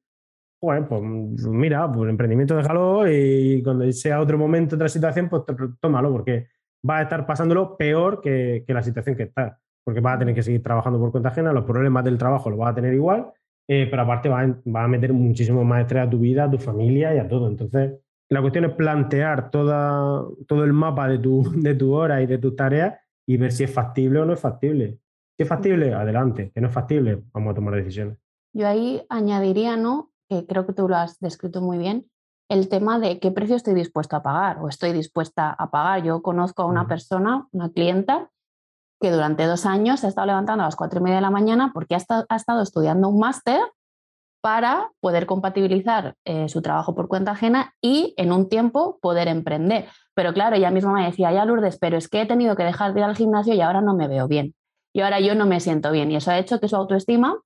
bueno, 0.62 0.88
pues 0.88 1.02
mira, 1.02 1.91
pues 1.91 2.10
emprendimiento 2.10 2.56
déjalo 2.56 3.12
y 3.12 3.62
cuando 3.62 3.91
sea 3.91 4.22
otro 4.22 4.38
momento, 4.38 4.78
otra 4.78 4.88
situación, 4.88 5.28
pues 5.28 5.43
tómalo 5.82 6.10
porque 6.13 6.48
va 6.89 7.00
a 7.00 7.02
estar 7.02 7.26
pasándolo 7.26 7.76
peor 7.76 8.22
que, 8.22 8.63
que 8.65 8.74
la 8.74 8.82
situación 8.82 9.17
que 9.17 9.24
está, 9.24 9.60
porque 9.84 10.00
va 10.00 10.13
a 10.13 10.20
tener 10.20 10.34
que 10.34 10.41
seguir 10.41 10.63
trabajando 10.63 11.00
por 11.00 11.12
cuenta 11.12 11.30
ajena, 11.30 11.52
los 11.52 11.65
problemas 11.65 12.06
del 12.06 12.17
trabajo 12.17 12.50
los 12.50 12.58
va 12.62 12.70
a 12.70 12.76
tener 12.76 12.93
igual 12.93 13.34
eh, 13.67 13.88
pero 13.89 14.01
aparte 14.03 14.30
va 14.30 14.41
a, 14.41 14.84
a, 14.84 14.88
meter 14.88 15.13
muchísimo 15.13 15.63
más 15.63 15.82
estrés 15.82 16.08
a 16.08 16.10
tu 16.10 16.19
vida, 16.19 16.45
a 16.45 16.51
tu 16.51 16.58
familia 16.58 17.13
y 17.13 17.19
a 17.19 17.27
todo. 17.27 17.47
Entonces, 17.47 17.99
la 18.30 18.41
cuestión 18.41 18.65
es 18.65 18.73
plantear 18.73 19.51
toda, 19.51 20.25
todo 20.47 20.63
el 20.63 20.73
mapa 20.73 21.08
de 21.08 21.19
tu, 21.19 21.43
de 21.56 21.75
tu 21.75 21.93
hora 21.93 22.21
y 22.21 22.27
de 22.27 22.38
tus 22.38 22.56
tareas 22.56 22.95
y 23.27 23.38
ver 23.38 23.51
si 23.51 23.63
es 23.63 23.73
factible 23.73 24.19
o 24.19 24.25
no 24.25 24.34
es 24.34 24.39
factible. 24.39 24.99
Si 25.38 25.43
es 25.43 25.49
factible, 25.49 25.93
adelante. 25.93 26.51
Que 26.53 26.62
no 26.62 26.67
es 26.67 26.73
factible, 26.73 27.23
vamos 27.34 27.51
a 27.51 27.56
tomar 27.56 27.75
decisiones. 27.75 28.17
Yo 28.53 28.67
ahí 28.67 29.03
añadiría, 29.10 29.77
¿no? 29.77 30.12
Que 30.30 30.45
creo 30.45 30.65
que 30.65 30.73
tú 30.73 30.88
lo 30.88 30.95
has 30.95 31.19
descrito 31.19 31.62
muy 31.62 31.77
bien, 31.77 32.10
el 32.49 32.69
tema 32.69 32.99
de 32.99 33.19
qué 33.19 33.32
precio 33.32 33.56
estoy 33.56 33.73
dispuesto 33.73 34.15
a 34.15 34.23
pagar 34.23 34.60
o 34.62 34.69
estoy 34.69 34.93
dispuesta 34.93 35.51
a 35.51 35.69
pagar. 35.69 36.03
Yo 36.03 36.21
conozco 36.21 36.63
a 36.63 36.65
una 36.65 36.88
persona, 36.88 37.47
una 37.51 37.69
clienta, 37.69 38.32
que 38.99 39.12
durante 39.12 39.45
dos 39.45 39.65
años 39.65 39.99
se 39.99 40.07
ha 40.07 40.10
estado 40.10 40.27
levantando 40.27 40.63
a 40.63 40.67
las 40.67 40.75
cuatro 40.75 40.99
y 40.99 41.03
media 41.03 41.17
de 41.17 41.21
la 41.21 41.29
mañana 41.29 41.71
porque 41.73 41.95
ha 41.95 41.97
estado, 41.97 42.62
estudiando 42.62 43.10
un 43.10 43.19
máster 43.19 43.60
para 44.41 44.91
poder 45.01 45.25
compatibilizar 45.25 46.15
eh, 46.25 46.47
su 46.47 46.62
trabajo 46.62 46.95
por 46.95 47.07
cuenta 47.07 47.31
ajena 47.31 47.73
y 47.81 48.13
en 48.17 48.31
un 48.31 48.49
tiempo 48.49 48.99
poder 49.01 49.27
emprender. 49.27 49.88
Pero 50.15 50.33
claro, 50.33 50.55
ella 50.55 50.71
misma 50.71 50.93
me 50.93 51.05
decía, 51.05 51.31
ya 51.31 51.45
Lourdes, 51.45 51.77
pero 51.79 51.97
es 51.97 52.07
que 52.07 52.21
he 52.21 52.25
tenido 52.25 52.55
que 52.55 52.63
dejar 52.63 52.93
de 52.93 53.01
ir 53.01 53.05
al 53.05 53.15
gimnasio 53.15 53.53
y 53.53 53.62
ahora 53.62 53.81
no 53.81 53.95
me 53.95 54.07
veo 54.07 54.27
bien. 54.27 54.55
Y 54.93 55.01
ahora 55.01 55.19
yo 55.19 55.36
no 55.36 55.45
me 55.45 55.60
siento 55.60 55.91
bien. 55.91 56.12
Y 56.12 56.15
eso 56.15 56.31
ha 56.31 56.39
hecho 56.39 56.60
que 56.60 56.67
su 56.67 56.75
autoestima 56.75 57.39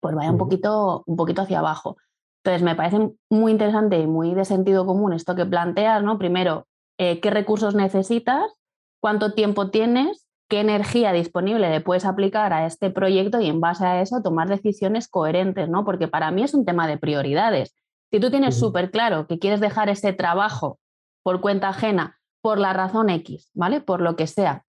pues 0.00 0.14
vaya 0.14 0.30
un 0.30 0.38
poquito, 0.38 1.02
un 1.06 1.16
poquito 1.16 1.42
hacia 1.42 1.58
abajo. 1.58 1.96
Entonces, 2.44 2.62
me 2.62 2.76
parece 2.76 3.10
muy 3.28 3.52
interesante 3.52 3.98
y 3.98 4.06
muy 4.06 4.34
de 4.34 4.44
sentido 4.44 4.86
común 4.86 5.12
esto 5.12 5.34
que 5.34 5.46
planteas, 5.46 6.02
¿no? 6.04 6.16
Primero, 6.18 6.66
eh, 6.98 7.20
qué 7.20 7.30
recursos 7.30 7.74
necesitas, 7.74 8.52
cuánto 9.00 9.32
tiempo 9.32 9.70
tienes 9.70 10.25
qué 10.48 10.60
energía 10.60 11.12
disponible 11.12 11.70
le 11.70 11.80
puedes 11.80 12.04
aplicar 12.04 12.52
a 12.52 12.66
este 12.66 12.90
proyecto 12.90 13.40
y 13.40 13.48
en 13.48 13.60
base 13.60 13.84
a 13.84 14.00
eso 14.00 14.22
tomar 14.22 14.48
decisiones 14.48 15.08
coherentes, 15.08 15.68
¿no? 15.68 15.84
Porque 15.84 16.08
para 16.08 16.30
mí 16.30 16.42
es 16.42 16.54
un 16.54 16.64
tema 16.64 16.86
de 16.86 16.98
prioridades. 16.98 17.74
Si 18.10 18.20
tú 18.20 18.30
tienes 18.30 18.58
súper 18.58 18.90
claro 18.90 19.26
que 19.26 19.38
quieres 19.38 19.60
dejar 19.60 19.88
ese 19.88 20.12
trabajo 20.12 20.78
por 21.22 21.40
cuenta 21.40 21.68
ajena, 21.68 22.18
por 22.40 22.58
la 22.58 22.72
razón 22.72 23.10
X, 23.10 23.50
¿vale? 23.54 23.80
Por 23.80 24.00
lo 24.00 24.14
que 24.14 24.28
sea, 24.28 24.64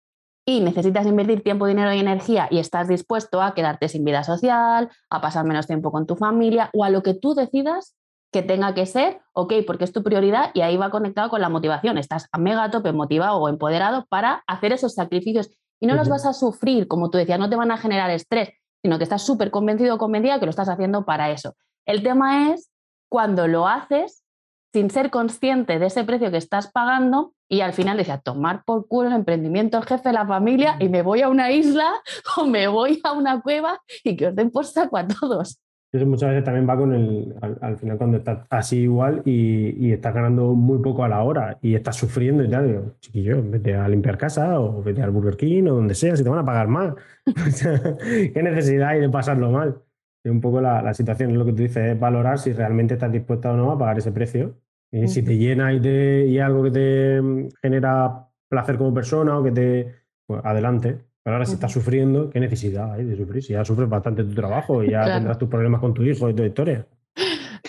y 0.47 0.61
necesitas 0.61 1.07
invertir 1.07 1.43
tiempo, 1.43 1.67
dinero 1.67 1.93
y 1.93 1.99
energía 1.99 2.49
y 2.51 2.59
estás 2.59 2.87
dispuesto 2.87 3.43
a 3.43 3.55
quedarte 3.55 3.89
sin 3.89 4.05
vida 4.05 4.23
social, 4.25 4.91
a 5.11 5.21
pasar 5.21 5.45
menos 5.45 5.67
tiempo 5.67 5.91
con 5.91 6.07
tu 6.07 6.17
familia 6.17 6.71
o 6.75 6.85
a 6.85 6.91
lo 6.91 7.03
que 7.03 7.15
tú 7.15 7.35
decidas 7.35 7.97
que 8.31 8.43
tenga 8.43 8.75
que 8.75 8.85
ser, 8.85 9.21
ok, 9.33 9.55
porque 9.67 9.85
es 9.85 9.93
tu 9.93 10.03
prioridad 10.03 10.51
y 10.55 10.61
ahí 10.61 10.77
va 10.77 10.91
conectado 10.91 11.31
con 11.31 11.41
la 11.41 11.49
motivación. 11.49 11.99
Estás 11.99 12.29
a 12.33 12.39
mega 12.39 12.71
tope 12.71 12.93
motivado 12.93 13.39
o 13.39 13.49
empoderado 13.49 14.07
para 14.09 14.43
hacer 14.47 14.73
esos 14.73 14.95
sacrificios 14.95 15.51
y 15.81 15.87
no 15.87 15.95
los 15.95 16.09
vas 16.09 16.27
a 16.27 16.33
sufrir, 16.33 16.89
como 16.89 17.11
tú 17.11 17.19
decías, 17.19 17.39
no 17.39 17.51
te 17.51 17.57
van 17.57 17.71
a 17.71 17.77
generar 17.77 18.11
estrés, 18.11 18.51
sino 18.83 18.99
que 18.99 19.05
estás 19.05 19.23
súper 19.23 19.51
convencido 19.51 19.95
o 19.95 19.99
convencida 19.99 20.39
que 20.39 20.47
lo 20.47 20.51
estás 20.51 20.69
haciendo 20.69 21.05
para 21.05 21.31
eso. 21.31 21.55
El 21.87 22.03
tema 22.03 22.53
es 22.53 22.71
cuando 23.09 23.47
lo 23.47 23.67
haces 23.67 24.25
sin 24.73 24.91
ser 24.91 25.11
consciente 25.11 25.79
de 25.79 25.87
ese 25.87 26.03
precio 26.05 26.31
que 26.31 26.37
estás 26.37 26.71
pagando 26.73 27.33
y 27.49 27.61
al 27.61 27.73
final 27.73 27.97
decía, 27.97 28.19
tomar 28.19 28.65
por 28.65 28.89
culo 28.89 29.09
el 29.09 29.15
emprendimiento 29.15 29.79
el 29.79 29.85
jefe 29.85 30.09
de 30.09 30.15
la 30.15 30.27
familia 30.27 30.77
y 30.81 30.89
me 30.89 31.03
voy 31.03 31.23
a 31.23 31.29
una 31.29 31.53
isla 31.53 31.93
o 32.37 32.45
me 32.45 32.67
voy 32.67 33.01
a 33.05 33.13
una 33.13 33.41
cueva 33.41 33.81
y 34.03 34.17
que 34.17 34.29
os 34.29 34.35
den 34.35 34.51
por 34.51 34.67
saco 34.67 34.97
a 34.97 35.07
todos. 35.07 35.61
Eso 35.95 36.07
muchas 36.07 36.31
veces 36.31 36.43
también 36.43 36.69
va 36.69 36.77
con 36.77 36.93
el, 36.93 37.37
al, 37.61 37.77
final 37.77 37.97
cuando 37.97 38.17
estás 38.17 38.45
así 38.51 38.79
igual 38.81 39.23
y, 39.25 39.93
estás 39.93 40.13
ganando 40.13 40.53
muy 40.55 40.81
poco 40.83 41.05
a 41.05 41.09
la 41.09 41.23
hora 41.23 41.57
y 41.63 41.77
estás 41.77 41.95
sufriendo 41.95 42.43
y 42.43 42.51
tal, 42.51 42.67
digo, 42.67 42.97
chiquillo, 42.99 43.41
vete 43.49 43.77
a 43.77 43.87
limpiar 43.89 44.19
casa 44.19 44.59
o 44.59 44.83
vete 44.83 45.03
al 45.03 45.13
Burger 45.13 45.37
King 45.37 45.69
o 45.69 45.75
donde 45.75 45.95
sea, 45.95 46.17
si 46.17 46.25
te 46.25 46.29
van 46.29 46.41
a 46.41 46.45
pagar 46.45 46.67
más. 46.67 46.95
¿Qué 48.35 48.43
necesidad 48.43 48.89
hay 48.89 49.03
de 49.03 49.09
pasarlo 49.09 49.53
mal? 49.53 49.83
Y 50.25 50.31
un 50.31 50.41
poco 50.41 50.61
la, 50.61 50.83
la 50.83 50.95
situación, 50.95 51.31
es 51.31 51.37
lo 51.37 51.45
que 51.45 51.53
tú 51.53 51.63
dices, 51.63 51.93
es 51.93 52.01
valorar 52.01 52.41
si 52.41 52.53
realmente 52.53 52.95
estás 52.95 53.13
dispuesto 53.13 53.53
o 53.53 53.57
no 53.57 53.71
a 53.71 53.79
pagar 53.79 53.97
ese 53.97 54.11
precio. 54.11 54.57
Y 54.91 55.07
si 55.07 55.23
te 55.23 55.39
llena 55.39 55.73
y, 55.73 55.81
te, 55.81 56.27
y 56.27 56.41
algo 56.41 56.65
que 56.65 56.71
te 56.73 57.23
mm, 57.23 57.49
genera 57.63 58.29
placer 58.49 58.79
como 58.79 58.93
persona 58.93 59.39
o 59.39 59.45
que 59.45 59.53
te... 59.53 59.95
Pues 60.27 60.41
adelante, 60.45 60.99
pero 61.25 61.37
ahora, 61.37 61.47
si 61.47 61.55
estás 61.55 61.73
sufriendo, 61.73 62.29
¿qué 62.29 62.39
necesidad 62.39 62.93
hay 62.93 63.05
de 63.05 63.17
sufrir? 63.17 63.43
Si 63.43 63.55
ya 63.55 63.65
sufres 63.65 63.89
bastante 63.89 64.23
tu 64.25 64.35
trabajo 64.35 64.85
y 64.85 64.91
ya 64.91 65.05
tendrás 65.15 65.39
tus 65.39 65.49
problemas 65.49 65.81
con 65.81 65.95
tu 65.95 66.03
hijo 66.03 66.29
y 66.29 66.35
tu 66.35 66.43
historia. 66.43 66.87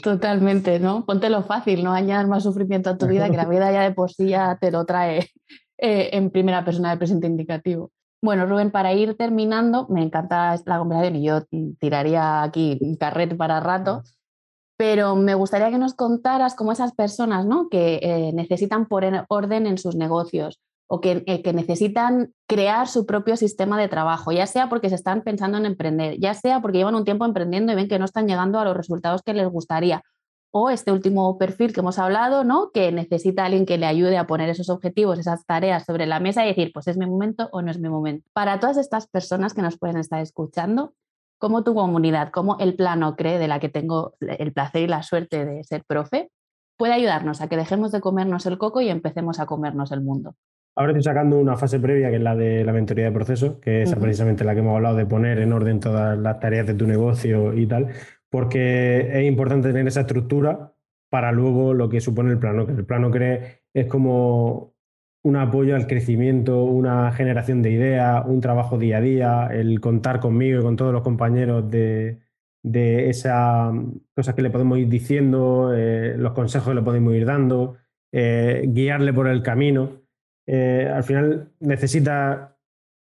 Totalmente, 0.03 0.77
¿no? 0.77 1.05
Póntelo 1.05 1.41
fácil, 1.41 1.81
no 1.81 1.93
añadas 1.93 2.27
más 2.27 2.43
sufrimiento 2.43 2.89
a 2.89 2.97
tu 2.97 3.07
vida, 3.07 3.29
que 3.29 3.37
la 3.37 3.45
vida 3.45 3.71
ya 3.71 3.83
de 3.83 3.91
por 3.91 4.11
sí 4.11 4.27
ya 4.27 4.57
te 4.59 4.71
lo 4.71 4.85
trae 4.85 5.29
eh, 5.77 6.09
en 6.11 6.31
primera 6.31 6.65
persona 6.65 6.89
del 6.89 6.97
presente 6.97 7.27
indicativo. 7.27 7.91
Bueno, 8.21 8.45
Rubén, 8.45 8.71
para 8.71 8.91
ir 8.91 9.15
terminando, 9.15 9.87
me 9.87 10.03
encanta 10.03 10.55
la 10.65 10.77
conversación 10.77 11.15
y 11.15 11.25
yo 11.25 11.43
tiraría 11.79 12.43
aquí 12.43 12.77
un 12.81 12.97
carrete 12.97 13.35
para 13.35 13.61
rato, 13.61 14.03
pero 14.77 15.15
me 15.15 15.33
gustaría 15.33 15.69
que 15.69 15.77
nos 15.77 15.93
contaras 15.93 16.55
cómo 16.55 16.73
esas 16.73 16.93
personas 16.93 17.45
¿no? 17.45 17.69
que 17.69 17.99
eh, 18.01 18.33
necesitan 18.33 18.87
poner 18.87 19.23
orden 19.29 19.65
en 19.65 19.77
sus 19.77 19.95
negocios 19.95 20.59
o 20.87 20.99
eh, 21.03 21.41
que, 21.41 21.53
necesitan 21.53 22.33
crear 22.47 22.87
su 22.87 23.05
propio 23.05 23.37
sistema 23.37 23.79
de 23.79 23.87
trabajo, 23.87 24.31
ya 24.31 24.47
sea 24.47 24.69
porque 24.69 24.89
se 24.89 24.95
están 24.95 25.21
pensando 25.23 25.57
en 25.57 25.65
emprender, 25.65 26.19
ya 26.19 26.33
sea 26.33 26.61
porque 26.61 26.77
llevan 26.77 26.95
un 26.95 27.05
tiempo 27.05 27.25
emprendiendo 27.25 27.71
y 27.71 27.75
ven 27.75 27.87
que 27.87 27.99
no 27.99 28.05
están 28.05 28.27
llegando 28.27 28.59
a 28.59 28.65
los 28.65 28.77
resultados 28.77 29.23
que 29.23 29.33
les 29.33 29.47
gustaría, 29.47 30.03
o 30.57 30.69
este 30.69 30.93
último 30.93 31.37
perfil 31.37 31.73
que 31.73 31.81
hemos 31.81 31.99
hablado, 31.99 32.45
¿no? 32.45 32.71
que 32.71 32.89
necesita 32.91 33.43
alguien 33.43 33.65
que 33.65 33.77
le 33.77 33.87
ayude 33.87 34.17
a 34.17 34.25
poner 34.25 34.49
esos 34.49 34.69
objetivos, 34.69 35.19
esas 35.19 35.45
tareas 35.45 35.83
sobre 35.83 36.05
la 36.05 36.21
mesa 36.21 36.45
y 36.45 36.47
decir, 36.47 36.71
pues 36.73 36.87
es 36.87 36.95
mi 36.95 37.05
momento 37.05 37.49
o 37.51 37.61
no 37.61 37.71
es 37.71 37.77
mi 37.77 37.89
momento. 37.89 38.29
Para 38.31 38.61
todas 38.61 38.77
estas 38.77 39.07
personas 39.07 39.53
que 39.53 39.61
nos 39.61 39.77
pueden 39.77 39.97
estar 39.97 40.21
escuchando, 40.21 40.93
¿cómo 41.39 41.65
tu 41.65 41.73
comunidad, 41.73 42.29
cómo 42.31 42.57
el 42.59 42.77
plano 42.77 43.17
cree 43.17 43.37
de 43.37 43.49
la 43.49 43.59
que 43.59 43.67
tengo 43.67 44.13
el 44.21 44.53
placer 44.53 44.83
y 44.83 44.87
la 44.87 45.03
suerte 45.03 45.43
de 45.43 45.61
ser 45.65 45.83
profe, 45.83 46.31
puede 46.77 46.93
ayudarnos 46.93 47.41
a 47.41 47.49
que 47.49 47.57
dejemos 47.57 47.91
de 47.91 47.99
comernos 47.99 48.45
el 48.45 48.57
coco 48.57 48.79
y 48.79 48.87
empecemos 48.87 49.41
a 49.41 49.47
comernos 49.47 49.91
el 49.91 49.99
mundo? 49.99 50.35
Ahora 50.77 50.91
estoy 50.91 51.03
sacando 51.03 51.39
una 51.39 51.55
fase 51.55 51.79
previa, 51.79 52.09
que 52.09 52.17
es 52.17 52.21
la 52.21 52.35
de 52.35 52.65
la 52.65 52.73
mentoría 52.73 53.05
de 53.05 53.11
proceso, 53.11 53.61
que 53.61 53.83
es 53.83 53.95
precisamente 53.95 54.43
la 54.43 54.53
que 54.53 54.59
hemos 54.59 54.75
hablado 54.75 54.97
de 54.97 55.05
poner 55.05 55.39
en 55.39 55.53
orden 55.53 55.79
todas 55.79 56.17
las 56.17 56.39
tareas 56.41 56.67
de 56.67 56.73
tu 56.73 56.85
negocio 56.85 57.53
y 57.53 57.65
tal, 57.65 57.87
porque 58.29 59.07
es 59.13 59.25
importante 59.25 59.69
tener 59.69 59.87
esa 59.87 60.01
estructura 60.01 60.73
para 61.09 61.31
luego 61.31 61.73
lo 61.73 61.87
que 61.87 62.01
supone 62.01 62.31
el 62.31 62.39
plano. 62.39 62.65
Que 62.65 62.73
el 62.73 62.85
plano 62.85 63.09
cree 63.09 63.61
es 63.73 63.87
como 63.87 64.75
un 65.23 65.37
apoyo 65.37 65.77
al 65.77 65.87
crecimiento, 65.87 66.65
una 66.65 67.11
generación 67.13 67.61
de 67.61 67.71
ideas, 67.71 68.23
un 68.27 68.41
trabajo 68.41 68.77
día 68.77 68.97
a 68.97 69.01
día, 69.01 69.47
el 69.53 69.79
contar 69.79 70.19
conmigo 70.19 70.59
y 70.59 70.63
con 70.63 70.75
todos 70.75 70.91
los 70.91 71.03
compañeros 71.03 71.71
de, 71.71 72.19
esas 72.63 73.73
cosas 74.13 74.35
que 74.35 74.41
le 74.41 74.49
podemos 74.49 74.77
ir 74.77 74.89
diciendo, 74.89 75.71
eh, 75.73 76.15
los 76.17 76.33
consejos 76.33 76.69
que 76.69 76.75
le 76.75 76.81
podemos 76.81 77.13
ir 77.15 77.25
dando, 77.25 77.77
eh, 78.11 78.65
guiarle 78.67 79.13
por 79.13 79.27
el 79.27 79.41
camino. 79.41 80.04
Eh, 80.47 80.91
al 80.93 81.03
final 81.03 81.51
necesitas 81.59 82.49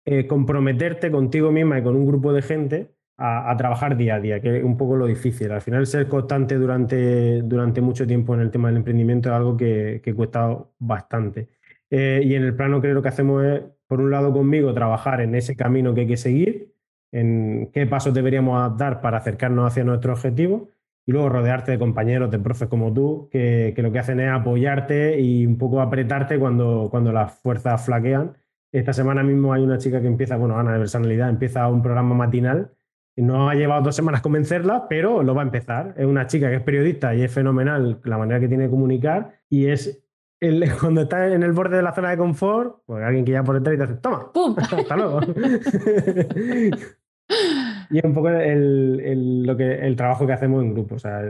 eh, 0.04 0.26
comprometerte 0.26 1.10
contigo 1.10 1.50
misma 1.50 1.78
y 1.78 1.82
con 1.82 1.96
un 1.96 2.06
grupo 2.06 2.32
de 2.32 2.42
gente 2.42 2.94
a, 3.16 3.54
trabajar 3.56 3.96
día 3.96 4.16
a 4.16 4.20
día, 4.20 4.40
que 4.40 4.58
es 4.58 4.64
un 4.64 4.76
poco 4.76 4.96
lo 4.96 5.06
difícil. 5.06 5.52
Al 5.52 5.60
final 5.60 5.86
ser 5.86 6.08
constante 6.08 6.56
durante, 6.56 7.42
durante 7.42 7.80
mucho 7.80 8.06
tiempo 8.06 8.34
en 8.34 8.40
el 8.40 8.50
tema 8.50 8.68
del 8.68 8.78
emprendimiento 8.78 9.28
es 9.28 9.34
algo 9.34 9.56
que, 9.56 10.00
cuesta 10.16 10.58
bastante. 10.78 11.48
Eh, 11.90 12.22
y 12.24 12.34
en 12.34 12.42
el 12.42 12.54
plano 12.56 12.80
creo 12.80 13.00
que 13.02 13.08
hacemos 13.08 13.44
es, 13.44 13.62
por 13.86 14.00
un 14.00 14.10
lado 14.10 14.32
conmigo, 14.32 14.74
trabajar 14.74 15.20
en 15.20 15.34
ese 15.34 15.56
camino 15.56 15.94
que 15.94 16.02
hay 16.02 16.06
que 16.08 16.16
seguir, 16.16 16.74
en 17.12 17.70
qué 17.72 17.86
pasos 17.86 18.12
deberíamos 18.12 18.76
dar 18.76 19.00
para 19.00 19.18
acercarnos 19.18 19.70
hacia 19.70 19.84
nuestro 19.84 20.12
objetivo 20.12 20.70
y 21.06 21.12
luego 21.12 21.28
rodearte 21.28 21.72
de 21.72 21.78
compañeros, 21.78 22.30
de 22.30 22.38
profes 22.38 22.68
como 22.68 22.92
tú, 22.92 23.28
que, 23.30 23.74
lo 23.76 23.92
que 23.92 23.98
hacen 23.98 24.20
es 24.20 24.30
apoyarte 24.30 25.20
y 25.20 25.44
un 25.44 25.58
poco 25.58 25.80
apretarte 25.80 26.38
cuando, 26.38 26.88
cuando 26.90 27.12
las 27.12 27.38
fuerzas 27.40 27.84
flaquean. 27.84 28.36
Esta 28.72 28.92
semana 28.92 29.22
mismo 29.22 29.52
hay 29.52 29.62
una 29.62 29.78
chica 29.78 30.00
que 30.00 30.06
empieza, 30.06 30.36
bueno, 30.36 30.58
Ana 30.58 30.72
de 30.72 30.78
personalidad, 30.78 31.28
empieza 31.28 31.68
un 31.68 31.82
programa 31.82 32.14
matinal. 32.14 32.72
No 33.16 33.48
ha 33.48 33.54
llevado 33.54 33.82
dos 33.82 33.94
semanas 33.94 34.22
convencerla, 34.22 34.88
pero 34.88 35.22
lo 35.22 35.34
va 35.34 35.42
a 35.42 35.44
empezar. 35.44 35.94
Es 35.96 36.06
una 36.06 36.26
chica 36.26 36.48
que 36.48 36.56
es 36.56 36.62
periodista 36.62 37.14
y 37.14 37.22
es 37.22 37.32
fenomenal 37.32 38.00
la 38.04 38.18
manera 38.18 38.40
que 38.40 38.48
tiene 38.48 38.64
de 38.64 38.70
comunicar 38.70 39.40
y 39.48 39.66
es 39.66 40.02
el, 40.40 40.64
cuando 40.80 41.02
está 41.02 41.32
en 41.32 41.42
el 41.42 41.52
borde 41.52 41.76
de 41.76 41.82
la 41.82 41.92
zona 41.92 42.10
de 42.10 42.16
confort, 42.16 42.82
pues 42.86 43.04
alguien 43.04 43.24
que 43.24 43.32
ya 43.32 43.44
por 43.44 43.56
detrás 43.56 43.74
y 43.74 43.78
te 43.78 43.86
dice, 43.86 44.00
toma, 44.00 44.32
¡pum! 44.32 44.56
Hasta 44.58 44.96
luego. 44.96 45.20
Y 47.90 48.04
un 48.04 48.14
poco 48.14 48.28
el, 48.30 49.42
lo 49.44 49.56
que, 49.56 49.86
el 49.86 49.96
trabajo 49.96 50.26
que 50.26 50.32
hacemos 50.32 50.62
en 50.62 50.72
grupo. 50.72 50.96
O 50.96 50.98
sea, 50.98 51.22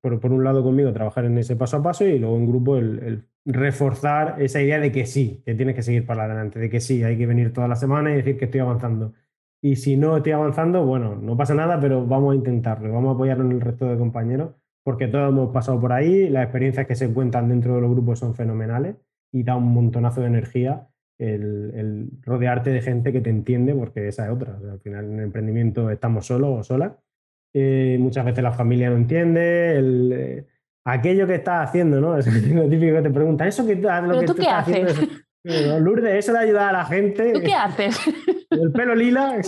por, 0.00 0.32
un 0.32 0.44
lado 0.44 0.62
conmigo 0.62 0.92
trabajar 0.92 1.24
en 1.24 1.38
ese 1.38 1.56
paso 1.56 1.76
a 1.76 1.82
paso 1.82 2.04
y 2.04 2.18
luego 2.18 2.36
en 2.36 2.46
grupo 2.46 2.76
el, 2.76 3.24
reforzar 3.44 4.40
esa 4.40 4.60
idea 4.60 4.78
de 4.78 4.92
que 4.92 5.06
sí, 5.06 5.42
que 5.44 5.54
tienes 5.54 5.74
que 5.74 5.82
seguir 5.82 6.06
para 6.06 6.24
adelante, 6.24 6.58
de 6.58 6.70
que 6.70 6.80
sí, 6.80 7.02
hay 7.02 7.16
que 7.16 7.26
venir 7.26 7.52
toda 7.52 7.68
la 7.68 7.76
semana 7.76 8.12
y 8.12 8.16
decir 8.16 8.36
que 8.36 8.44
estoy 8.46 8.60
avanzando. 8.60 9.14
Y 9.60 9.76
si 9.76 9.96
no 9.96 10.16
estoy 10.16 10.32
avanzando, 10.32 10.84
bueno, 10.84 11.16
no 11.16 11.36
pasa 11.36 11.54
nada, 11.54 11.80
pero 11.80 12.04
vamos 12.04 12.32
a 12.32 12.36
intentarlo, 12.36 12.92
vamos 12.92 13.10
a 13.10 13.14
apoyarnos 13.14 13.46
en 13.46 13.52
el 13.52 13.60
resto 13.60 13.86
de 13.86 13.96
compañeros, 13.96 14.50
porque 14.84 15.06
todos 15.06 15.30
hemos 15.30 15.52
pasado 15.52 15.80
por 15.80 15.92
ahí, 15.92 16.28
las 16.28 16.44
experiencias 16.44 16.86
que 16.86 16.96
se 16.96 17.12
cuentan 17.12 17.48
dentro 17.48 17.76
de 17.76 17.80
los 17.80 17.90
grupos 17.90 18.18
son 18.18 18.34
fenomenales 18.34 18.96
y 19.32 19.44
da 19.44 19.56
un 19.56 19.72
montonazo 19.72 20.20
de 20.20 20.26
energía 20.26 20.88
el, 21.22 22.10
rodearte 22.22 22.70
de 22.70 22.82
gente 22.82 23.12
que 23.12 23.20
te 23.20 23.30
entiende, 23.30 23.74
porque 23.74 24.08
esa 24.08 24.26
es 24.26 24.32
otra. 24.32 24.58
al 24.70 24.80
final 24.80 25.04
en 25.04 25.18
el 25.18 25.24
emprendimiento 25.24 25.90
estamos 25.90 26.26
solos 26.26 26.60
o 26.60 26.62
solas. 26.62 26.92
Eh, 27.54 27.96
muchas 28.00 28.24
veces 28.24 28.42
la 28.42 28.52
familia 28.52 28.90
no 28.90 28.96
entiende. 28.96 29.76
El, 29.76 30.12
eh, 30.12 30.46
aquello 30.84 31.26
que 31.26 31.36
estás 31.36 31.68
haciendo, 31.68 32.00
¿no? 32.00 32.18
Es 32.18 32.26
lo 32.26 32.68
típico 32.68 32.96
que 32.96 33.02
te 33.02 33.10
preguntan, 33.10 33.48
¿eso 33.48 33.66
que, 33.66 33.76
lo 33.76 34.20
que 34.20 34.26
tú, 34.26 34.34
qué 34.34 34.48
haces? 34.48 34.98
Haciendo? 35.44 35.80
Lourdes, 35.80 36.14
eso 36.14 36.32
de 36.32 36.38
ayudar 36.38 36.68
a 36.68 36.78
la 36.78 36.84
gente. 36.84 37.32
¿Tú 37.32 37.40
qué 37.44 37.52
haces? 37.52 37.98
El 38.50 38.70
pelo 38.70 38.94
lila. 38.94 39.40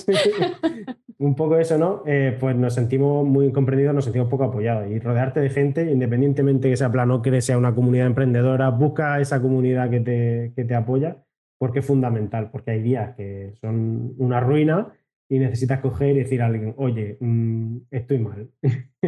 un 1.18 1.36
poco 1.36 1.56
eso, 1.56 1.78
¿no? 1.78 2.02
Eh, 2.04 2.36
pues 2.40 2.56
nos 2.56 2.74
sentimos 2.74 3.24
muy 3.24 3.52
comprendidos, 3.52 3.94
nos 3.94 4.04
sentimos 4.04 4.28
poco 4.28 4.42
apoyados. 4.42 4.90
Y 4.90 4.98
rodearte 4.98 5.38
de 5.38 5.50
gente, 5.50 5.88
independientemente 5.90 6.68
que 6.68 6.76
sea 6.76 6.90
plano, 6.90 7.22
que 7.22 7.40
sea 7.40 7.58
una 7.58 7.76
comunidad 7.76 8.08
emprendedora, 8.08 8.70
busca 8.70 9.20
esa 9.20 9.40
comunidad 9.40 9.88
que 9.88 10.00
te, 10.00 10.52
que 10.56 10.64
te 10.64 10.74
apoya 10.74 11.24
porque 11.64 11.78
es 11.78 11.86
fundamental, 11.86 12.50
porque 12.50 12.72
hay 12.72 12.82
días 12.82 13.16
que 13.16 13.54
son 13.58 14.12
una 14.18 14.38
ruina 14.38 14.92
y 15.30 15.38
necesitas 15.38 15.80
coger 15.80 16.14
y 16.14 16.18
decir 16.18 16.42
a 16.42 16.46
alguien, 16.46 16.74
oye, 16.76 17.16
mm, 17.18 17.76
estoy 17.90 18.18
mal, 18.18 18.50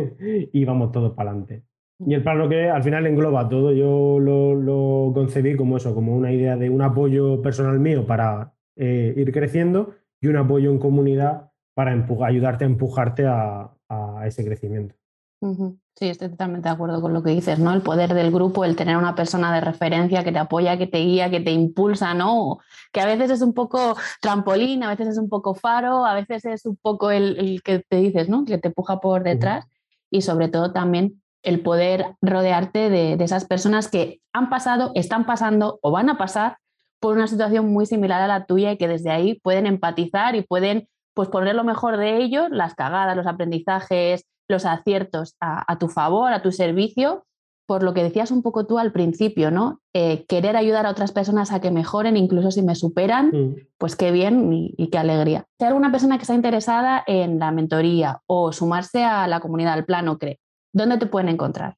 y 0.54 0.64
vamos 0.64 0.90
todos 0.90 1.12
para 1.12 1.32
adelante. 1.32 1.64
Y 1.98 2.14
el 2.14 2.22
plano 2.22 2.48
que 2.48 2.70
al 2.70 2.82
final 2.82 3.06
engloba 3.06 3.46
todo, 3.46 3.74
yo 3.74 4.18
lo, 4.18 5.12
concebí 5.12 5.54
como 5.54 5.76
eso, 5.76 5.94
como 5.94 6.16
una 6.16 6.32
idea 6.32 6.56
de 6.56 6.70
un 6.70 6.80
apoyo 6.80 7.42
personal 7.42 7.78
mío 7.78 8.06
para 8.06 8.54
eh, 8.76 9.12
ir 9.14 9.30
creciendo 9.32 9.94
y 10.18 10.28
un 10.28 10.38
apoyo 10.38 10.70
en 10.70 10.78
comunidad 10.78 11.52
para 11.74 11.92
ayudarte 12.24 12.64
a 12.64 12.68
empujarte 12.68 13.26
a 13.26 14.22
ese 14.24 14.46
crecimiento. 14.46 14.94
Sí, 15.41 16.09
estoy 16.09 16.28
totalmente 16.28 16.68
de 16.68 16.74
acuerdo 16.74 17.01
con 17.01 17.12
lo 17.12 17.22
que 17.22 17.30
dices, 17.30 17.59
¿no? 17.59 17.72
El 17.72 17.82
poder 17.82 18.12
del 18.12 18.30
grupo, 18.30 18.64
el 18.64 18.76
tener 18.76 18.97
una 18.97 19.14
persona 19.14 19.55
de 19.55 19.61
referencia 19.62 20.24
que 20.24 20.32
te 20.32 20.39
apoya, 20.39 20.76
que 20.76 20.87
te 20.87 20.99
guía, 20.99 21.30
que 21.30 21.41
te 21.41 21.53
impulsa, 21.53 22.12
¿no? 22.14 22.59
Que 22.93 23.01
a 23.01 23.07
veces 23.07 23.30
es 23.30 23.43
un 23.43 23.55
poco 23.55 23.97
trampolín, 24.20 24.82
a 24.82 24.91
veces 24.91 25.09
es 25.09 25.18
un 25.18 25.28
poco 25.28 25.55
faro, 25.55 26.05
a 26.05 26.14
veces 26.14 26.45
es 26.45 26.66
un 26.66 26.76
poco 26.76 27.11
el, 27.11 27.62
que 27.64 27.78
te 27.78 27.97
dices, 27.97 28.28
¿no? 28.28 28.45
Que 28.45 28.59
te 28.59 28.68
empuja 28.68 29.01
por 29.01 29.22
detrás 29.22 29.66
y 30.11 30.22
sobre 30.22 30.49
todo 30.49 30.72
también 30.72 31.22
el 31.43 31.61
poder 31.61 32.16
rodearte 32.20 32.91
de, 32.91 33.16
de 33.16 33.24
esas 33.24 33.45
personas 33.47 33.89
que 33.89 34.20
han 34.32 34.51
pasado, 34.51 34.93
están 34.95 35.24
pasando 35.24 35.78
o 35.80 35.93
van 35.93 36.11
a 36.11 36.18
pasar 36.18 36.59
por 37.01 37.16
una 37.16 37.26
situación 37.26 37.72
muy 37.72 37.87
similar 37.87 38.20
a 38.20 38.26
la 38.26 38.47
tuya 38.47 38.72
y 38.72 38.78
que 38.78 38.89
desde 38.89 39.11
ahí 39.11 39.41
pueden 39.41 39.66
empatizar 39.66 40.34
y 40.34 40.43
pueden 40.43 40.89
pues 41.16 41.30
poner 41.30 41.54
lo 41.54 41.64
mejor 41.64 41.96
de 41.96 42.18
ellos, 42.18 42.48
las 42.50 42.74
cagadas, 42.74 43.16
los 43.16 43.26
aprendizajes, 43.26 44.26
los 44.48 44.66
aciertos 44.66 45.34
a, 45.40 45.78
tu 45.78 45.88
favor, 45.88 46.32
a 46.34 46.42
tu 46.42 46.52
servicio, 46.52 47.24
por 47.66 47.82
lo 47.82 47.94
que 47.94 48.02
decías 48.02 48.30
un 48.30 48.42
poco 48.42 48.66
tú 48.66 48.78
al 48.78 48.92
principio, 48.92 49.50
¿no? 49.50 49.80
Eh, 49.94 50.26
querer 50.28 50.56
ayudar 50.56 50.84
a 50.84 50.90
otras 50.90 51.12
personas 51.12 51.52
a 51.52 51.60
que 51.60 51.70
mejoren, 51.70 52.18
incluso 52.18 52.50
si 52.50 52.62
me 52.62 52.74
superan, 52.74 53.28
mm. 53.28 53.56
pues 53.78 53.96
qué 53.96 54.12
bien 54.12 54.52
y, 54.52 54.74
y, 54.76 54.88
qué 54.90 54.98
alegría. 54.98 55.46
Si 55.58 55.64
hay 55.64 55.68
alguna 55.68 55.90
persona 55.90 56.18
que 56.18 56.22
está 56.22 56.34
interesada 56.34 57.02
en 57.06 57.38
la 57.38 57.50
mentoría 57.50 58.20
o 58.26 58.52
sumarse 58.52 59.02
a 59.02 59.26
la 59.26 59.40
comunidad 59.40 59.72
al 59.72 59.86
plano 59.86 60.18
CRE, 60.18 60.38
¿dónde 60.72 60.98
te 60.98 61.06
pueden 61.06 61.30
encontrar? 61.30 61.76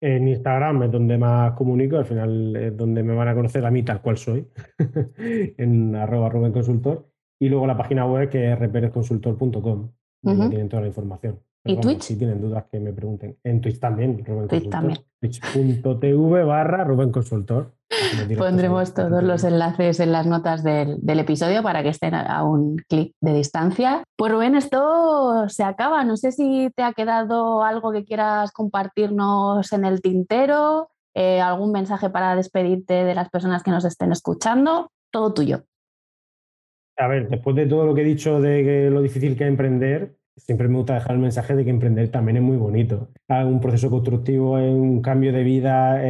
En 0.00 0.28
Instagram 0.28 0.84
es 0.84 0.92
donde 0.92 1.18
más 1.18 1.52
comunico, 1.54 1.98
al 1.98 2.06
final 2.06 2.56
es 2.56 2.76
donde 2.76 3.02
me 3.02 3.14
van 3.14 3.28
a 3.28 3.34
conocer 3.34 3.66
a 3.66 3.70
mí 3.72 3.82
tal 3.82 4.00
cual 4.00 4.16
soy, 4.16 4.48
en 5.58 5.96
arroba 5.96 6.30
Rubén 6.30 6.52
Consultor. 6.52 7.09
Y 7.40 7.48
luego 7.48 7.66
la 7.66 7.76
página 7.76 8.06
web 8.06 8.28
que 8.28 8.52
es 8.52 8.58
reperezconsultor.com, 8.58 9.90
donde 10.22 10.48
tienen 10.48 10.68
toda 10.68 10.82
la 10.82 10.88
información. 10.88 11.40
¿Y 11.64 11.76
Twitch? 11.76 12.02
Si 12.02 12.16
tienen 12.16 12.40
dudas 12.40 12.64
que 12.70 12.80
me 12.80 12.92
pregunten. 12.92 13.36
En 13.44 13.60
Twitch 13.60 13.78
también, 13.78 14.24
Rubén 14.24 14.48
Twitch 14.48 14.70
también. 14.70 14.98
Twitch.tv 15.20 16.44
barra 16.44 16.84
Rubén 16.84 17.10
Consultor. 17.10 17.72
Pondremos 18.38 18.94
todos 18.94 19.22
los 19.22 19.44
enlaces 19.44 20.00
en 20.00 20.12
las 20.12 20.26
notas 20.26 20.62
del, 20.62 21.00
episodio 21.06 21.62
para 21.62 21.82
que 21.82 21.90
estén 21.90 22.14
a 22.14 22.44
un 22.44 22.76
clic 22.88 23.14
de 23.20 23.34
distancia. 23.34 24.02
Pues 24.16 24.32
Rubén, 24.32 24.54
esto 24.54 25.48
se 25.48 25.64
acaba. 25.64 26.04
No 26.04 26.16
sé 26.16 26.32
si 26.32 26.70
te 26.74 26.82
ha 26.82 26.92
quedado 26.92 27.62
algo 27.62 27.92
que 27.92 28.04
quieras 28.04 28.52
compartirnos 28.52 29.72
en 29.72 29.84
el 29.84 30.00
tintero, 30.00 30.88
eh, 31.14 31.40
algún 31.40 31.72
mensaje 31.72 32.08
para 32.08 32.36
despedirte 32.36 33.04
de 33.04 33.14
las 33.14 33.28
personas 33.28 33.62
que 33.62 33.70
nos 33.70 33.84
estén 33.84 34.12
escuchando. 34.12 34.90
Todo 35.10 35.34
tuyo. 35.34 35.64
A 36.96 37.08
ver, 37.08 37.28
después 37.28 37.56
de 37.56 37.66
todo 37.66 37.86
lo 37.86 37.94
que 37.94 38.02
he 38.02 38.04
dicho 38.04 38.40
de 38.40 38.90
lo 38.90 39.00
difícil 39.00 39.36
que 39.36 39.44
es 39.44 39.50
emprender, 39.50 40.16
siempre 40.36 40.68
me 40.68 40.76
gusta 40.76 40.94
dejar 40.94 41.12
el 41.12 41.22
mensaje 41.22 41.54
de 41.54 41.64
que 41.64 41.70
emprender 41.70 42.08
también 42.10 42.36
es 42.36 42.42
muy 42.42 42.56
bonito. 42.56 43.08
Un 43.28 43.60
proceso 43.60 43.90
constructivo, 43.90 44.52
un 44.54 45.00
cambio 45.00 45.32
de 45.32 45.42
vida 45.42 46.02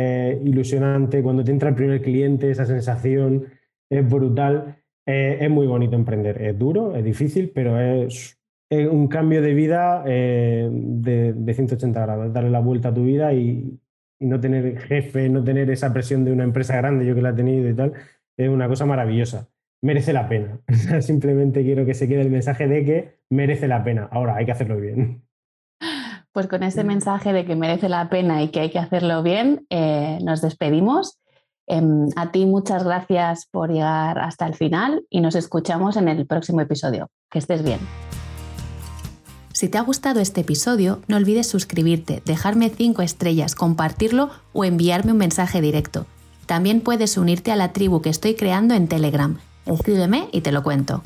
ilusionante, 0.42 1.22
cuando 1.22 1.44
te 1.44 1.52
entra 1.52 1.68
el 1.68 1.74
primer 1.74 2.02
cliente, 2.02 2.50
esa 2.50 2.66
sensación 2.66 3.46
es 3.90 4.08
brutal. 4.08 4.76
Eh, 5.06 5.38
es 5.40 5.50
muy 5.50 5.66
bonito 5.66 5.96
emprender. 5.96 6.40
Es 6.42 6.58
duro, 6.58 6.94
es 6.94 7.04
difícil, 7.04 7.50
pero 7.54 7.80
es, 7.80 8.36
un 8.70 9.08
cambio 9.08 9.42
de 9.42 9.52
vida 9.52 10.04
eh, 10.06 10.68
de, 10.70 11.54
180 11.54 12.00
grados, 12.00 12.32
darle 12.32 12.50
la 12.50 12.60
vuelta 12.60 12.90
a 12.90 12.94
tu 12.94 13.04
vida 13.04 13.32
y, 13.32 13.80
y, 14.20 14.26
no 14.26 14.38
tener 14.38 14.78
jefe, 14.78 15.28
no 15.28 15.42
tener 15.42 15.70
esa 15.70 15.92
presión 15.92 16.24
de 16.24 16.32
una 16.32 16.44
empresa 16.44 16.76
grande, 16.76 17.04
yo 17.04 17.16
que 17.16 17.22
la 17.22 17.30
he 17.30 17.32
tenido 17.32 17.68
y 17.68 17.74
tal, 17.74 17.94
es 18.36 18.48
una 18.48 18.68
cosa 18.68 18.86
maravillosa 18.86 19.48
merece 19.82 20.12
la 20.12 20.28
pena. 20.28 20.60
Simplemente 21.00 21.62
quiero 21.62 21.84
que 21.86 21.94
se 21.94 22.08
quede 22.08 22.22
el 22.22 22.30
mensaje 22.30 22.66
de 22.66 22.84
que 22.84 23.18
merece 23.30 23.68
la 23.68 23.82
pena. 23.84 24.08
Ahora 24.10 24.36
hay 24.36 24.46
que 24.46 24.52
hacerlo 24.52 24.78
bien. 24.78 25.22
Pues 26.32 26.46
con 26.46 26.62
ese 26.62 26.84
mensaje 26.84 27.32
de 27.32 27.44
que 27.44 27.56
merece 27.56 27.88
la 27.88 28.08
pena 28.08 28.42
y 28.42 28.48
que 28.48 28.60
hay 28.60 28.70
que 28.70 28.78
hacerlo 28.78 29.22
bien, 29.22 29.66
eh, 29.70 30.18
nos 30.22 30.40
despedimos. 30.40 31.18
Em, 31.66 32.08
a 32.16 32.30
ti 32.30 32.46
muchas 32.46 32.84
gracias 32.84 33.46
por 33.46 33.70
llegar 33.70 34.18
hasta 34.18 34.46
el 34.46 34.54
final 34.54 35.04
y 35.10 35.20
nos 35.20 35.34
escuchamos 35.34 35.96
en 35.96 36.08
el 36.08 36.26
próximo 36.26 36.60
episodio. 36.60 37.08
Que 37.30 37.38
estés 37.38 37.64
bien. 37.64 37.80
Si 39.52 39.68
te 39.68 39.78
ha 39.78 39.82
gustado 39.82 40.20
este 40.20 40.42
episodio, 40.42 41.00
no 41.08 41.16
olvides 41.16 41.48
suscribirte, 41.48 42.22
dejarme 42.24 42.70
5 42.70 43.02
estrellas, 43.02 43.54
compartirlo 43.54 44.30
o 44.52 44.64
enviarme 44.64 45.12
un 45.12 45.18
mensaje 45.18 45.60
directo. 45.60 46.06
También 46.46 46.80
puedes 46.80 47.18
unirte 47.18 47.52
a 47.52 47.56
la 47.56 47.72
tribu 47.72 48.00
que 48.00 48.08
estoy 48.08 48.34
creando 48.34 48.74
en 48.74 48.88
Telegram 48.88 49.38
Escríbeme 49.66 50.28
y 50.32 50.40
te 50.40 50.52
lo 50.52 50.62
cuento. 50.62 51.02